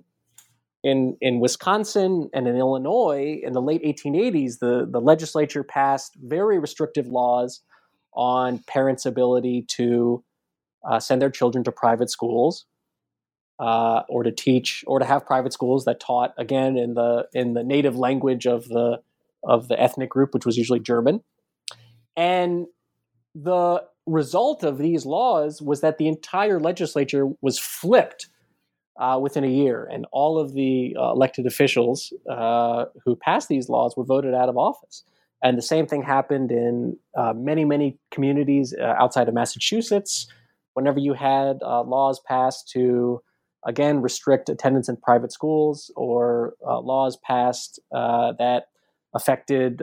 in 0.85 1.17
in 1.19 1.39
Wisconsin 1.39 2.29
and 2.31 2.47
in 2.47 2.55
Illinois 2.55 3.41
in 3.43 3.53
the 3.53 3.61
late 3.61 3.83
1880s, 3.83 4.59
the 4.59 4.87
the 4.89 5.01
legislature 5.01 5.63
passed 5.63 6.15
very 6.21 6.59
restrictive 6.59 7.07
laws 7.07 7.61
on 8.13 8.59
parents' 8.67 9.05
ability 9.05 9.65
to 9.67 10.23
uh, 10.87 10.99
send 10.99 11.21
their 11.21 11.31
children 11.31 11.63
to 11.63 11.71
private 11.71 12.11
schools 12.11 12.67
uh, 13.57 14.03
or 14.07 14.21
to 14.21 14.31
teach 14.31 14.83
or 14.85 14.99
to 14.99 15.05
have 15.05 15.25
private 15.25 15.51
schools 15.51 15.85
that 15.85 15.99
taught 15.99 16.35
again 16.37 16.77
in 16.77 16.93
the 16.93 17.27
in 17.33 17.55
the 17.55 17.63
native 17.63 17.97
language 17.97 18.45
of 18.45 18.67
the 18.67 19.01
of 19.43 19.67
the 19.67 19.81
ethnic 19.81 20.11
group, 20.11 20.35
which 20.35 20.45
was 20.45 20.55
usually 20.55 20.79
German. 20.79 21.23
And 22.15 22.67
the 23.33 23.83
result 24.05 24.63
of 24.63 24.77
these 24.77 25.03
laws 25.03 25.63
was 25.63 25.81
that 25.81 25.97
the 25.97 26.07
entire 26.07 26.59
legislature 26.59 27.27
was 27.41 27.57
flipped 27.57 28.27
uh, 28.97 29.19
within 29.21 29.43
a 29.43 29.49
year, 29.49 29.87
and 29.91 30.05
all 30.11 30.37
of 30.39 30.53
the 30.53 30.95
uh, 30.97 31.11
elected 31.11 31.45
officials 31.45 32.13
uh, 32.29 32.85
who 33.03 33.15
passed 33.15 33.49
these 33.49 33.69
laws 33.69 33.95
were 33.97 34.05
voted 34.05 34.33
out 34.33 34.49
of 34.49 34.57
office. 34.57 35.03
And 35.43 35.57
the 35.57 35.61
same 35.61 35.85
thing 35.85 36.01
happened 36.01 36.51
in 36.51 36.97
uh, 37.17 37.33
many, 37.33 37.65
many 37.65 37.99
communities 38.11 38.73
uh, 38.79 38.95
outside 38.97 39.27
of 39.27 39.33
Massachusetts. 39.33 40.27
Whenever 40.73 40.99
you 40.99 41.13
had 41.13 41.61
uh, 41.61 41.83
laws 41.83 42.19
passed 42.27 42.69
to 42.69 43.21
again 43.65 44.01
restrict 44.01 44.47
attendance 44.49 44.87
in 44.87 44.97
private 44.97 45.31
schools 45.31 45.91
or 45.95 46.53
laws 46.61 47.17
passed 47.17 47.79
that 47.91 48.65
affected 49.13 49.81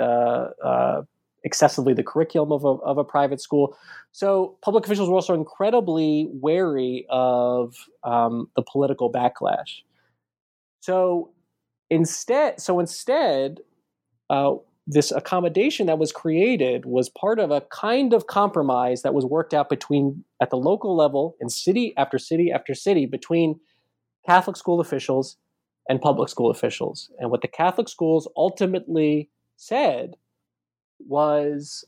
excessively 1.44 1.94
the 1.94 2.02
curriculum 2.02 2.52
of 2.52 2.64
a, 2.64 2.82
of 2.82 2.98
a 2.98 3.04
private 3.04 3.40
school. 3.40 3.76
So 4.12 4.58
public 4.62 4.84
officials 4.84 5.08
were 5.08 5.16
also 5.16 5.34
incredibly 5.34 6.28
wary 6.30 7.06
of 7.10 7.74
um, 8.04 8.48
the 8.56 8.62
political 8.62 9.10
backlash. 9.10 9.82
So 10.80 11.32
instead, 11.90 12.60
so 12.60 12.80
instead, 12.80 13.60
uh, 14.30 14.54
this 14.86 15.12
accommodation 15.12 15.86
that 15.86 15.98
was 15.98 16.10
created 16.10 16.84
was 16.84 17.08
part 17.08 17.38
of 17.38 17.50
a 17.50 17.60
kind 17.70 18.12
of 18.12 18.26
compromise 18.26 19.02
that 19.02 19.14
was 19.14 19.24
worked 19.24 19.54
out 19.54 19.68
between 19.68 20.24
at 20.40 20.50
the 20.50 20.56
local 20.56 20.96
level 20.96 21.36
in 21.40 21.48
city 21.48 21.94
after 21.96 22.18
city 22.18 22.50
after 22.52 22.74
city 22.74 23.06
between 23.06 23.60
Catholic 24.26 24.56
school 24.56 24.80
officials 24.80 25.36
and 25.88 26.00
public 26.00 26.28
school 26.28 26.50
officials. 26.50 27.10
And 27.18 27.30
what 27.30 27.42
the 27.42 27.48
Catholic 27.48 27.88
schools 27.88 28.28
ultimately 28.36 29.30
said 29.56 30.16
was 31.06 31.84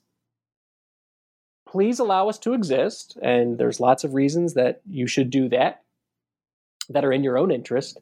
please 1.69 1.99
allow 1.99 2.29
us 2.29 2.39
to 2.39 2.55
exist. 2.55 3.19
And 3.21 3.59
there's 3.59 3.81
lots 3.81 4.05
of 4.05 4.15
reasons 4.15 4.55
that 4.55 4.81
you 4.89 5.09
should 5.09 5.29
do 5.29 5.49
that 5.49 5.83
that 6.89 7.05
are 7.05 7.12
in 7.12 7.25
your 7.25 7.37
own 7.37 7.51
interest. 7.51 7.99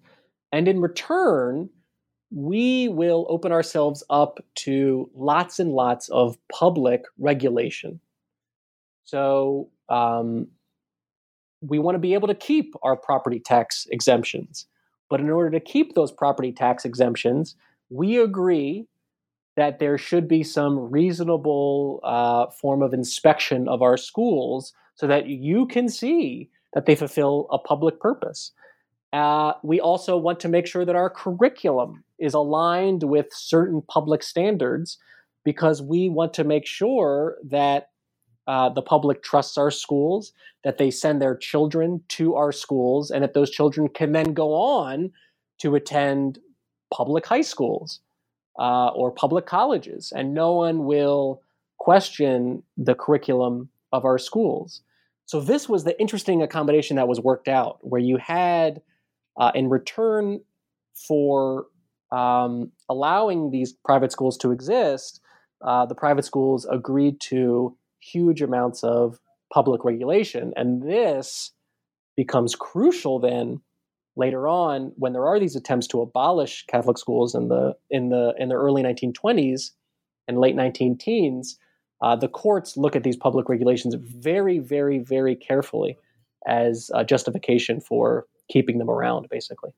And 0.52 0.68
in 0.68 0.80
return, 0.80 1.70
we 2.30 2.88
will 2.88 3.26
open 3.30 3.50
ourselves 3.50 4.04
up 4.10 4.44
to 4.56 5.10
lots 5.14 5.58
and 5.58 5.72
lots 5.72 6.10
of 6.10 6.36
public 6.50 7.04
regulation. 7.18 8.00
So 9.04 9.70
um, 9.88 10.48
we 11.62 11.78
want 11.78 11.94
to 11.94 12.00
be 12.00 12.14
able 12.14 12.28
to 12.28 12.34
keep 12.34 12.74
our 12.82 12.96
property 12.96 13.40
tax 13.40 13.86
exemptions. 13.90 14.66
But 15.08 15.20
in 15.20 15.30
order 15.30 15.50
to 15.50 15.60
keep 15.60 15.94
those 15.94 16.12
property 16.12 16.52
tax 16.52 16.84
exemptions, 16.84 17.54
we 17.90 18.18
agree 18.18 18.86
that 19.57 19.78
there 19.78 19.98
should 19.98 20.28
be 20.28 20.42
some 20.42 20.90
reasonable 20.90 22.00
uh, 22.03 22.46
form 22.50 22.82
of 22.82 22.94
inspection 22.94 23.68
of 23.68 23.82
our 23.82 23.96
schools 23.96 24.72
so 24.94 25.07
that 25.07 25.26
you 25.26 25.66
can 25.66 25.88
see 25.88 26.50
that 26.74 26.86
they 26.86 26.94
fulfill 26.94 27.46
a 27.50 27.59
public 27.59 28.00
purpose. 28.00 28.53
Uh, 29.12 29.53
we 29.62 29.78
also 29.78 30.16
want 30.16 30.40
to 30.40 30.48
make 30.48 30.66
sure 30.66 30.86
that 30.86 30.96
our 30.96 31.11
curriculum 31.11 32.03
is 32.18 32.32
aligned 32.32 33.03
with 33.03 33.26
certain 33.32 33.82
public 33.82 34.22
standards 34.22 34.96
because 35.44 35.82
we 35.82 36.09
want 36.09 36.32
to 36.32 36.44
make 36.44 36.66
sure 36.66 37.36
that 37.44 37.90
uh, 38.46 38.70
the 38.70 38.82
public 38.82 39.22
trusts 39.22 39.59
our 39.59 39.70
schools, 39.70 40.32
that 40.64 40.78
they 40.78 40.90
send 40.90 41.20
their 41.20 41.36
children 41.36 42.03
to 42.09 42.34
our 42.34 42.53
schools, 42.53 43.11
and 43.11 43.22
that 43.22 43.34
those 43.34 43.50
children 43.50 43.88
can 43.88 44.12
then 44.12 44.32
go 44.32 44.55
on 44.55 45.11
to 45.59 45.74
attend 45.74 46.38
public 46.92 47.26
high 47.26 47.42
schools 47.42 48.00
uh, 48.59 48.88
or 48.88 49.11
public 49.11 49.46
colleges, 49.46 50.12
and 50.14 50.34
no 50.34 50.53
one 50.53 50.84
will 50.84 51.42
question 51.78 52.62
the 52.76 52.94
curriculum 52.94 53.68
of 53.92 54.05
our 54.05 54.18
schools. 54.18 54.82
So, 55.26 55.40
this 55.40 55.68
was 55.68 55.84
the 55.84 55.98
interesting 56.00 56.42
accommodation 56.42 56.96
that 56.96 57.09
was 57.09 57.20
worked 57.20 57.48
out, 57.48 57.78
where 57.80 58.00
you 58.00 58.18
had, 58.18 58.82
uh, 59.36 59.53
in 59.55 59.68
return 59.68 60.40
for 60.94 61.66
um, 62.11 62.70
allowing 62.88 63.50
these 63.50 63.72
private 63.72 64.12
schools 64.12 64.36
to 64.38 64.53
exist, 64.53 65.20
uh, 65.62 65.86
the 65.86 65.94
private 65.94 66.24
schools 66.24 66.66
agreed 66.70 67.20
to 67.20 67.76
huge 68.00 68.42
amounts 68.42 68.84
of 68.84 69.18
public 69.53 69.84
regulation. 69.84 70.53
And 70.57 70.82
this 70.82 71.53
becomes 72.16 72.55
crucial 72.55 73.18
then 73.18 73.61
later 74.16 74.46
on 74.46 74.92
when 74.96 75.12
there 75.12 75.26
are 75.26 75.40
these 75.40 75.56
attempts 75.56 75.86
to 75.88 76.00
abolish 76.00 76.64
Catholic 76.66 76.98
schools 76.98 77.34
in 77.34 77.48
the 77.48 77.74
in 77.90 78.10
the 78.10 78.34
in 78.38 78.48
the 78.48 78.54
early 78.54 78.82
1920s 78.82 79.70
and 80.28 80.38
late 80.38 80.54
19 80.54 80.98
teens. 80.98 81.58
Uh, 82.00 82.16
the 82.16 82.28
courts 82.28 82.76
look 82.76 82.96
at 82.96 83.04
these 83.04 83.16
public 83.16 83.48
regulations 83.48 83.94
very, 83.94 84.58
very, 84.58 84.98
very 84.98 85.36
carefully 85.36 85.96
as 86.46 86.90
justification 87.06 87.80
for 87.80 88.26
keeping 88.50 88.78
them 88.78 88.90
around, 88.90 89.28
basically. 89.30 89.70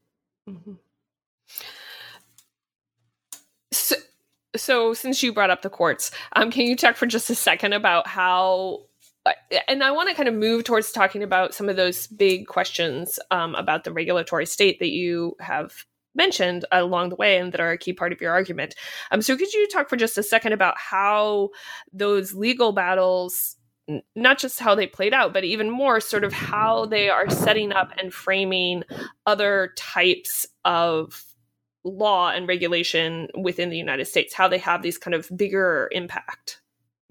Mm-hmm. 0.49 0.75
so 4.57 4.95
since 4.95 5.23
you 5.23 5.33
brought 5.33 5.51
up 5.51 5.63
the 5.63 5.71
courts, 5.71 6.11
um, 6.37 6.51
can 6.51 6.67
you 6.67 6.77
talk 6.77 6.97
for 6.97 7.07
just 7.07 7.31
a 7.31 7.35
second 7.35 7.73
about 7.73 8.07
how? 8.07 8.83
And 9.69 9.83
I 9.83 9.91
want 9.91 10.11
to 10.11 10.15
kind 10.15 10.29
of 10.29 10.35
move 10.35 10.65
towards 10.65 10.93
talking 10.93 11.23
about 11.23 11.55
some 11.55 11.69
of 11.69 11.77
those 11.77 12.07
big 12.09 12.47
questions 12.47 13.19
um, 13.31 13.55
about 13.55 13.85
the 13.85 13.93
regulatory 13.93 14.45
state 14.45 14.79
that 14.81 14.91
you 14.91 15.35
have 15.41 15.85
mentioned 16.15 16.65
along 16.73 17.09
the 17.09 17.17
way 17.17 17.39
and 17.39 17.53
that 17.53 17.61
are 17.61 17.73
a 17.73 17.79
key 17.79 17.93
part 17.93 18.13
of 18.13 18.21
your 18.21 18.33
argument. 18.33 18.75
Um, 19.11 19.23
so, 19.23 19.37
could 19.37 19.53
you 19.53 19.67
talk 19.69 19.89
for 19.89 19.97
just 19.97 20.19
a 20.19 20.23
second 20.23 20.53
about 20.53 20.77
how 20.79 21.51
those 21.93 22.35
legal 22.35 22.73
battles, 22.73 23.57
not 24.15 24.39
just 24.39 24.61
how 24.61 24.75
they 24.75 24.87
played 24.87 25.15
out, 25.15 25.33
but 25.33 25.45
even 25.45 25.71
more 25.71 26.01
sort 26.01 26.25
of 26.25 26.33
how 26.33 26.87
they 26.87 27.09
are 27.09 27.31
setting 27.31 27.73
up 27.73 27.93
and 27.99 28.13
framing 28.13 28.83
other 29.27 29.73
types 29.77 30.47
of 30.65 31.25
law 31.85 32.31
and 32.31 32.49
regulation 32.49 33.29
within 33.39 33.69
the 33.71 33.77
United 33.77 34.07
States, 34.07 34.35
how 34.35 34.49
they 34.49 34.59
have 34.59 34.83
these 34.83 34.99
kind 34.99 35.15
of 35.15 35.31
bigger 35.37 35.89
impact. 35.93 36.61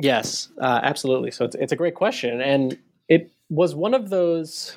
Yes, 0.03 0.49
uh, 0.61 0.81
absolutely. 0.83 1.31
So 1.31 1.45
it's, 1.45 1.55
it's 1.55 1.71
a 1.71 1.77
great 1.77 1.95
question, 1.95 2.41
and 2.41 2.77
it 3.07 3.31
was 3.49 3.73
one 3.73 3.93
of 3.93 4.09
those. 4.09 4.75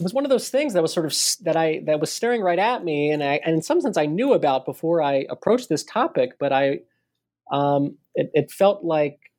It 0.00 0.02
was 0.02 0.12
one 0.12 0.24
of 0.24 0.30
those 0.30 0.48
things 0.48 0.72
that 0.72 0.82
was 0.82 0.92
sort 0.92 1.06
of 1.06 1.14
that 1.44 1.56
I 1.56 1.80
that 1.86 2.00
was 2.00 2.10
staring 2.10 2.40
right 2.40 2.58
at 2.58 2.82
me, 2.82 3.12
and 3.12 3.22
I 3.22 3.38
and 3.44 3.54
in 3.54 3.62
some 3.62 3.80
sense 3.80 3.96
I 3.96 4.06
knew 4.06 4.32
about 4.32 4.64
before 4.64 5.00
I 5.00 5.26
approached 5.30 5.68
this 5.68 5.84
topic, 5.84 6.32
but 6.40 6.52
I, 6.52 6.80
um, 7.52 7.96
it, 8.16 8.32
it 8.34 8.50
felt 8.50 8.82
like, 8.82 9.30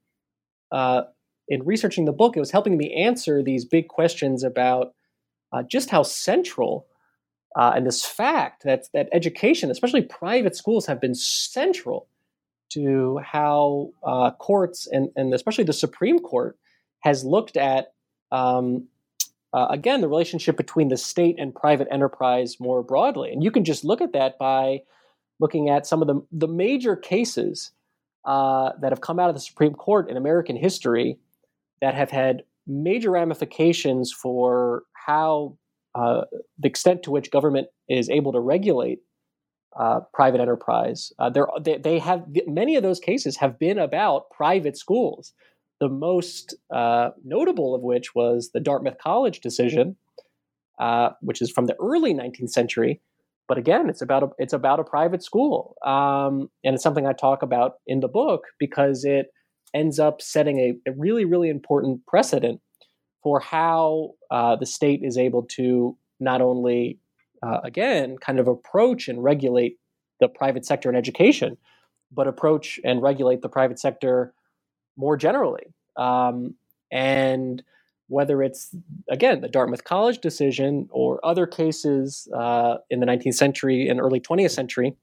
uh, 0.72 1.02
in 1.50 1.66
researching 1.66 2.06
the 2.06 2.14
book, 2.14 2.38
it 2.38 2.40
was 2.40 2.52
helping 2.52 2.78
me 2.78 2.94
answer 2.94 3.44
these 3.44 3.66
big 3.66 3.90
questions 3.90 4.42
about 4.42 4.94
uh, 5.52 5.64
just 5.64 5.90
how 5.90 6.02
central 6.02 6.88
uh, 7.58 7.74
and 7.76 7.86
this 7.86 8.06
fact 8.06 8.64
that 8.64 8.86
that 8.94 9.10
education, 9.12 9.70
especially 9.70 10.04
private 10.04 10.56
schools, 10.56 10.86
have 10.86 11.02
been 11.02 11.14
central 11.14 12.08
to 12.70 13.20
how 13.24 13.92
uh, 14.04 14.32
courts 14.32 14.88
and, 14.88 15.10
and 15.16 15.34
especially 15.34 15.64
the 15.64 15.74
Supreme 15.74 16.20
Court 16.20 16.58
has 17.00 17.24
looked 17.24 17.58
at 17.58 17.94
um, 18.32 18.88
uh, 19.54 19.68
again 19.70 20.02
the 20.02 20.08
relationship 20.08 20.58
between 20.58 20.90
the 20.90 20.98
state 20.98 21.36
and 21.38 21.54
private 21.54 21.88
enterprise 21.92 22.60
more 22.60 22.84
broadly. 22.84 23.32
And 23.32 23.44
you 23.44 23.52
can 23.52 23.64
just 23.64 23.84
look 23.84 24.02
at 24.02 24.14
that 24.14 24.38
by 24.38 24.82
looking 25.40 25.70
at 25.70 25.86
some 25.86 26.02
of 26.02 26.08
the 26.08 26.22
the 26.32 26.48
major 26.48 26.96
cases 26.96 27.72
uh, 28.26 28.72
that 28.82 28.92
have 28.92 29.02
come 29.02 29.20
out 29.20 29.30
of 29.30 29.36
the 29.36 29.42
Supreme 29.42 29.74
Court 29.74 30.10
in 30.10 30.18
American 30.18 30.56
history 30.56 31.20
that 31.82 31.94
have 31.94 32.10
had 32.10 32.44
major 32.66 33.12
ramifications 33.12 34.12
for 34.12 34.84
how 34.94 35.58
uh, 35.94 36.22
the 36.58 36.68
extent 36.68 37.04
to 37.04 37.12
which 37.12 37.32
government 37.32 37.68
is 37.88 38.10
able 38.10 38.34
to 38.34 38.40
regulate 38.40 39.00
uh, 39.80 40.02
private 40.14 40.42
enterprise. 40.42 41.12
Uh, 41.20 41.30
they, 41.62 41.78
they, 41.78 42.00
have 42.00 42.24
many 42.48 42.76
of 42.76 42.84
those 42.84 43.00
cases 43.00 43.38
have 43.38 43.60
been 43.60 43.78
about 43.78 44.30
private 44.30 44.78
schools. 44.78 45.34
The 45.80 45.90
most 45.90 46.56
uh, 46.74 47.10
notable 47.26 47.76
of 47.76 47.82
which 47.82 48.16
was 48.16 48.52
the 48.54 48.62
Dartmouth 48.62 48.98
College 49.02 49.42
decision, 49.42 49.98
uh, 50.80 51.10
which 51.22 51.42
is 51.42 51.52
from 51.52 51.66
the 51.66 51.76
early 51.82 52.14
19th 52.14 52.52
century. 52.52 53.02
But 53.48 53.58
again, 53.58 53.90
it's 53.90 54.02
about 54.02 54.24
a, 54.24 54.28
it's 54.40 54.54
about 54.54 54.80
a 54.80 54.84
private 54.84 55.24
school, 55.24 55.76
um, 55.86 56.50
and 56.64 56.74
it's 56.74 56.84
something 56.84 57.06
I 57.06 57.14
talk 57.14 57.44
about 57.44 57.74
in 57.86 58.00
the 58.00 58.08
book 58.08 58.46
because 58.58 59.04
it 59.06 59.28
ends 59.74 60.00
up 60.00 60.22
setting 60.22 60.58
a, 60.60 60.90
a 60.90 60.94
really 60.94 61.26
really 61.26 61.50
important 61.50 62.04
precedent 62.08 62.60
for 63.26 63.40
how 63.40 64.12
uh, 64.30 64.56
the 64.56 64.68
state 64.68 65.02
is 65.04 65.18
able 65.18 65.42
to 65.42 65.98
not 66.20 66.42
only, 66.42 67.00
uh, 67.46 67.60
again, 67.64 68.18
kind 68.18 68.40
of 68.40 68.48
approach 68.48 69.08
and 69.08 69.24
regulate 69.24 69.78
the 70.20 70.28
private 70.28 70.66
sector 70.66 70.90
in 70.90 70.96
education, 70.96 71.58
but 72.12 72.28
approach 72.28 72.80
and 72.84 73.02
regulate 73.02 73.42
the 73.42 73.50
private 73.50 73.80
sector 73.80 74.34
more 74.98 75.18
generally. 75.18 75.74
Um, 75.98 76.56
and 76.92 77.62
whether 78.08 78.42
it's, 78.42 78.74
again, 79.10 79.42
the 79.42 79.50
Dartmouth 79.50 79.84
College 79.84 80.20
decision 80.20 80.88
or 80.92 81.24
other 81.26 81.46
cases 81.46 82.28
uh, 82.36 82.78
in 82.90 83.00
the 83.00 83.06
19th 83.06 83.34
century 83.34 83.88
and 83.90 84.00
early 84.00 84.20
20th 84.20 84.52
century, 84.52 84.96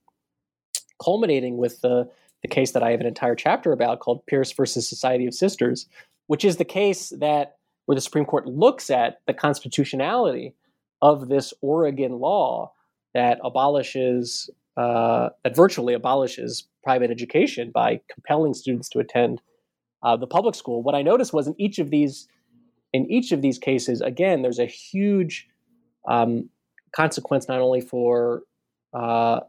culminating 1.02 1.56
with 1.56 1.80
the, 1.80 2.08
the 2.42 2.48
case 2.48 2.72
that 2.72 2.82
I 2.82 2.90
have 2.90 3.00
an 3.00 3.06
entire 3.06 3.34
chapter 3.34 3.72
about 3.72 4.00
called 4.00 4.24
Pierce 4.26 4.52
versus 4.52 4.88
Society 4.88 5.26
of 5.26 5.34
Sisters, 5.34 5.86
which 6.28 6.44
is 6.44 6.56
the 6.56 6.64
case 6.64 7.12
that 7.18 7.56
where 7.86 7.96
the 7.96 8.00
Supreme 8.00 8.24
Court 8.24 8.46
looks 8.46 8.90
at 8.90 9.20
the 9.26 9.34
constitutionality 9.34 10.54
of 11.02 11.28
this 11.28 11.52
Oregon 11.60 12.20
law 12.20 12.72
that 13.12 13.38
abolishes, 13.44 14.48
uh, 14.76 15.28
that 15.44 15.54
virtually 15.54 15.92
abolishes 15.92 16.66
private 16.82 17.10
education 17.10 17.70
by 17.74 18.00
compelling 18.10 18.54
students 18.54 18.88
to 18.88 19.00
attend 19.00 19.42
uh, 20.02 20.16
the 20.16 20.26
public 20.26 20.54
school. 20.54 20.82
What 20.82 20.94
I 20.94 21.02
noticed 21.02 21.32
was 21.32 21.46
in 21.46 21.54
each 21.60 21.78
of 21.78 21.90
these, 21.90 22.28
in 22.92 23.10
each 23.10 23.32
of 23.32 23.42
these 23.42 23.58
cases, 23.58 24.00
again, 24.00 24.42
there's 24.42 24.58
a 24.58 24.66
huge 24.66 25.48
um, 26.08 26.48
consequence 26.92 27.48
not 27.48 27.60
only 27.60 27.80
for 27.80 28.42
uh, 28.94 29.40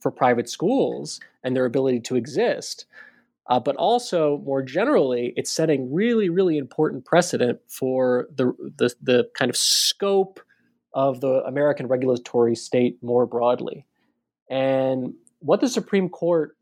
for 0.00 0.10
private 0.10 0.48
schools 0.48 1.20
and 1.44 1.54
their 1.54 1.66
ability 1.66 2.00
to 2.00 2.16
exist, 2.16 2.86
uh, 3.48 3.58
but 3.58 3.76
also, 3.76 4.38
more 4.44 4.62
generally, 4.62 5.34
it's 5.36 5.50
setting 5.50 5.92
really, 5.92 6.28
really 6.28 6.56
important 6.56 7.04
precedent 7.04 7.58
for 7.66 8.28
the, 8.34 8.52
the, 8.78 8.94
the 9.02 9.28
kind 9.34 9.50
of 9.50 9.56
scope 9.56 10.40
of 10.92 11.20
the 11.20 11.42
American 11.44 11.86
regulatory 11.86 12.56
state 12.56 13.02
more 13.02 13.26
broadly. 13.26 13.86
And 14.48 15.14
what 15.38 15.60
the 15.60 15.68
Supreme 15.68 16.08
Court 16.08 16.56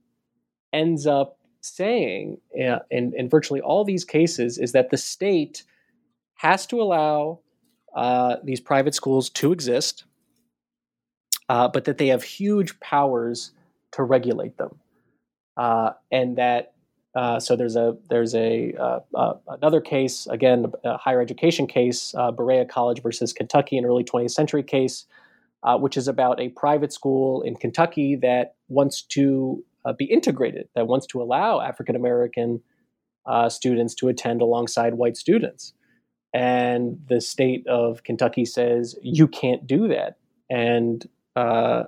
ends 0.73 1.07
up 1.07 1.39
saying 1.61 2.39
uh, 2.55 2.81
in, 2.91 3.13
in 3.17 3.29
virtually 3.29 3.61
all 3.61 3.85
these 3.85 4.05
cases 4.05 4.59
is 4.59 4.73
that 4.73 4.91
the 4.91 4.97
state 4.97 5.65
has 6.35 6.67
to 6.67 6.81
allow 6.81 7.41
uh, 7.95 8.37
these 8.45 8.61
private 8.61 8.95
schools 8.95 9.31
to 9.31 9.53
exist, 9.53 10.05
uh, 11.49 11.69
but 11.69 11.85
that 11.85 11.99
they 11.99 12.09
have 12.09 12.23
huge 12.23 12.79
powers 12.81 13.53
to 13.93 14.03
regulate 14.03 14.57
them, 14.59 14.79
uh, 15.57 15.91
and 16.13 16.37
that 16.37 16.75
uh, 17.15 17.41
so 17.41 17.57
there's 17.57 17.77
a 17.77 17.97
there's 18.11 18.35
a 18.35 18.75
uh, 18.75 19.01
uh, 19.15 19.35
another 19.49 19.81
case 19.81 20.27
again 20.27 20.67
a 20.85 20.97
higher 20.97 21.21
education 21.21 21.67
case 21.67 22.15
Berea 22.37 22.65
College 22.65 23.03
versus 23.03 23.33
Kentucky 23.33 23.79
an 23.79 23.85
early 23.85 24.05
20th 24.05 24.33
century 24.33 24.63
case 24.63 25.07
which 25.81 25.97
is 25.97 26.09
about 26.09 26.41
a 26.41 26.49
private 26.51 26.93
school 26.93 27.43
in 27.43 27.57
Kentucky 27.57 28.17
that 28.17 28.55
wants 28.69 29.03
to 29.03 29.65
be 29.99 30.05
integrated 30.05 30.69
that 30.75 30.87
wants 30.87 31.07
to 31.07 31.23
allow 31.23 31.61
African 31.61 31.97
American 31.97 32.63
students 33.49 33.95
to 33.97 34.09
attend 34.09 34.41
alongside 34.41 34.95
white 34.95 35.17
students. 35.17 35.75
And 36.35 36.99
the 37.09 37.21
state 37.21 37.67
of 37.67 38.03
Kentucky 38.05 38.45
says 38.45 38.97
you 39.03 39.27
can't 39.27 39.67
do 39.67 39.89
that. 39.89 40.17
And 40.51 41.07
uh, 41.37 41.85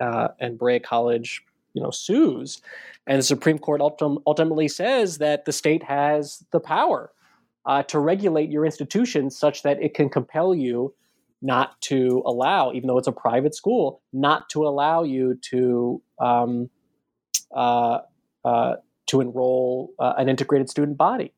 uh, 0.00 0.28
and 0.38 0.58
Berea 0.58 0.80
College 0.80 1.42
you 1.76 1.82
know 1.82 1.90
sues 1.90 2.60
and 3.06 3.18
the 3.20 3.22
Supreme 3.22 3.58
Court 3.58 3.80
ultimately 3.80 4.66
says 4.68 5.18
that 5.18 5.44
the 5.44 5.52
state 5.52 5.84
has 5.84 6.44
the 6.50 6.58
power 6.58 7.12
uh, 7.64 7.82
to 7.84 7.98
regulate 7.98 8.50
your 8.50 8.64
institution 8.64 9.30
such 9.30 9.62
that 9.62 9.80
it 9.80 9.94
can 9.94 10.08
compel 10.08 10.54
you 10.54 10.94
not 11.42 11.80
to 11.82 12.22
allow, 12.26 12.72
even 12.72 12.88
though 12.88 12.98
it's 12.98 13.06
a 13.06 13.12
private 13.12 13.54
school, 13.54 14.02
not 14.12 14.48
to 14.48 14.66
allow 14.66 15.02
you 15.02 15.38
to 15.50 16.02
um, 16.18 16.70
uh, 17.54 17.98
uh, 18.44 18.76
to 19.06 19.20
enroll 19.20 19.92
uh, 19.98 20.14
an 20.18 20.28
integrated 20.28 20.68
student 20.68 20.96
body. 20.96 21.32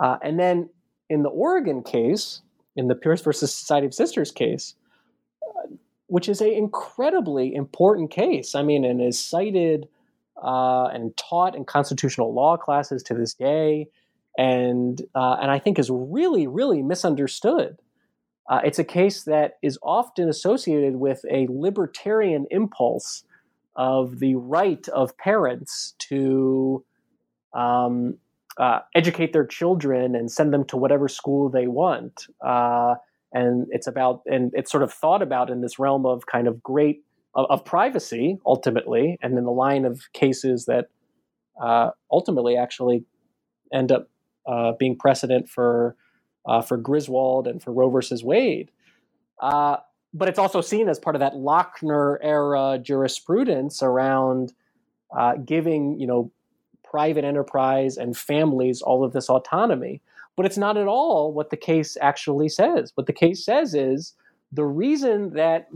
Uh, 0.00 0.16
and 0.22 0.38
then 0.40 0.68
in 1.08 1.22
the 1.22 1.28
Oregon 1.28 1.82
case, 1.82 2.42
in 2.74 2.88
the 2.88 2.94
Pierce 2.94 3.22
versus 3.22 3.54
Society 3.54 3.86
of 3.86 3.94
Sisters 3.94 4.32
case, 4.32 4.74
uh, 5.42 5.68
which 6.08 6.28
is 6.28 6.40
an 6.40 6.52
incredibly 6.52 7.54
important 7.54 8.10
case. 8.10 8.54
I 8.54 8.62
mean, 8.62 8.84
and 8.84 9.00
is 9.00 9.22
cited 9.22 9.88
uh, 10.42 10.86
and 10.92 11.16
taught 11.16 11.56
in 11.56 11.64
constitutional 11.64 12.34
law 12.34 12.56
classes 12.56 13.02
to 13.04 13.14
this 13.14 13.34
day, 13.34 13.88
and 14.36 15.00
uh, 15.14 15.36
and 15.40 15.50
I 15.50 15.58
think 15.58 15.78
is 15.78 15.90
really 15.90 16.46
really 16.46 16.82
misunderstood. 16.82 17.78
Uh, 18.48 18.60
it's 18.64 18.78
a 18.78 18.84
case 18.84 19.24
that 19.24 19.54
is 19.62 19.78
often 19.82 20.28
associated 20.28 20.96
with 20.96 21.24
a 21.30 21.48
libertarian 21.50 22.46
impulse 22.50 23.24
of 23.74 24.20
the 24.20 24.36
right 24.36 24.88
of 24.88 25.16
parents 25.18 25.94
to 25.98 26.84
um, 27.54 28.18
uh, 28.58 28.80
educate 28.94 29.32
their 29.32 29.46
children 29.46 30.14
and 30.14 30.30
send 30.30 30.52
them 30.52 30.64
to 30.64 30.76
whatever 30.76 31.08
school 31.08 31.48
they 31.48 31.66
want. 31.66 32.26
Uh, 33.36 33.40
and 33.40 33.66
it's 33.70 33.86
about, 33.86 34.22
and 34.26 34.52
it's 34.54 34.70
sort 34.70 34.82
of 34.82 34.92
thought 34.92 35.22
about 35.22 35.50
in 35.50 35.60
this 35.60 35.78
realm 35.78 36.06
of 36.06 36.26
kind 36.26 36.48
of 36.48 36.62
great 36.62 37.02
of, 37.34 37.46
of 37.50 37.64
privacy 37.64 38.38
ultimately, 38.46 39.18
and 39.22 39.36
in 39.38 39.44
the 39.44 39.50
line 39.50 39.84
of 39.84 40.02
cases 40.12 40.66
that 40.66 40.88
uh, 41.60 41.90
ultimately 42.10 42.56
actually 42.56 43.04
end 43.72 43.92
up 43.92 44.08
uh, 44.46 44.72
being 44.78 44.96
precedent 44.96 45.48
for 45.48 45.96
uh, 46.46 46.62
for 46.62 46.76
Griswold 46.76 47.46
and 47.46 47.62
for 47.62 47.72
Roe 47.72 47.90
versus 47.90 48.22
Wade. 48.22 48.70
Uh, 49.40 49.78
but 50.14 50.28
it's 50.28 50.38
also 50.38 50.60
seen 50.60 50.88
as 50.88 50.98
part 50.98 51.16
of 51.16 51.20
that 51.20 51.34
Lochner 51.34 52.18
era 52.22 52.78
jurisprudence 52.82 53.82
around 53.82 54.52
giving, 55.44 55.98
you 56.00 56.06
know, 56.06 56.32
private 56.84 57.24
enterprise 57.24 57.96
and 57.96 58.16
families 58.16 58.80
all 58.80 59.04
of 59.04 59.12
this 59.12 59.28
autonomy. 59.28 60.00
But 60.36 60.46
it's 60.46 60.58
not 60.58 60.76
at 60.76 60.86
all 60.86 61.32
what 61.32 61.50
the 61.50 61.56
case 61.56 61.96
actually 62.00 62.48
says. 62.48 62.92
What 62.94 63.06
the 63.06 63.12
case 63.12 63.44
says 63.44 63.74
is 63.74 64.14
the 64.52 64.64
reason 64.64 65.32
that 65.34 65.68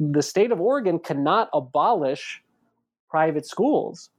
the 0.00 0.22
state 0.22 0.52
of 0.52 0.60
Oregon 0.60 0.98
cannot 0.98 1.48
abolish 1.52 2.42
private 3.08 3.46
schools 3.46 4.10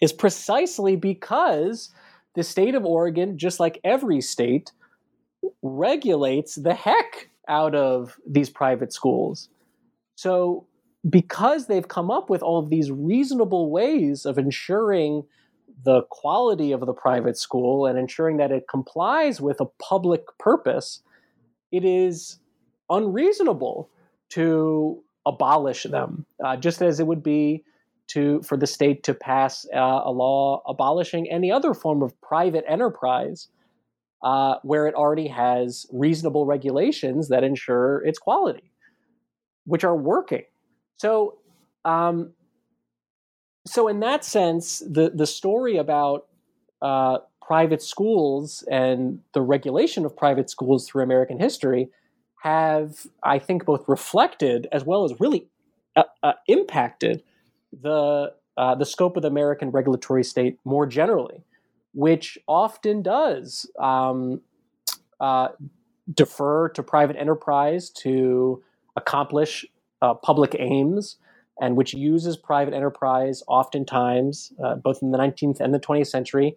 is 0.00 0.12
precisely 0.12 0.96
because 0.96 1.90
the 2.34 2.42
state 2.42 2.74
of 2.74 2.84
Oregon, 2.84 3.38
just 3.38 3.58
like 3.58 3.80
every 3.82 4.20
state, 4.20 4.72
regulates 5.62 6.56
the 6.56 6.74
heck 6.74 7.30
out 7.48 7.74
of 7.74 8.16
these 8.26 8.50
private 8.50 8.92
schools. 8.92 9.48
So, 10.16 10.66
because 11.08 11.66
they've 11.66 11.86
come 11.86 12.10
up 12.10 12.28
with 12.28 12.42
all 12.42 12.58
of 12.58 12.70
these 12.70 12.90
reasonable 12.90 13.70
ways 13.70 14.26
of 14.26 14.36
ensuring 14.36 15.24
the 15.84 16.02
quality 16.10 16.72
of 16.72 16.80
the 16.80 16.92
private 16.92 17.36
school 17.36 17.86
and 17.86 17.98
ensuring 17.98 18.36
that 18.38 18.50
it 18.50 18.64
complies 18.68 19.40
with 19.40 19.60
a 19.60 19.66
public 19.80 20.24
purpose, 20.38 21.02
it 21.70 21.84
is 21.84 22.38
unreasonable 22.90 23.88
to 24.30 25.02
abolish 25.26 25.84
them, 25.84 26.26
uh, 26.44 26.56
just 26.56 26.82
as 26.82 27.00
it 27.00 27.06
would 27.06 27.22
be 27.22 27.64
to 28.08 28.42
for 28.42 28.56
the 28.56 28.66
state 28.66 29.02
to 29.02 29.14
pass 29.14 29.66
uh, 29.74 30.00
a 30.04 30.10
law 30.10 30.62
abolishing 30.66 31.30
any 31.30 31.52
other 31.52 31.74
form 31.74 32.02
of 32.02 32.18
private 32.22 32.64
enterprise 32.66 33.48
uh, 34.22 34.56
where 34.62 34.86
it 34.86 34.94
already 34.94 35.28
has 35.28 35.86
reasonable 35.92 36.46
regulations 36.46 37.28
that 37.28 37.44
ensure 37.44 38.04
its 38.04 38.18
quality, 38.18 38.72
which 39.64 39.84
are 39.84 39.96
working. 39.96 40.42
So 40.96 41.38
um, 41.84 42.32
so 43.68 43.88
in 43.88 44.00
that 44.00 44.24
sense, 44.24 44.80
the 44.80 45.10
the 45.14 45.26
story 45.26 45.76
about 45.76 46.26
uh, 46.80 47.18
private 47.42 47.82
schools 47.82 48.64
and 48.70 49.20
the 49.32 49.42
regulation 49.42 50.04
of 50.04 50.16
private 50.16 50.50
schools 50.50 50.86
through 50.86 51.02
American 51.02 51.38
history 51.38 51.88
have, 52.42 53.06
I 53.22 53.38
think, 53.38 53.64
both 53.64 53.88
reflected 53.88 54.68
as 54.70 54.84
well 54.84 55.04
as 55.04 55.18
really 55.20 55.48
uh, 55.96 56.04
uh, 56.22 56.34
impacted 56.46 57.22
the 57.72 58.32
uh, 58.56 58.74
the 58.74 58.84
scope 58.86 59.16
of 59.16 59.22
the 59.22 59.28
American 59.28 59.70
regulatory 59.70 60.24
state 60.24 60.58
more 60.64 60.86
generally, 60.86 61.44
which 61.94 62.38
often 62.48 63.02
does 63.02 63.70
um, 63.78 64.40
uh, 65.20 65.48
defer 66.12 66.68
to 66.70 66.82
private 66.82 67.16
enterprise 67.16 67.90
to 67.90 68.62
accomplish 68.96 69.64
uh, 70.02 70.14
public 70.14 70.56
aims 70.58 71.16
and 71.60 71.76
which 71.76 71.94
uses 71.94 72.36
private 72.36 72.74
enterprise 72.74 73.42
oftentimes, 73.48 74.52
uh, 74.64 74.76
both 74.76 75.02
in 75.02 75.10
the 75.10 75.18
19th 75.18 75.60
and 75.60 75.74
the 75.74 75.80
20th 75.80 76.08
century, 76.08 76.56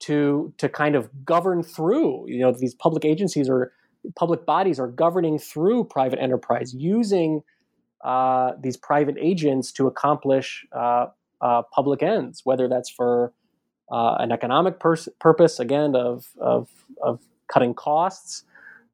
to 0.00 0.52
to 0.56 0.68
kind 0.68 0.94
of 0.94 1.08
govern 1.24 1.62
through. 1.62 2.28
You 2.28 2.40
know, 2.40 2.52
these 2.52 2.74
public 2.74 3.04
agencies 3.04 3.48
or 3.48 3.72
public 4.16 4.46
bodies 4.46 4.80
are 4.80 4.88
governing 4.88 5.38
through 5.38 5.84
private 5.84 6.18
enterprise, 6.18 6.74
using 6.74 7.42
uh, 8.02 8.52
these 8.58 8.76
private 8.76 9.16
agents 9.20 9.72
to 9.72 9.86
accomplish 9.86 10.66
uh, 10.72 11.06
uh 11.42 11.62
public 11.74 12.02
ends, 12.02 12.42
whether 12.44 12.66
that's 12.68 12.90
for 12.90 13.32
uh, 13.90 14.16
an 14.20 14.32
economic 14.32 14.78
pers- 14.78 15.08
purpose, 15.18 15.58
again, 15.58 15.96
of, 15.96 16.28
of, 16.40 16.68
of 17.02 17.20
cutting 17.48 17.74
costs, 17.74 18.44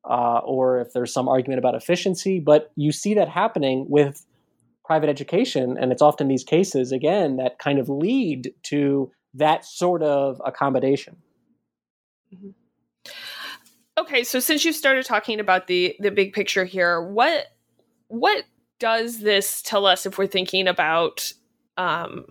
uh, 0.05 0.39
or 0.39 0.81
if 0.81 0.93
there's 0.93 1.13
some 1.13 1.29
argument 1.29 1.59
about 1.59 1.75
efficiency. 1.75 2.41
But 2.41 2.73
you 2.77 2.93
see 2.93 3.15
that 3.15 3.29
happening 3.29 3.87
with 3.89 4.25
private 4.87 5.09
education. 5.09 5.77
And 5.79 5.93
it's 5.93 6.03
often 6.03 6.29
these 6.29 6.45
cases, 6.45 6.93
again, 6.93 7.37
that 7.37 7.59
kind 7.59 7.79
of 7.79 7.89
lead 7.89 8.53
to 8.65 9.11
that 9.35 9.65
sort 9.65 10.03
of 10.03 10.41
accommodation. 10.45 11.17
Mm-hmm. 12.35 12.51
Okay, 13.99 14.25
so 14.25 14.41
since 14.41 14.65
you 14.65 14.73
started 14.73 15.05
talking 15.05 15.41
about 15.41 15.67
the 15.67 15.97
the 16.01 16.11
big 16.11 16.33
picture 16.33 16.65
here, 16.65 17.01
what 17.01 17.47
what 18.09 18.45
does 18.79 19.21
this 19.21 19.63
tell 19.63 19.87
us 19.87 20.05
if 20.07 20.19
we're 20.19 20.27
thinking 20.27 20.69
about 20.69 21.33
um, 21.79 22.27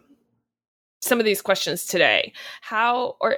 some 1.01 1.19
of 1.19 1.25
these 1.25 1.41
questions 1.41 1.85
today? 1.85 2.33
How 2.61 3.17
or 3.19 3.37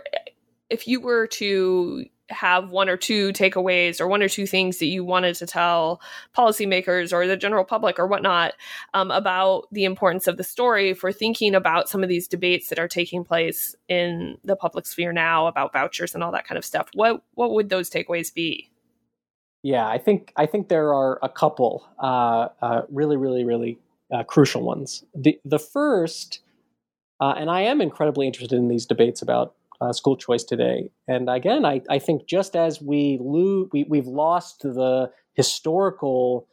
if 0.69 0.87
you 0.87 0.99
were 0.99 1.27
to 1.27 2.05
have 2.29 2.71
one 2.71 2.89
or 2.89 2.97
two 2.97 3.31
takeaways 3.33 4.01
or 4.01 4.07
one 4.07 4.21
or 4.21 4.27
two 4.27 4.45
things 4.45 4.79
that 4.79 4.87
you 4.87 5.03
wanted 5.03 5.35
to 5.35 5.45
tell 5.45 6.01
policymakers 6.35 7.13
or 7.13 7.27
the 7.27 7.37
general 7.37 7.63
public 7.63 7.99
or 7.99 8.07
whatnot 8.07 8.53
um, 8.93 9.11
about 9.11 9.67
the 9.71 9.85
importance 9.85 10.27
of 10.27 10.37
the 10.37 10.43
story 10.43 10.93
for 10.93 11.11
thinking 11.11 11.55
about 11.55 11.89
some 11.89 12.03
of 12.03 12.09
these 12.09 12.27
debates 12.27 12.69
that 12.69 12.79
are 12.79 12.87
taking 12.87 13.23
place 13.23 13.75
in 13.87 14.37
the 14.43 14.55
public 14.55 14.85
sphere 14.85 15.13
now 15.13 15.47
about 15.47 15.73
vouchers 15.73 16.13
and 16.13 16.23
all 16.23 16.31
that 16.31 16.47
kind 16.47 16.57
of 16.57 16.65
stuff. 16.65 16.89
What 16.93 17.23
what 17.33 17.51
would 17.51 17.69
those 17.69 17.89
takeaways 17.89 18.33
be? 18.33 18.69
Yeah 19.63 19.87
i 19.87 19.97
think 19.97 20.31
i 20.35 20.45
think 20.45 20.69
there 20.69 20.93
are 20.93 21.19
a 21.21 21.29
couple 21.29 21.87
uh, 21.99 22.47
uh, 22.61 22.81
really 22.89 23.17
really 23.17 23.43
really 23.43 23.79
uh, 24.13 24.23
crucial 24.23 24.61
ones. 24.61 25.03
The 25.15 25.39
the 25.43 25.59
first 25.59 26.39
uh, 27.19 27.33
and 27.37 27.49
i 27.49 27.61
am 27.61 27.81
incredibly 27.81 28.27
interested 28.27 28.55
in 28.55 28.67
these 28.67 28.85
debates 28.85 29.21
about 29.21 29.55
uh, 29.81 29.93
school 29.93 30.17
choice 30.17 30.43
today. 30.43 30.89
And 31.07 31.29
again, 31.29 31.65
I, 31.65 31.81
I 31.89 31.99
think 31.99 32.27
just 32.27 32.55
as 32.55 32.81
we, 32.81 33.19
lose, 33.21 33.69
we 33.71 33.85
we've 33.87 34.07
lost 34.07 34.61
the 34.61 35.11
historical 35.33 36.47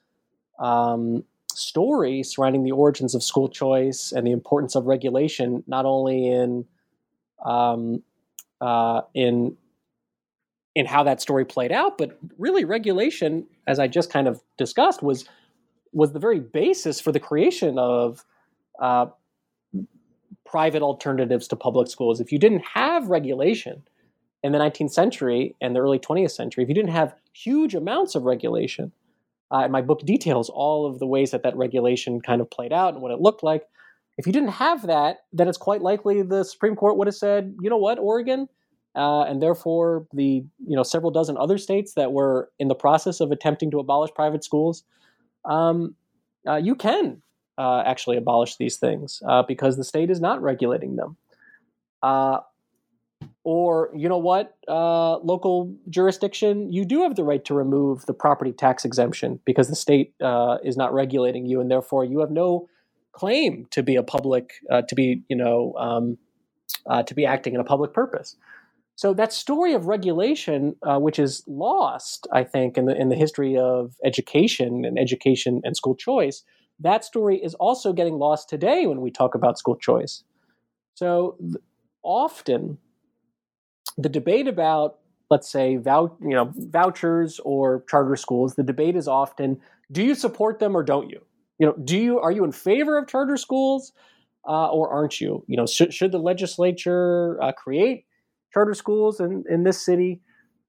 um, 0.58 1.24
story 1.52 2.22
surrounding 2.22 2.64
the 2.64 2.72
origins 2.72 3.14
of 3.14 3.22
school 3.22 3.48
choice 3.48 4.12
and 4.12 4.26
the 4.26 4.32
importance 4.32 4.74
of 4.74 4.86
regulation, 4.86 5.64
not 5.66 5.86
only 5.86 6.28
in 6.28 6.66
um, 7.44 8.02
uh, 8.60 9.02
in 9.14 9.56
in 10.74 10.86
how 10.86 11.04
that 11.04 11.20
story 11.20 11.44
played 11.44 11.70
out, 11.70 11.96
but 11.98 12.18
really 12.36 12.64
regulation, 12.64 13.46
as 13.66 13.78
I 13.78 13.86
just 13.86 14.10
kind 14.10 14.26
of 14.26 14.40
discussed, 14.58 15.02
was 15.02 15.24
was 15.92 16.12
the 16.12 16.18
very 16.18 16.40
basis 16.40 17.00
for 17.00 17.12
the 17.12 17.20
creation 17.20 17.78
of 17.78 18.24
uh, 18.80 19.06
private 20.54 20.82
alternatives 20.82 21.48
to 21.48 21.56
public 21.56 21.88
schools. 21.88 22.20
If 22.20 22.30
you 22.30 22.38
didn't 22.38 22.62
have 22.74 23.08
regulation 23.08 23.82
in 24.44 24.52
the 24.52 24.58
19th 24.58 24.92
century 24.92 25.56
and 25.60 25.74
the 25.74 25.80
early 25.80 25.98
20th 25.98 26.30
century, 26.30 26.62
if 26.62 26.68
you 26.68 26.76
didn't 26.76 26.92
have 26.92 27.12
huge 27.32 27.74
amounts 27.74 28.14
of 28.14 28.22
regulation, 28.22 28.92
uh, 29.50 29.62
and 29.64 29.72
my 29.72 29.82
book 29.82 30.06
details 30.06 30.48
all 30.48 30.86
of 30.86 31.00
the 31.00 31.08
ways 31.08 31.32
that 31.32 31.42
that 31.42 31.56
regulation 31.56 32.20
kind 32.20 32.40
of 32.40 32.48
played 32.48 32.72
out 32.72 32.94
and 32.94 33.02
what 33.02 33.10
it 33.10 33.20
looked 33.20 33.42
like. 33.42 33.64
If 34.16 34.28
you 34.28 34.32
didn't 34.32 34.50
have 34.50 34.86
that, 34.86 35.24
then 35.32 35.48
it's 35.48 35.58
quite 35.58 35.82
likely 35.82 36.22
the 36.22 36.44
Supreme 36.44 36.76
Court 36.76 36.98
would 36.98 37.08
have 37.08 37.16
said, 37.16 37.56
you 37.60 37.68
know 37.68 37.76
what, 37.76 37.98
Oregon, 37.98 38.46
uh, 38.94 39.22
and 39.22 39.42
therefore 39.42 40.06
the 40.12 40.44
you 40.64 40.76
know 40.76 40.84
several 40.84 41.10
dozen 41.10 41.36
other 41.36 41.58
states 41.58 41.94
that 41.94 42.12
were 42.12 42.48
in 42.60 42.68
the 42.68 42.76
process 42.76 43.18
of 43.18 43.32
attempting 43.32 43.72
to 43.72 43.80
abolish 43.80 44.12
private 44.14 44.44
schools, 44.44 44.84
um, 45.46 45.96
uh, 46.46 46.54
you 46.54 46.76
can 46.76 47.22
uh, 47.58 47.82
actually 47.86 48.16
abolish 48.16 48.56
these 48.56 48.76
things 48.76 49.22
uh, 49.28 49.42
because 49.42 49.76
the 49.76 49.84
state 49.84 50.10
is 50.10 50.20
not 50.20 50.42
regulating 50.42 50.96
them. 50.96 51.16
Uh, 52.02 52.40
or 53.44 53.90
you 53.94 54.08
know 54.08 54.18
what 54.18 54.56
uh, 54.68 55.18
local 55.18 55.74
jurisdiction 55.88 56.72
you 56.72 56.84
do 56.84 57.02
have 57.02 57.14
the 57.14 57.24
right 57.24 57.44
to 57.44 57.54
remove 57.54 58.04
the 58.06 58.14
property 58.14 58.52
tax 58.52 58.84
exemption 58.84 59.38
because 59.44 59.68
the 59.68 59.76
state 59.76 60.14
uh, 60.22 60.58
is 60.64 60.76
not 60.76 60.92
regulating 60.92 61.46
you 61.46 61.60
and 61.60 61.70
therefore 61.70 62.04
you 62.04 62.20
have 62.20 62.30
no 62.30 62.68
claim 63.12 63.66
to 63.70 63.82
be 63.82 63.96
a 63.96 64.02
public 64.02 64.54
uh, 64.70 64.82
to 64.82 64.94
be 64.94 65.22
you 65.28 65.36
know 65.36 65.74
um, 65.78 66.18
to 67.06 67.14
be 67.14 67.24
acting 67.24 67.54
in 67.54 67.60
a 67.60 67.64
public 67.64 67.92
purpose 67.92 68.36
so 68.96 69.12
that 69.12 69.32
story 69.32 69.74
of 69.74 69.86
regulation 69.86 70.74
uh, 70.82 70.98
which 70.98 71.18
is 71.18 71.42
lost 71.46 72.26
i 72.32 72.42
think 72.42 72.76
in 72.76 72.86
the 72.86 72.96
in 72.96 73.08
the 73.08 73.16
history 73.16 73.56
of 73.56 73.94
education 74.04 74.84
and 74.84 74.98
education 74.98 75.60
and 75.64 75.76
school 75.76 75.94
choice 75.94 76.42
that 76.80 77.04
story 77.04 77.42
is 77.42 77.54
also 77.54 77.92
getting 77.92 78.18
lost 78.18 78.48
today 78.48 78.86
when 78.86 79.00
we 79.00 79.10
talk 79.10 79.34
about 79.34 79.58
school 79.58 79.76
choice. 79.76 80.24
So 80.94 81.36
th- 81.40 81.56
often 82.02 82.78
the 83.96 84.08
debate 84.08 84.48
about 84.48 84.98
let's 85.30 85.50
say 85.50 85.76
vou- 85.76 86.16
you 86.20 86.34
know 86.34 86.52
vouchers 86.56 87.40
or 87.44 87.84
charter 87.88 88.16
schools 88.16 88.54
the 88.54 88.62
debate 88.62 88.96
is 88.96 89.08
often 89.08 89.60
do 89.92 90.02
you 90.02 90.14
support 90.14 90.58
them 90.58 90.76
or 90.76 90.82
don't 90.82 91.10
you? 91.10 91.20
You 91.58 91.66
know 91.66 91.74
do 91.84 91.96
you 91.96 92.18
are 92.18 92.32
you 92.32 92.44
in 92.44 92.52
favor 92.52 92.98
of 92.98 93.08
charter 93.08 93.36
schools 93.36 93.92
uh, 94.46 94.68
or 94.68 94.90
aren't 94.90 95.20
you? 95.20 95.44
You 95.46 95.56
know 95.56 95.66
should, 95.66 95.94
should 95.94 96.12
the 96.12 96.18
legislature 96.18 97.40
uh, 97.42 97.52
create 97.52 98.06
charter 98.52 98.74
schools 98.74 99.20
in, 99.20 99.44
in 99.48 99.64
this 99.64 99.84
city 99.84 100.20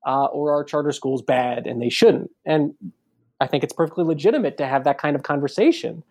uh, 0.05 0.25
or 0.25 0.53
are 0.53 0.63
charter 0.63 0.91
schools 0.91 1.21
bad 1.21 1.67
and 1.67 1.81
they 1.81 1.89
shouldn't? 1.89 2.29
And 2.45 2.73
i 3.39 3.47
think 3.47 3.63
it's 3.63 3.73
perfectly 3.73 4.03
legitimate 4.03 4.57
to 4.57 4.67
have 4.67 4.83
that 4.83 4.97
kind 4.97 5.15
of 5.15 5.23
conversation 5.23 6.03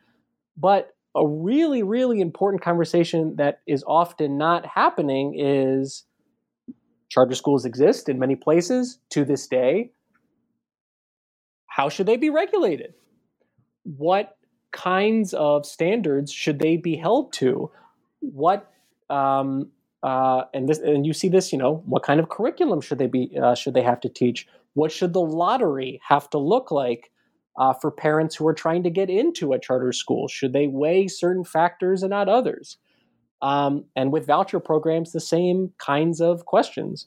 but 0.56 0.90
a 1.16 1.26
really 1.26 1.82
really 1.82 2.20
important 2.20 2.62
conversation 2.62 3.36
that 3.36 3.60
is 3.66 3.84
often 3.86 4.36
not 4.36 4.66
happening 4.66 5.34
is 5.38 6.04
Charter 7.14 7.36
schools 7.36 7.64
exist 7.64 8.08
in 8.08 8.18
many 8.18 8.34
places 8.34 8.98
to 9.10 9.24
this 9.24 9.46
day. 9.46 9.92
How 11.68 11.88
should 11.88 12.06
they 12.06 12.16
be 12.16 12.28
regulated? 12.28 12.94
What 13.84 14.36
kinds 14.72 15.32
of 15.32 15.64
standards 15.64 16.32
should 16.32 16.58
they 16.58 16.76
be 16.76 16.96
held 16.96 17.32
to? 17.34 17.70
What 18.18 18.68
um, 19.10 19.70
uh, 20.02 20.42
and 20.52 20.68
this 20.68 20.80
and 20.80 21.06
you 21.06 21.12
see 21.12 21.28
this, 21.28 21.52
you 21.52 21.58
know, 21.58 21.84
what 21.86 22.02
kind 22.02 22.18
of 22.18 22.30
curriculum 22.30 22.80
should 22.80 22.98
they 22.98 23.06
be 23.06 23.38
uh, 23.40 23.54
should 23.54 23.74
they 23.74 23.82
have 23.82 24.00
to 24.00 24.08
teach? 24.08 24.48
What 24.72 24.90
should 24.90 25.12
the 25.12 25.20
lottery 25.20 26.00
have 26.08 26.28
to 26.30 26.38
look 26.38 26.72
like 26.72 27.12
uh, 27.57 27.72
for 27.74 27.90
parents 27.90 28.34
who 28.34 28.46
are 28.46 28.55
trying 28.55 28.82
to 28.82 28.90
get 28.90 29.11
into 29.11 29.52
a 29.52 29.59
charter 29.59 29.92
school? 29.92 30.28
Should 30.28 30.52
they 30.52 30.66
weigh 30.66 31.09
certain 31.09 31.44
factors 31.44 32.02
and 32.02 32.11
not 32.11 32.28
others? 32.28 32.78
Um, 33.42 33.84
and 33.94 34.12
with 34.12 34.26
voucher 34.26 34.61
programs, 34.61 35.12
the 35.12 35.20
same 35.20 35.72
kinds 35.78 36.20
of 36.20 36.46
questions. 36.46 37.07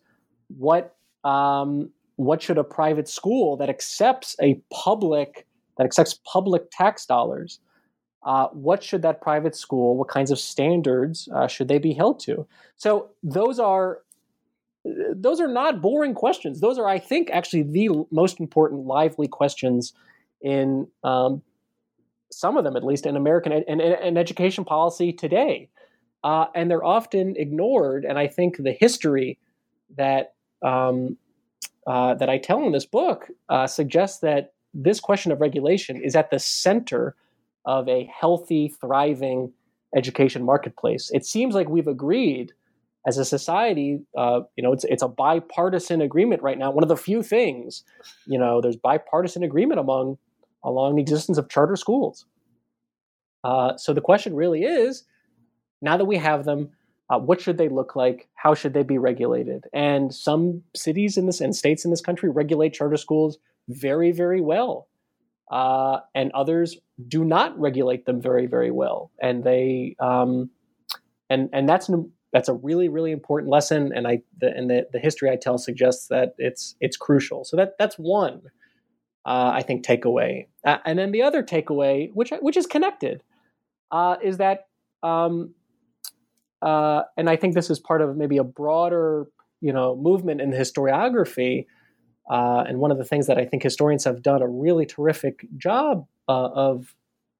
What 0.58 0.96
um, 1.24 1.90
what 2.16 2.42
should 2.42 2.58
a 2.58 2.64
private 2.64 3.08
school 3.08 3.58
that 3.58 3.70
accepts 3.70 4.36
a 4.42 4.62
public 4.72 5.46
that 5.78 5.86
accepts 5.86 6.20
public 6.26 6.70
tax 6.72 7.06
dollars? 7.06 7.60
Uh, 8.24 8.48
what 8.48 8.84
should 8.84 9.02
that 9.04 9.22
private 9.22 9.56
school? 9.56 9.96
What 9.96 10.10
kinds 10.10 10.32
of 10.32 10.40
standards 10.40 11.30
uh, 11.34 11.48
should 11.48 11.68
they 11.68 11.78
be 11.78 11.94
held 11.94 12.20
to? 12.22 12.46
So 12.76 13.10
those 13.24 13.60
are 13.60 14.00
those 15.14 15.42
are 15.42 15.48
not 15.48 15.82
boring 15.82 16.14
questions. 16.14 16.60
Those 16.60 16.78
are, 16.78 16.88
I 16.88 17.00
think, 17.00 17.30
actually 17.32 17.64
the 17.64 18.06
most 18.12 18.40
important, 18.40 18.86
lively 18.86 19.28
questions 19.28 19.94
in 20.42 20.88
um, 21.04 21.42
some 22.32 22.58
of 22.58 22.64
them, 22.64 22.76
at 22.76 22.84
least 22.84 23.06
in 23.06 23.16
American 23.16 23.52
ed- 23.52 23.66
and, 23.68 23.82
and 23.82 24.18
education 24.18 24.66
policy 24.66 25.14
today 25.14 25.70
uh, 26.24 26.46
and 26.56 26.70
they're 26.70 26.84
often 26.84 27.36
ignored. 27.38 28.06
And 28.06 28.18
I 28.18 28.28
think 28.28 28.58
the 28.58 28.74
history 28.74 29.40
that 29.96 30.34
um, 30.62 31.18
uh, 31.86 32.16
that 32.16 32.30
I 32.30 32.38
tell 32.38 32.66
in 32.66 32.74
this 32.74 32.86
book 32.86 33.30
uh, 33.48 33.68
suggests 33.68 34.20
that 34.20 34.54
this 34.74 35.00
question 35.00 35.32
of 35.32 35.40
regulation 35.40 36.02
is 36.02 36.16
at 36.16 36.30
the 36.30 36.40
center 36.40 37.16
of 37.66 37.88
a 37.88 38.10
healthy, 38.14 38.74
thriving 38.82 39.54
education 39.96 40.44
marketplace. 40.44 41.10
It 41.14 41.26
seems 41.26 41.56
like 41.56 41.70
we've 41.70 41.88
agreed 41.88 42.52
as 43.06 43.18
a 43.18 43.24
society, 43.24 44.02
uh, 44.18 44.42
you 44.58 44.64
know, 44.64 44.74
it's 44.74 44.84
it's 44.86 45.04
a 45.04 45.08
bipartisan 45.08 46.02
agreement 46.02 46.42
right 46.42 46.58
now. 46.58 46.72
One 46.72 46.84
of 46.84 46.90
the 46.90 46.98
few 46.98 47.24
things, 47.24 47.84
you 48.26 48.38
know, 48.38 48.60
there's 48.60 48.76
bipartisan 48.76 49.44
agreement 49.44 49.80
among 49.80 50.18
along 50.64 50.96
the 50.96 51.02
existence 51.02 51.38
of 51.38 51.50
charter 51.50 51.76
schools. 51.76 52.26
Uh, 53.44 53.78
so 53.78 53.94
the 53.94 54.02
question 54.02 54.36
really 54.36 54.64
is, 54.64 55.04
now 55.82 55.96
that 55.98 56.06
we 56.06 56.18
have 56.18 56.44
them, 56.44 56.70
uh, 57.10 57.20
what 57.20 57.40
should 57.40 57.58
they 57.58 57.70
look 57.70 57.96
like? 57.96 58.28
How 58.34 58.54
should 58.54 58.74
they 58.74 58.84
be 58.84 58.98
regulated? 58.98 59.66
And 59.74 60.14
some 60.14 60.64
cities 60.76 61.18
in 61.18 61.26
this 61.26 61.40
and 61.40 61.56
states 61.56 61.86
in 61.86 61.92
this 61.92 62.02
country 62.02 62.30
regulate 62.30 62.74
charter 62.74 62.98
schools 62.98 63.38
very, 63.70 64.12
very 64.12 64.42
well, 64.42 64.88
uh, 65.52 66.00
and 66.14 66.32
others 66.34 66.78
do 67.08 67.24
not 67.24 67.58
regulate 67.58 68.06
them 68.06 68.22
very, 68.22 68.48
very 68.48 68.72
well. 68.72 69.12
And 69.22 69.44
they 69.44 69.96
um, 70.00 70.50
and 71.30 71.50
and 71.54 71.70
that's 71.70 71.90
that's 72.34 72.50
a 72.50 72.54
really, 72.54 72.90
really 72.90 73.12
important 73.12 73.50
lesson. 73.52 73.94
And 73.96 74.08
I 74.08 74.24
the, 74.42 74.48
and 74.48 74.70
the, 74.70 74.88
the 74.92 75.00
history 75.00 75.30
I 75.30 75.38
tell 75.38 75.58
suggests 75.58 76.08
that 76.08 76.36
it's 76.38 76.76
it's 76.82 76.98
crucial. 76.98 77.46
So 77.46 77.56
that 77.56 77.78
that's 77.80 77.96
one. 77.96 78.42
Uh, 79.28 79.52
I 79.56 79.62
think 79.62 79.86
takeaway, 79.86 80.48
uh, 80.64 80.78
and 80.86 80.98
then 80.98 81.12
the 81.12 81.22
other 81.22 81.44
takeaway, 81.44 82.10
which 82.14 82.32
which 82.40 82.56
is 82.56 82.66
connected, 82.66 83.22
uh, 83.92 84.16
is 84.24 84.38
that 84.38 84.68
um, 85.04 85.54
uh, 86.62 87.02
and 87.18 87.30
I 87.30 87.36
think 87.36 87.54
this 87.54 87.70
is 87.70 87.80
part 87.80 88.02
of 88.02 88.16
maybe 88.18 88.38
a 88.38 88.44
broader, 88.44 89.28
you 89.62 89.74
know, 89.74 89.96
movement 89.96 90.42
in 90.42 90.52
the 90.52 90.58
historiography. 90.58 91.66
Uh, 92.30 92.64
and 92.68 92.80
one 92.80 92.92
of 92.92 92.98
the 92.98 93.06
things 93.06 93.28
that 93.28 93.38
I 93.38 93.46
think 93.46 93.64
historians 93.64 94.04
have 94.04 94.22
done 94.22 94.42
a 94.42 94.48
really 94.48 94.86
terrific 94.86 95.46
job 95.58 96.08
uh, 96.28 96.50
of 96.54 96.96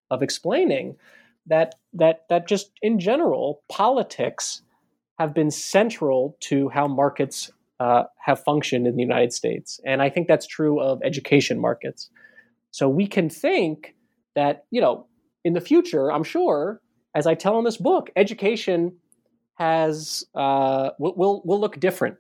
of 0.10 0.22
explaining 0.22 0.96
that 1.46 1.76
that 1.94 2.26
that 2.30 2.48
just 2.48 2.72
in 2.82 3.00
general 3.00 3.64
politics 3.70 4.62
have 5.20 5.34
been 5.34 5.52
central 5.52 6.38
to 6.42 6.70
how 6.70 6.88
markets 6.88 7.52
uh, 7.80 8.04
have 8.20 8.44
functioned 8.44 8.88
in 8.88 8.96
the 8.96 9.02
United 9.02 9.34
States, 9.34 9.80
and 9.86 10.02
I 10.02 10.10
think 10.10 10.28
that's 10.28 10.48
true 10.48 10.80
of 10.80 11.02
education 11.04 11.60
markets. 11.60 12.10
So 12.72 12.90
we 12.90 13.08
can 13.08 13.30
think 13.30 13.96
that 14.36 14.66
you 14.72 14.82
know 14.82 15.08
in 15.44 15.54
the 15.54 15.62
future, 15.62 16.12
I'm 16.12 16.24
sure, 16.24 16.82
as 17.16 17.26
I 17.26 17.34
tell 17.34 17.58
in 17.58 17.64
this 17.64 17.78
book, 17.78 18.10
education 18.16 18.98
has 19.56 20.24
uh, 20.36 20.92
will 21.00 21.42
will 21.46 21.60
look 21.60 21.80
different. 21.80 22.18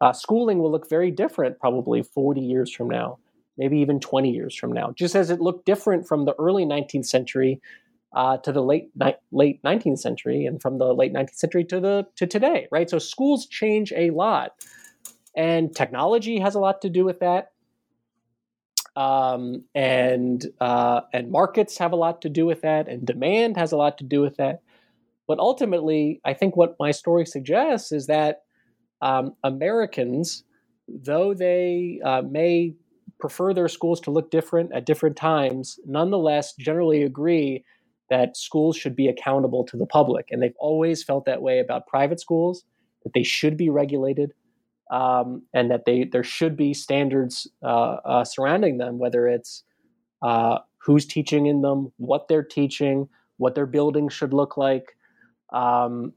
Uh, 0.00 0.12
schooling 0.12 0.58
will 0.58 0.72
look 0.72 0.88
very 0.88 1.10
different 1.12 1.60
probably 1.60 2.02
40 2.02 2.40
years 2.40 2.74
from 2.74 2.88
now, 2.88 3.18
maybe 3.56 3.78
even 3.78 4.00
20 4.00 4.30
years 4.30 4.56
from 4.56 4.72
now, 4.72 4.92
just 4.96 5.14
as 5.14 5.30
it 5.30 5.40
looked 5.40 5.64
different 5.64 6.08
from 6.08 6.24
the 6.24 6.34
early 6.40 6.64
19th 6.64 7.06
century 7.06 7.60
uh, 8.12 8.36
to 8.38 8.50
the 8.50 8.62
late 8.62 8.90
ni- 8.96 9.14
late 9.30 9.62
19th 9.62 9.98
century, 9.98 10.44
and 10.44 10.60
from 10.60 10.78
the 10.78 10.92
late 10.92 11.12
19th 11.12 11.34
century 11.34 11.64
to 11.64 11.78
the 11.78 12.06
to 12.16 12.26
today. 12.26 12.66
Right, 12.72 12.90
so 12.90 12.98
schools 12.98 13.46
change 13.46 13.92
a 13.96 14.10
lot, 14.10 14.52
and 15.36 15.74
technology 15.74 16.38
has 16.40 16.54
a 16.54 16.60
lot 16.60 16.82
to 16.82 16.90
do 16.90 17.04
with 17.04 17.20
that. 17.20 17.52
Um, 18.94 19.64
and 19.74 20.44
uh, 20.60 21.02
and 21.12 21.30
markets 21.30 21.78
have 21.78 21.92
a 21.92 21.96
lot 21.96 22.20
to 22.22 22.28
do 22.28 22.44
with 22.44 22.60
that, 22.62 22.88
and 22.88 23.06
demand 23.06 23.56
has 23.56 23.72
a 23.72 23.76
lot 23.76 23.98
to 23.98 24.04
do 24.04 24.20
with 24.20 24.36
that. 24.36 24.60
But 25.26 25.38
ultimately, 25.38 26.20
I 26.24 26.34
think 26.34 26.56
what 26.56 26.76
my 26.78 26.90
story 26.90 27.24
suggests 27.24 27.92
is 27.92 28.06
that 28.08 28.42
um, 29.00 29.34
Americans, 29.42 30.44
though 30.88 31.32
they 31.32 32.00
uh, 32.04 32.22
may 32.22 32.74
prefer 33.18 33.54
their 33.54 33.68
schools 33.68 34.00
to 34.00 34.10
look 34.10 34.30
different 34.30 34.72
at 34.74 34.84
different 34.84 35.16
times, 35.16 35.78
nonetheless 35.86 36.54
generally 36.58 37.02
agree 37.02 37.64
that 38.10 38.36
schools 38.36 38.76
should 38.76 38.94
be 38.94 39.08
accountable 39.08 39.64
to 39.64 39.76
the 39.76 39.86
public. 39.86 40.26
And 40.30 40.42
they've 40.42 40.52
always 40.58 41.02
felt 41.02 41.24
that 41.24 41.40
way 41.40 41.60
about 41.60 41.86
private 41.86 42.20
schools, 42.20 42.64
that 43.04 43.14
they 43.14 43.22
should 43.22 43.56
be 43.56 43.70
regulated, 43.70 44.32
um, 44.92 45.42
and 45.54 45.70
that 45.70 45.86
they 45.86 46.04
there 46.04 46.22
should 46.22 46.56
be 46.56 46.74
standards 46.74 47.48
uh, 47.62 47.96
uh, 48.04 48.24
surrounding 48.24 48.76
them, 48.76 48.98
whether 48.98 49.26
it's 49.26 49.64
uh, 50.20 50.58
who's 50.84 51.06
teaching 51.06 51.46
in 51.46 51.62
them, 51.62 51.92
what 51.96 52.28
they're 52.28 52.44
teaching, 52.44 53.08
what 53.38 53.54
their 53.54 53.66
building 53.66 54.10
should 54.10 54.34
look 54.34 54.58
like, 54.58 54.94
um, 55.52 56.12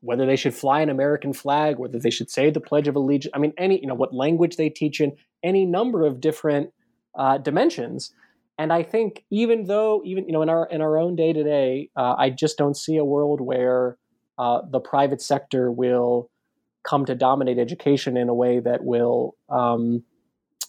whether 0.00 0.26
they 0.26 0.36
should 0.36 0.54
fly 0.54 0.82
an 0.82 0.90
American 0.90 1.32
flag, 1.32 1.78
whether 1.78 1.98
they 1.98 2.10
should 2.10 2.30
say 2.30 2.50
the 2.50 2.60
Pledge 2.60 2.86
of 2.86 2.96
Allegiance. 2.96 3.32
I 3.34 3.38
mean, 3.38 3.54
any 3.56 3.80
you 3.80 3.86
know 3.86 3.94
what 3.94 4.14
language 4.14 4.56
they 4.56 4.68
teach 4.68 5.00
in, 5.00 5.16
any 5.42 5.64
number 5.64 6.04
of 6.04 6.20
different 6.20 6.70
uh, 7.18 7.38
dimensions. 7.38 8.14
And 8.58 8.74
I 8.74 8.82
think 8.82 9.24
even 9.30 9.64
though 9.64 10.02
even 10.04 10.26
you 10.26 10.32
know 10.32 10.42
in 10.42 10.50
our 10.50 10.66
in 10.66 10.82
our 10.82 10.98
own 10.98 11.16
day 11.16 11.32
to 11.32 11.42
day, 11.42 11.88
I 11.96 12.28
just 12.28 12.58
don't 12.58 12.76
see 12.76 12.98
a 12.98 13.04
world 13.04 13.40
where 13.40 13.96
uh, 14.36 14.60
the 14.70 14.80
private 14.80 15.22
sector 15.22 15.72
will 15.72 16.28
come 16.82 17.04
to 17.06 17.14
dominate 17.14 17.58
education 17.58 18.16
in 18.16 18.28
a 18.28 18.34
way 18.34 18.60
that 18.60 18.84
will 18.84 19.36
um, 19.48 20.02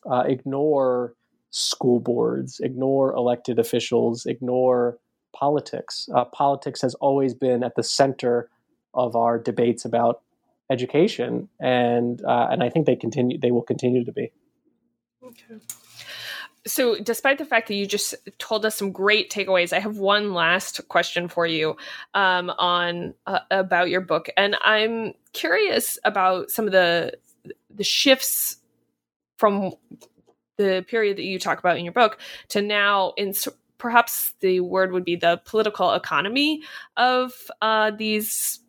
uh, 0.09 0.23
ignore 0.27 1.15
school 1.49 1.99
boards, 1.99 2.59
ignore 2.61 3.13
elected 3.13 3.59
officials, 3.59 4.25
ignore 4.25 4.97
politics. 5.35 6.09
Uh, 6.15 6.25
politics 6.25 6.81
has 6.81 6.95
always 6.95 7.33
been 7.33 7.63
at 7.63 7.75
the 7.75 7.83
center 7.83 8.49
of 8.93 9.15
our 9.15 9.39
debates 9.39 9.85
about 9.85 10.21
education, 10.71 11.49
and 11.59 12.23
uh, 12.25 12.47
and 12.51 12.63
I 12.63 12.69
think 12.69 12.85
they 12.85 12.95
continue. 12.95 13.37
They 13.39 13.51
will 13.51 13.63
continue 13.63 14.03
to 14.05 14.11
be. 14.11 14.31
Okay. 15.23 15.59
So, 16.65 16.95
despite 16.95 17.37
the 17.37 17.45
fact 17.45 17.67
that 17.67 17.75
you 17.75 17.85
just 17.85 18.15
told 18.37 18.65
us 18.65 18.75
some 18.75 18.91
great 18.91 19.29
takeaways, 19.29 19.73
I 19.73 19.79
have 19.79 19.97
one 19.97 20.33
last 20.33 20.87
question 20.87 21.27
for 21.27 21.45
you 21.45 21.75
um, 22.13 22.49
on 22.51 23.13
uh, 23.27 23.39
about 23.51 23.89
your 23.89 24.01
book, 24.01 24.29
and 24.37 24.55
I'm 24.63 25.13
curious 25.33 25.99
about 26.05 26.51
some 26.51 26.65
of 26.65 26.71
the 26.71 27.13
the 27.69 27.83
shifts 27.83 28.57
from 29.37 29.73
the 30.57 30.85
period 30.87 31.17
that 31.17 31.23
you 31.23 31.39
talk 31.39 31.59
about 31.59 31.77
in 31.77 31.83
your 31.83 31.93
book 31.93 32.19
to 32.49 32.61
now 32.61 33.13
in 33.17 33.33
perhaps 33.77 34.33
the 34.39 34.61
word 34.61 34.93
would 34.93 35.03
be 35.03 35.17
the 35.17 35.41
political 35.43 35.91
economy 35.93 36.61
of 36.95 37.33
uh, 37.61 37.91
these 37.91 38.61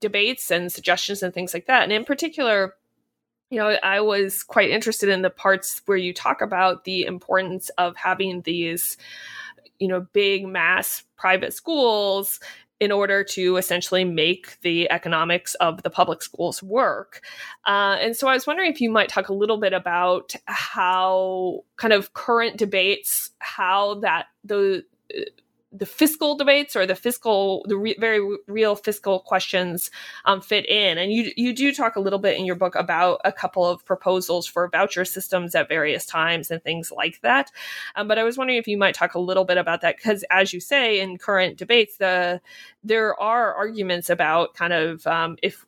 debates 0.00 0.50
and 0.50 0.72
suggestions 0.72 1.22
and 1.22 1.32
things 1.32 1.54
like 1.54 1.66
that. 1.66 1.84
And 1.84 1.92
in 1.92 2.04
particular, 2.04 2.74
you 3.50 3.58
know, 3.58 3.76
I 3.82 4.00
was 4.00 4.42
quite 4.42 4.70
interested 4.70 5.08
in 5.08 5.22
the 5.22 5.30
parts 5.30 5.82
where 5.86 5.96
you 5.96 6.12
talk 6.12 6.40
about 6.40 6.84
the 6.84 7.04
importance 7.04 7.68
of 7.78 7.96
having 7.96 8.42
these, 8.42 8.96
you 9.78 9.88
know, 9.88 10.06
big 10.12 10.46
mass 10.46 11.04
private 11.16 11.54
schools 11.54 12.40
in 12.78 12.92
order 12.92 13.24
to 13.24 13.56
essentially 13.56 14.04
make 14.04 14.60
the 14.60 14.90
economics 14.90 15.54
of 15.56 15.82
the 15.82 15.88
public 15.90 16.22
schools 16.22 16.62
work. 16.62 17.22
Uh, 17.66 17.96
and 18.00 18.14
so 18.14 18.28
I 18.28 18.34
was 18.34 18.46
wondering 18.46 18.70
if 18.70 18.80
you 18.80 18.90
might 18.90 19.08
talk 19.08 19.28
a 19.28 19.34
little 19.34 19.58
bit 19.58 19.72
about 19.72 20.34
how 20.44 21.64
kind 21.76 21.94
of 21.94 22.12
current 22.12 22.58
debates, 22.58 23.30
how 23.38 23.94
that 24.00 24.26
the 24.44 24.84
the 25.72 25.86
fiscal 25.86 26.36
debates 26.36 26.76
or 26.76 26.86
the 26.86 26.94
fiscal 26.94 27.64
the 27.68 27.76
re- 27.76 27.96
very 27.98 28.20
real 28.46 28.76
fiscal 28.76 29.20
questions 29.20 29.90
um, 30.24 30.40
fit 30.40 30.66
in. 30.68 30.98
And 30.98 31.12
you 31.12 31.32
you 31.36 31.52
do 31.52 31.74
talk 31.74 31.96
a 31.96 32.00
little 32.00 32.18
bit 32.18 32.38
in 32.38 32.44
your 32.44 32.54
book 32.54 32.74
about 32.74 33.20
a 33.24 33.32
couple 33.32 33.66
of 33.66 33.84
proposals 33.84 34.46
for 34.46 34.68
voucher 34.68 35.04
systems 35.04 35.54
at 35.54 35.68
various 35.68 36.06
times 36.06 36.50
and 36.50 36.62
things 36.62 36.90
like 36.90 37.20
that. 37.22 37.50
Um, 37.96 38.08
but 38.08 38.18
i 38.18 38.24
was 38.24 38.38
wondering 38.38 38.58
if 38.58 38.68
you 38.68 38.78
might 38.78 38.94
talk 38.94 39.14
a 39.14 39.18
little 39.20 39.44
bit 39.44 39.58
about 39.58 39.80
that 39.80 39.96
because 39.96 40.24
as 40.30 40.52
you 40.52 40.60
say 40.60 41.00
in 41.00 41.18
current 41.18 41.56
debates 41.56 41.96
the 41.98 42.40
there 42.84 43.18
are 43.20 43.54
arguments 43.54 44.08
about 44.10 44.54
kind 44.54 44.72
of 44.72 45.06
um, 45.06 45.36
if 45.42 45.66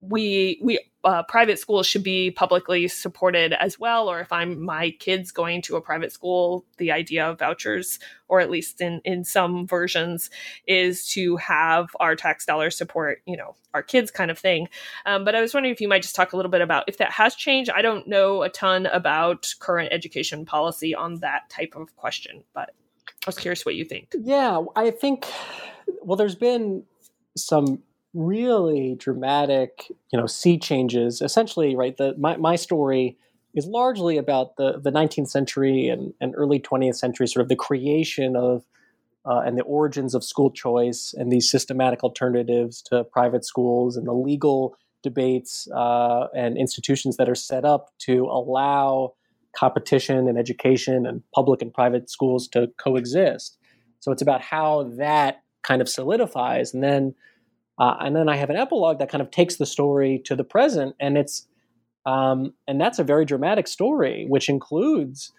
we 0.00 0.60
we 0.62 0.78
uh, 1.04 1.22
private 1.22 1.58
schools 1.58 1.86
should 1.86 2.02
be 2.02 2.32
publicly 2.32 2.88
supported 2.88 3.52
as 3.52 3.78
well 3.78 4.10
or 4.10 4.20
if 4.20 4.32
i'm 4.32 4.64
my 4.64 4.90
kids 4.90 5.30
going 5.30 5.62
to 5.62 5.76
a 5.76 5.80
private 5.80 6.12
school 6.12 6.64
the 6.78 6.90
idea 6.90 7.24
of 7.26 7.38
vouchers 7.38 7.98
or 8.28 8.40
at 8.40 8.50
least 8.50 8.80
in 8.80 9.00
in 9.04 9.24
some 9.24 9.66
versions 9.66 10.30
is 10.66 11.06
to 11.06 11.36
have 11.36 11.88
our 12.00 12.16
tax 12.16 12.44
dollars 12.44 12.76
support 12.76 13.22
you 13.24 13.36
know 13.36 13.54
our 13.76 13.82
kids 13.82 14.10
kind 14.10 14.30
of 14.30 14.38
thing. 14.38 14.68
Um, 15.04 15.24
but 15.24 15.34
i 15.34 15.40
was 15.40 15.52
wondering 15.52 15.72
if 15.72 15.82
you 15.82 15.88
might 15.88 16.00
just 16.00 16.16
talk 16.16 16.32
a 16.32 16.36
little 16.36 16.50
bit 16.50 16.62
about 16.62 16.84
if 16.88 16.96
that 16.96 17.12
has 17.12 17.34
changed. 17.34 17.70
I 17.70 17.82
don't 17.82 18.08
know 18.08 18.42
a 18.42 18.48
ton 18.48 18.86
about 18.86 19.54
current 19.60 19.92
education 19.92 20.46
policy 20.46 20.94
on 20.94 21.20
that 21.20 21.50
type 21.50 21.74
of 21.76 21.94
question 21.94 22.42
but 22.54 22.70
i 23.08 23.26
was 23.26 23.36
curious 23.38 23.64
what 23.66 23.74
you 23.74 23.84
think. 23.84 24.14
Yeah 24.18 24.62
i 24.74 24.90
think 24.90 25.26
well 26.02 26.16
there's 26.16 26.34
been 26.34 26.84
some 27.36 27.82
really 28.16 28.96
dramatic, 28.98 29.86
you 30.12 30.18
know, 30.18 30.26
sea 30.26 30.58
changes. 30.58 31.20
Essentially, 31.20 31.76
right? 31.76 31.96
The 31.96 32.14
my 32.18 32.36
my 32.36 32.56
story 32.56 33.16
is 33.54 33.66
largely 33.66 34.16
about 34.16 34.56
the 34.56 34.80
the 34.80 34.90
19th 34.90 35.28
century 35.28 35.88
and, 35.88 36.12
and 36.20 36.34
early 36.36 36.58
20th 36.58 36.96
century, 36.96 37.26
sort 37.26 37.42
of 37.42 37.48
the 37.48 37.56
creation 37.56 38.36
of 38.36 38.64
uh, 39.26 39.40
and 39.40 39.58
the 39.58 39.62
origins 39.64 40.14
of 40.14 40.22
school 40.24 40.50
choice 40.50 41.14
and 41.16 41.32
these 41.32 41.50
systematic 41.50 42.04
alternatives 42.04 42.80
to 42.80 43.04
private 43.04 43.44
schools 43.44 43.96
and 43.96 44.06
the 44.06 44.12
legal 44.12 44.76
debates 45.02 45.68
uh, 45.74 46.28
and 46.34 46.56
institutions 46.56 47.16
that 47.16 47.28
are 47.28 47.34
set 47.34 47.64
up 47.64 47.90
to 47.98 48.24
allow 48.24 49.12
competition 49.56 50.28
and 50.28 50.38
education 50.38 51.06
and 51.06 51.22
public 51.34 51.60
and 51.62 51.72
private 51.72 52.08
schools 52.10 52.46
to 52.46 52.68
coexist. 52.78 53.58
So 54.00 54.12
it's 54.12 54.22
about 54.22 54.42
how 54.42 54.84
that 54.96 55.42
kind 55.62 55.82
of 55.82 55.88
solidifies, 55.88 56.72
and 56.72 56.82
then 56.82 57.14
uh, 57.78 57.96
and 58.00 58.16
then 58.16 58.28
I 58.28 58.36
have 58.36 58.50
an 58.50 58.56
epilogue 58.56 58.98
that 58.98 59.10
kind 59.10 59.22
of 59.22 59.30
takes 59.30 59.56
the 59.56 59.66
story 59.66 60.20
to 60.24 60.36
the 60.36 60.44
present, 60.44 60.96
and 61.00 61.18
it's 61.18 61.46
um, 62.06 62.54
and 62.68 62.80
that's 62.80 62.98
a 62.98 63.04
very 63.04 63.24
dramatic 63.24 63.66
story, 63.66 64.26
which 64.28 64.48
includes 64.48 65.32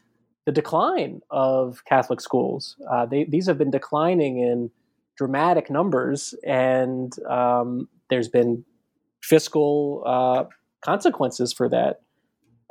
the 0.46 0.52
decline 0.52 1.22
of 1.32 1.84
Catholic 1.86 2.22
schools. 2.22 2.76
Uh, 2.92 3.06
they, 3.06 3.24
these 3.24 3.48
have 3.48 3.58
been 3.58 3.72
declining 3.72 4.40
in 4.40 4.70
dramatic 5.18 5.70
numbers, 5.70 6.34
and 6.46 7.14
um, 7.30 7.88
there's 8.10 8.30
been 8.30 8.64
fiscal 9.22 10.04
uh, 10.06 10.44
consequences 10.82 11.52
for 11.52 11.68
that 11.70 12.02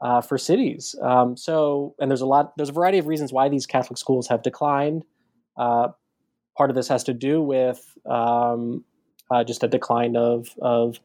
uh, 0.02 0.20
for 0.20 0.38
cities. 0.38 0.94
Um, 1.02 1.36
so, 1.36 1.94
and 1.98 2.10
there's 2.10 2.20
a 2.20 2.26
lot, 2.26 2.52
there's 2.56 2.68
a 2.68 2.72
variety 2.72 2.98
of 2.98 3.06
reasons 3.06 3.32
why 3.32 3.48
these 3.48 3.66
Catholic 3.66 3.98
schools 3.98 4.28
have 4.28 4.42
declined. 4.42 5.04
Uh, 5.56 5.88
part 6.56 6.70
of 6.70 6.76
this 6.76 6.88
has 6.88 7.04
to 7.04 7.14
do 7.14 7.42
with 7.42 7.96
um, 8.08 8.84
uh, 9.31 9.45
just 9.45 9.62
a 9.62 9.68
decline 9.68 10.16
of 10.16 10.49
of 10.61 11.01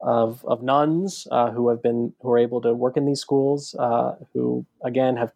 of, 0.00 0.44
of 0.44 0.62
nuns 0.62 1.26
uh, 1.30 1.50
who 1.50 1.68
have 1.70 1.82
been 1.82 2.12
who 2.20 2.30
are 2.30 2.38
able 2.38 2.60
to 2.60 2.74
work 2.74 2.96
in 2.96 3.06
these 3.06 3.20
schools, 3.20 3.74
uh, 3.78 4.12
who 4.32 4.66
again 4.84 5.16
have 5.16 5.32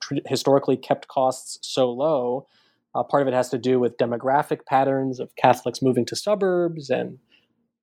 tr- 0.00 0.14
historically 0.26 0.76
kept 0.76 1.08
costs 1.08 1.58
so 1.62 1.90
low. 1.90 2.46
Uh, 2.94 3.04
part 3.04 3.22
of 3.22 3.28
it 3.28 3.34
has 3.34 3.48
to 3.50 3.58
do 3.58 3.78
with 3.78 3.96
demographic 3.98 4.66
patterns 4.66 5.20
of 5.20 5.34
Catholics 5.36 5.80
moving 5.80 6.04
to 6.06 6.16
suburbs, 6.16 6.90
and 6.90 7.18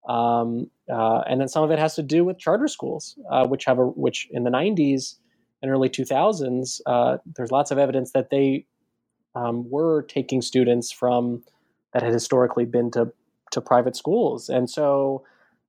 um, 0.10 0.70
uh, 0.92 1.22
and 1.28 1.40
then 1.40 1.48
some 1.48 1.64
of 1.64 1.72
it 1.72 1.80
has 1.80 1.96
to 1.96 2.04
do 2.04 2.26
with 2.26 2.40
charter 2.40 2.68
schools, 2.68 3.18
uh, 3.32 3.46
which 3.48 3.66
have 3.66 3.80
a 3.80 3.86
which 3.86 4.28
in 4.32 4.44
the 4.44 4.50
'90s 4.50 5.16
and 5.64 5.72
early 5.72 5.90
2000s, 5.90 6.82
there's 7.36 7.52
lots 7.52 7.72
of 7.72 7.80
evidence 7.80 8.12
that 8.12 8.30
they 8.30 8.64
um, 9.34 9.68
were 9.70 10.04
taking 10.04 10.42
students 10.42 10.92
from 10.92 11.44
that 11.94 12.04
had 12.04 12.14
historically 12.14 12.66
been 12.66 12.92
to 12.92 13.12
to 13.52 13.62
private 13.62 13.96
schools. 13.96 14.50
And 14.50 14.70
so 14.70 15.24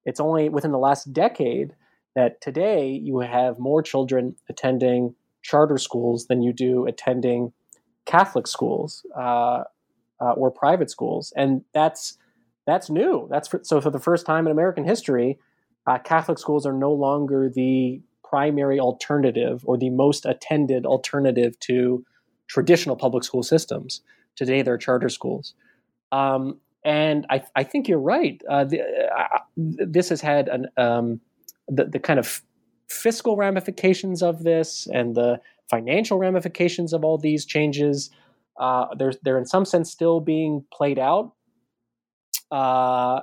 it's 0.04 0.20
only 0.20 0.48
within 0.48 0.72
the 0.72 0.78
last 0.78 1.12
decade 1.12 1.74
that 2.14 2.40
today 2.40 2.90
you 2.90 3.18
have 3.20 3.58
more 3.58 3.82
children 3.82 4.36
attending 4.48 5.14
charter 5.42 5.78
schools 5.78 6.26
than 6.26 6.42
you 6.42 6.52
do 6.52 6.86
attending 6.86 7.52
Catholic 8.06 8.46
schools 8.46 9.04
uh, 9.16 9.62
uh, 10.20 10.32
or 10.32 10.50
private 10.50 10.90
schools, 10.90 11.32
and 11.36 11.62
that's 11.74 12.16
that's 12.66 12.90
new. 12.90 13.28
That's 13.30 13.48
for, 13.48 13.60
so 13.62 13.80
for 13.80 13.90
the 13.90 14.00
first 14.00 14.26
time 14.26 14.46
in 14.46 14.52
American 14.52 14.84
history, 14.84 15.38
uh, 15.86 15.98
Catholic 15.98 16.38
schools 16.38 16.66
are 16.66 16.72
no 16.72 16.92
longer 16.92 17.48
the 17.48 18.02
primary 18.24 18.80
alternative 18.80 19.62
or 19.64 19.78
the 19.78 19.90
most 19.90 20.26
attended 20.26 20.84
alternative 20.84 21.58
to 21.60 22.04
traditional 22.46 22.96
public 22.96 23.24
school 23.24 23.42
systems. 23.42 24.02
Today, 24.36 24.62
they're 24.62 24.78
charter 24.78 25.08
schools. 25.08 25.54
Um, 26.12 26.60
and 26.88 27.26
I, 27.28 27.42
I 27.54 27.64
think 27.64 27.86
you're 27.86 28.00
right. 28.00 28.40
Uh, 28.48 28.64
the, 28.64 28.80
uh, 28.80 29.38
this 29.56 30.08
has 30.08 30.22
had 30.22 30.48
an, 30.48 30.68
um, 30.78 31.20
the, 31.68 31.84
the 31.84 31.98
kind 31.98 32.18
of 32.18 32.40
fiscal 32.88 33.36
ramifications 33.36 34.22
of 34.22 34.42
this 34.42 34.86
and 34.86 35.14
the 35.14 35.38
financial 35.68 36.16
ramifications 36.16 36.94
of 36.94 37.04
all 37.04 37.18
these 37.18 37.44
changes. 37.44 38.08
Uh, 38.58 38.86
they're, 38.96 39.12
they're 39.22 39.36
in 39.36 39.44
some 39.44 39.66
sense 39.66 39.90
still 39.90 40.18
being 40.20 40.64
played 40.72 40.98
out. 40.98 41.34
Uh, 42.50 43.20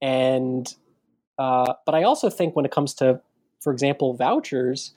and 0.00 0.72
uh, 1.36 1.74
but 1.84 1.96
I 1.96 2.04
also 2.04 2.30
think 2.30 2.54
when 2.54 2.64
it 2.64 2.70
comes 2.70 2.94
to, 2.94 3.20
for 3.60 3.72
example, 3.72 4.14
vouchers, 4.14 4.94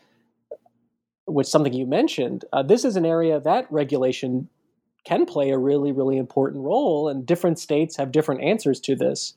which 1.26 1.48
something 1.48 1.74
you 1.74 1.88
mentioned, 1.88 2.46
uh, 2.54 2.62
this 2.62 2.86
is 2.86 2.96
an 2.96 3.08
area 3.08 3.40
that 3.40 3.66
regulation 3.72 4.50
can 5.06 5.26
play 5.26 5.50
a 5.50 5.58
really, 5.58 5.92
really 5.92 6.18
important 6.18 6.64
role, 6.64 7.10
and 7.10 7.26
different 7.26 7.60
states 7.60 7.98
have 7.98 8.12
different 8.12 8.42
answers 8.42 8.80
to 8.82 8.96
this. 8.96 9.34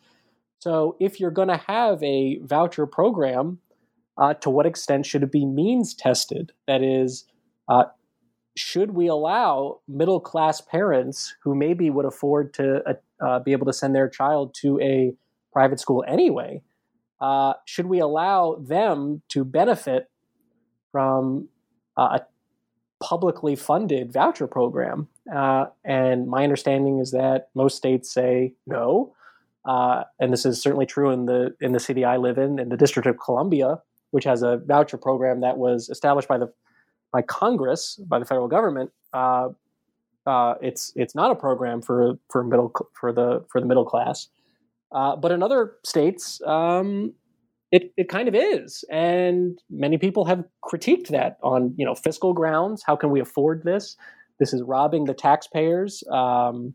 So, 0.59 0.97
if 1.01 1.21
you're 1.21 1.31
going 1.31 1.49
to 1.49 1.62
have 1.67 2.03
a 2.03 2.39
voucher 2.43 2.87
program, 2.87 3.59
uh, 4.19 4.35
to 4.35 4.51
what 4.51 4.67
extent 4.67 5.07
should 5.07 5.23
it 5.23 5.33
be 5.33 5.45
means 5.45 5.95
tested? 5.95 6.53
That 6.67 6.83
is, 6.83 7.25
uh, 7.69 7.85
should 8.57 8.93
we 8.93 9.07
allow 9.09 9.81
middle 9.87 10.21
class 10.21 10.61
parents 10.61 11.35
who 11.43 11.55
maybe 11.55 11.91
would 11.91 12.07
afford 12.07 12.55
to 12.55 12.83
uh, 12.89 12.95
uh, 13.25 13.39
be 13.41 13.53
able 13.53 13.67
to 13.67 13.73
send 13.73 13.95
their 13.95 14.09
child 14.09 14.55
to 14.62 14.81
a 14.81 15.12
private 15.53 15.81
school 15.81 16.05
anyway? 16.09 16.62
Uh, 17.21 17.55
should 17.64 17.87
we 17.87 17.99
allow 17.99 18.57
them 18.57 19.23
to 19.29 19.45
benefit 19.45 20.11
from 20.93 21.49
uh, 21.97 22.19
a 22.19 22.27
publicly 23.03 23.57
funded 23.57 24.12
voucher 24.12 24.47
program? 24.47 25.09
Uh, 25.35 25.66
and 25.85 26.29
my 26.29 26.45
understanding 26.45 26.99
is 26.99 27.11
that 27.11 27.49
most 27.55 27.77
states 27.77 28.12
say 28.12 28.55
no. 28.66 29.14
Uh, 29.64 30.05
and 30.20 30.33
this 30.33 30.47
is 30.47 30.62
certainly 30.62 30.87
true 30.87 31.11
in 31.11 31.27
the 31.27 31.55
in 31.61 31.72
the 31.72 31.81
city 31.81 32.05
I 32.05 32.16
live 32.18 32.39
in, 32.39 32.59
in 32.59 32.68
the 32.68 32.77
District 32.77 33.07
of 33.07 33.18
Columbia, 33.18 33.81
which 34.12 34.24
has 34.24 34.43
a 34.43 34.59
voucher 34.59 34.97
program 34.97 35.41
that 35.41 35.59
was 35.59 35.89
established 35.89 36.29
by 36.29 36.39
the 36.39 36.53
by 37.12 37.22
Congress, 37.22 37.97
by 38.07 38.18
the 38.18 38.24
federal 38.24 38.47
government. 38.47 38.93
Uh, 39.12 39.49
uh, 40.27 40.55
it's 40.61 40.93
it's 40.95 41.14
not 41.14 41.31
a 41.31 41.35
program 41.35 41.83
for 41.83 42.14
for 42.31 42.45
middle 42.45 42.72
for 42.99 43.12
the 43.12 43.45
for 43.51 43.61
the 43.61 43.66
middle 43.66 43.85
class, 43.85 44.29
uh, 44.93 45.16
but 45.16 45.33
in 45.33 45.43
other 45.43 45.74
states, 45.85 46.41
um, 46.43 47.12
it 47.72 47.93
it 47.97 48.09
kind 48.09 48.29
of 48.29 48.35
is, 48.35 48.85
and 48.91 49.61
many 49.68 49.99
people 49.99 50.24
have 50.24 50.45
critiqued 50.64 51.09
that 51.09 51.39
on 51.43 51.74
you 51.77 51.85
know 51.85 51.95
fiscal 51.95 52.33
grounds. 52.33 52.85
How 52.87 52.95
can 52.95 53.11
we 53.11 53.20
afford 53.20 53.64
this? 53.64 53.97
This 54.39 54.53
is 54.53 54.62
robbing 54.62 55.05
the 55.05 55.14
taxpayers 55.14 56.05
um, 56.11 56.74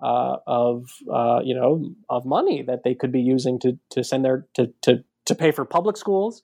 uh, 0.00 0.36
of 0.46 0.84
uh, 1.12 1.40
you 1.42 1.54
know 1.54 1.94
of 2.08 2.24
money 2.24 2.62
that 2.62 2.82
they 2.84 2.94
could 2.94 3.12
be 3.12 3.20
using 3.20 3.58
to 3.60 3.78
to 3.90 4.04
send 4.04 4.24
their 4.24 4.46
to 4.54 4.72
to 4.82 5.04
to 5.26 5.34
pay 5.34 5.50
for 5.50 5.64
public 5.64 5.96
schools. 5.96 6.42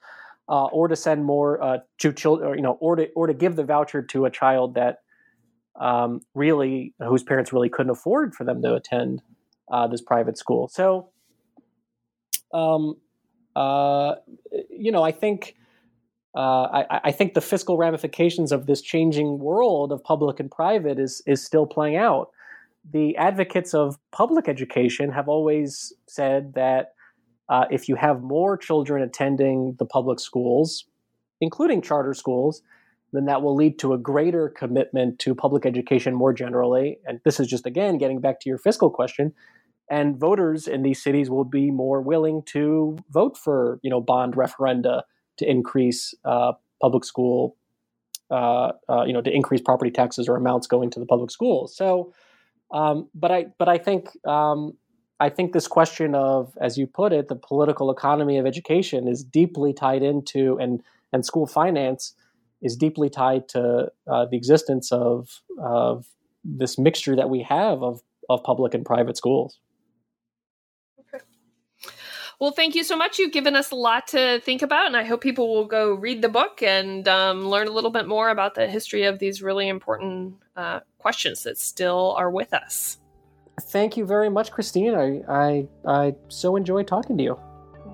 Uh, 0.48 0.66
or 0.66 0.88
to 0.88 0.96
send 0.96 1.24
more 1.24 1.62
uh, 1.62 1.78
to 1.98 2.12
children, 2.12 2.50
or, 2.50 2.56
you 2.56 2.62
know, 2.62 2.76
or 2.80 2.96
to 2.96 3.08
or 3.14 3.28
to 3.28 3.32
give 3.32 3.54
the 3.54 3.62
voucher 3.64 4.02
to 4.02 4.24
a 4.24 4.30
child 4.30 4.74
that 4.74 4.98
um, 5.80 6.20
really 6.34 6.94
whose 6.98 7.22
parents 7.22 7.52
really 7.52 7.68
couldn't 7.68 7.90
afford 7.90 8.34
for 8.34 8.44
them 8.44 8.60
to 8.60 8.74
attend 8.74 9.22
uh, 9.70 9.86
this 9.86 10.02
private 10.02 10.36
school. 10.36 10.68
So, 10.68 11.10
um, 12.52 12.96
uh, 13.56 14.16
you 14.68 14.92
know, 14.92 15.02
I 15.02 15.12
think 15.12 15.54
uh, 16.34 16.84
I, 16.90 17.00
I, 17.04 17.12
think 17.12 17.34
the 17.34 17.42
fiscal 17.42 17.76
ramifications 17.76 18.52
of 18.52 18.66
this 18.66 18.80
changing 18.80 19.38
world 19.38 19.92
of 19.92 20.02
public 20.02 20.40
and 20.40 20.50
private 20.50 20.98
is 20.98 21.22
is 21.26 21.44
still 21.44 21.66
playing 21.66 21.96
out. 21.96 22.30
The 22.90 23.16
advocates 23.16 23.74
of 23.74 23.98
public 24.12 24.48
education 24.48 25.12
have 25.12 25.28
always 25.28 25.92
said 26.08 26.54
that 26.54 26.94
uh, 27.48 27.66
if 27.70 27.88
you 27.88 27.96
have 27.96 28.22
more 28.22 28.56
children 28.56 29.02
attending 29.02 29.76
the 29.78 29.84
public 29.84 30.20
schools, 30.20 30.86
including 31.40 31.82
charter 31.82 32.14
schools, 32.14 32.62
then 33.12 33.26
that 33.26 33.42
will 33.42 33.54
lead 33.54 33.78
to 33.80 33.92
a 33.92 33.98
greater 33.98 34.48
commitment 34.48 35.18
to 35.18 35.34
public 35.34 35.66
education 35.66 36.14
more 36.14 36.32
generally. 36.32 36.98
And 37.04 37.20
this 37.24 37.40
is 37.40 37.46
just 37.46 37.66
again 37.66 37.98
getting 37.98 38.20
back 38.20 38.40
to 38.40 38.48
your 38.48 38.58
fiscal 38.58 38.88
question 38.88 39.34
and 39.90 40.16
voters 40.16 40.66
in 40.66 40.82
these 40.82 41.02
cities 41.02 41.28
will 41.28 41.44
be 41.44 41.70
more 41.70 42.00
willing 42.00 42.42
to 42.46 42.96
vote 43.10 43.36
for 43.36 43.78
you 43.82 43.90
know 43.90 44.00
bond 44.00 44.34
referenda 44.34 45.02
to 45.38 45.48
increase 45.48 46.14
uh, 46.24 46.52
public 46.80 47.04
school 47.04 47.56
uh, 48.30 48.72
uh, 48.88 49.04
you 49.04 49.12
know 49.12 49.20
to 49.20 49.30
increase 49.30 49.60
property 49.60 49.90
taxes 49.90 50.28
or 50.28 50.36
amounts 50.36 50.66
going 50.66 50.90
to 50.90 51.00
the 51.00 51.06
public 51.06 51.30
schools. 51.30 51.76
So 51.76 52.12
um, 52.72 53.08
but 53.14 53.30
i 53.30 53.46
but 53.58 53.68
i 53.68 53.78
think 53.78 54.08
um, 54.26 54.76
i 55.20 55.28
think 55.28 55.52
this 55.52 55.68
question 55.68 56.14
of 56.14 56.56
as 56.60 56.78
you 56.78 56.86
put 56.86 57.12
it 57.12 57.28
the 57.28 57.36
political 57.36 57.90
economy 57.90 58.38
of 58.38 58.46
education 58.46 59.06
is 59.06 59.22
deeply 59.22 59.72
tied 59.72 60.02
into 60.02 60.58
and 60.58 60.82
and 61.12 61.24
school 61.24 61.46
finance 61.46 62.14
is 62.62 62.76
deeply 62.76 63.10
tied 63.10 63.48
to 63.48 63.90
uh, 64.10 64.24
the 64.26 64.36
existence 64.36 64.90
of 64.90 65.42
of 65.58 66.06
this 66.44 66.78
mixture 66.78 67.14
that 67.14 67.30
we 67.30 67.42
have 67.42 67.82
of 67.82 68.02
of 68.28 68.42
public 68.42 68.74
and 68.74 68.84
private 68.84 69.16
schools 69.16 69.58
well, 72.42 72.50
thank 72.50 72.74
you 72.74 72.82
so 72.82 72.96
much. 72.96 73.20
You've 73.20 73.30
given 73.30 73.54
us 73.54 73.70
a 73.70 73.76
lot 73.76 74.08
to 74.08 74.40
think 74.40 74.62
about, 74.62 74.88
and 74.88 74.96
I 74.96 75.04
hope 75.04 75.20
people 75.20 75.54
will 75.54 75.64
go 75.64 75.94
read 75.94 76.22
the 76.22 76.28
book 76.28 76.60
and 76.60 77.06
um, 77.06 77.46
learn 77.46 77.68
a 77.68 77.70
little 77.70 77.92
bit 77.92 78.08
more 78.08 78.30
about 78.30 78.56
the 78.56 78.66
history 78.66 79.04
of 79.04 79.20
these 79.20 79.44
really 79.44 79.68
important 79.68 80.34
uh, 80.56 80.80
questions 80.98 81.44
that 81.44 81.56
still 81.56 82.16
are 82.18 82.28
with 82.28 82.52
us. 82.52 82.98
Thank 83.60 83.96
you 83.96 84.04
very 84.04 84.28
much, 84.28 84.50
Christine. 84.50 84.92
I, 84.96 85.22
I, 85.28 85.68
I 85.86 86.14
so 86.30 86.56
enjoy 86.56 86.82
talking 86.82 87.16
to 87.16 87.22
you. 87.22 87.40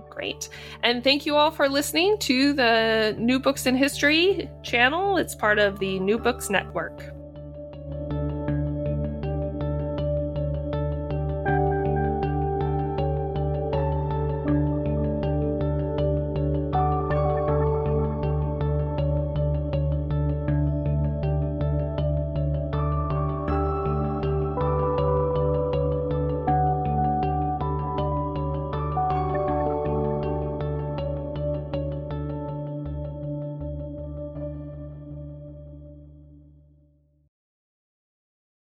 Great. 0.09 0.49
And 0.83 1.05
thank 1.05 1.27
you 1.27 1.37
all 1.37 1.51
for 1.51 1.69
listening 1.69 2.17
to 2.21 2.55
the 2.55 3.17
New 3.19 3.39
Books 3.39 3.67
in 3.67 3.77
History 3.77 4.49
channel. 4.63 5.19
It's 5.19 5.35
part 5.35 5.59
of 5.59 5.79
the 5.79 6.01
New 6.01 6.17
Books 6.17 6.49
Network. 6.49 7.18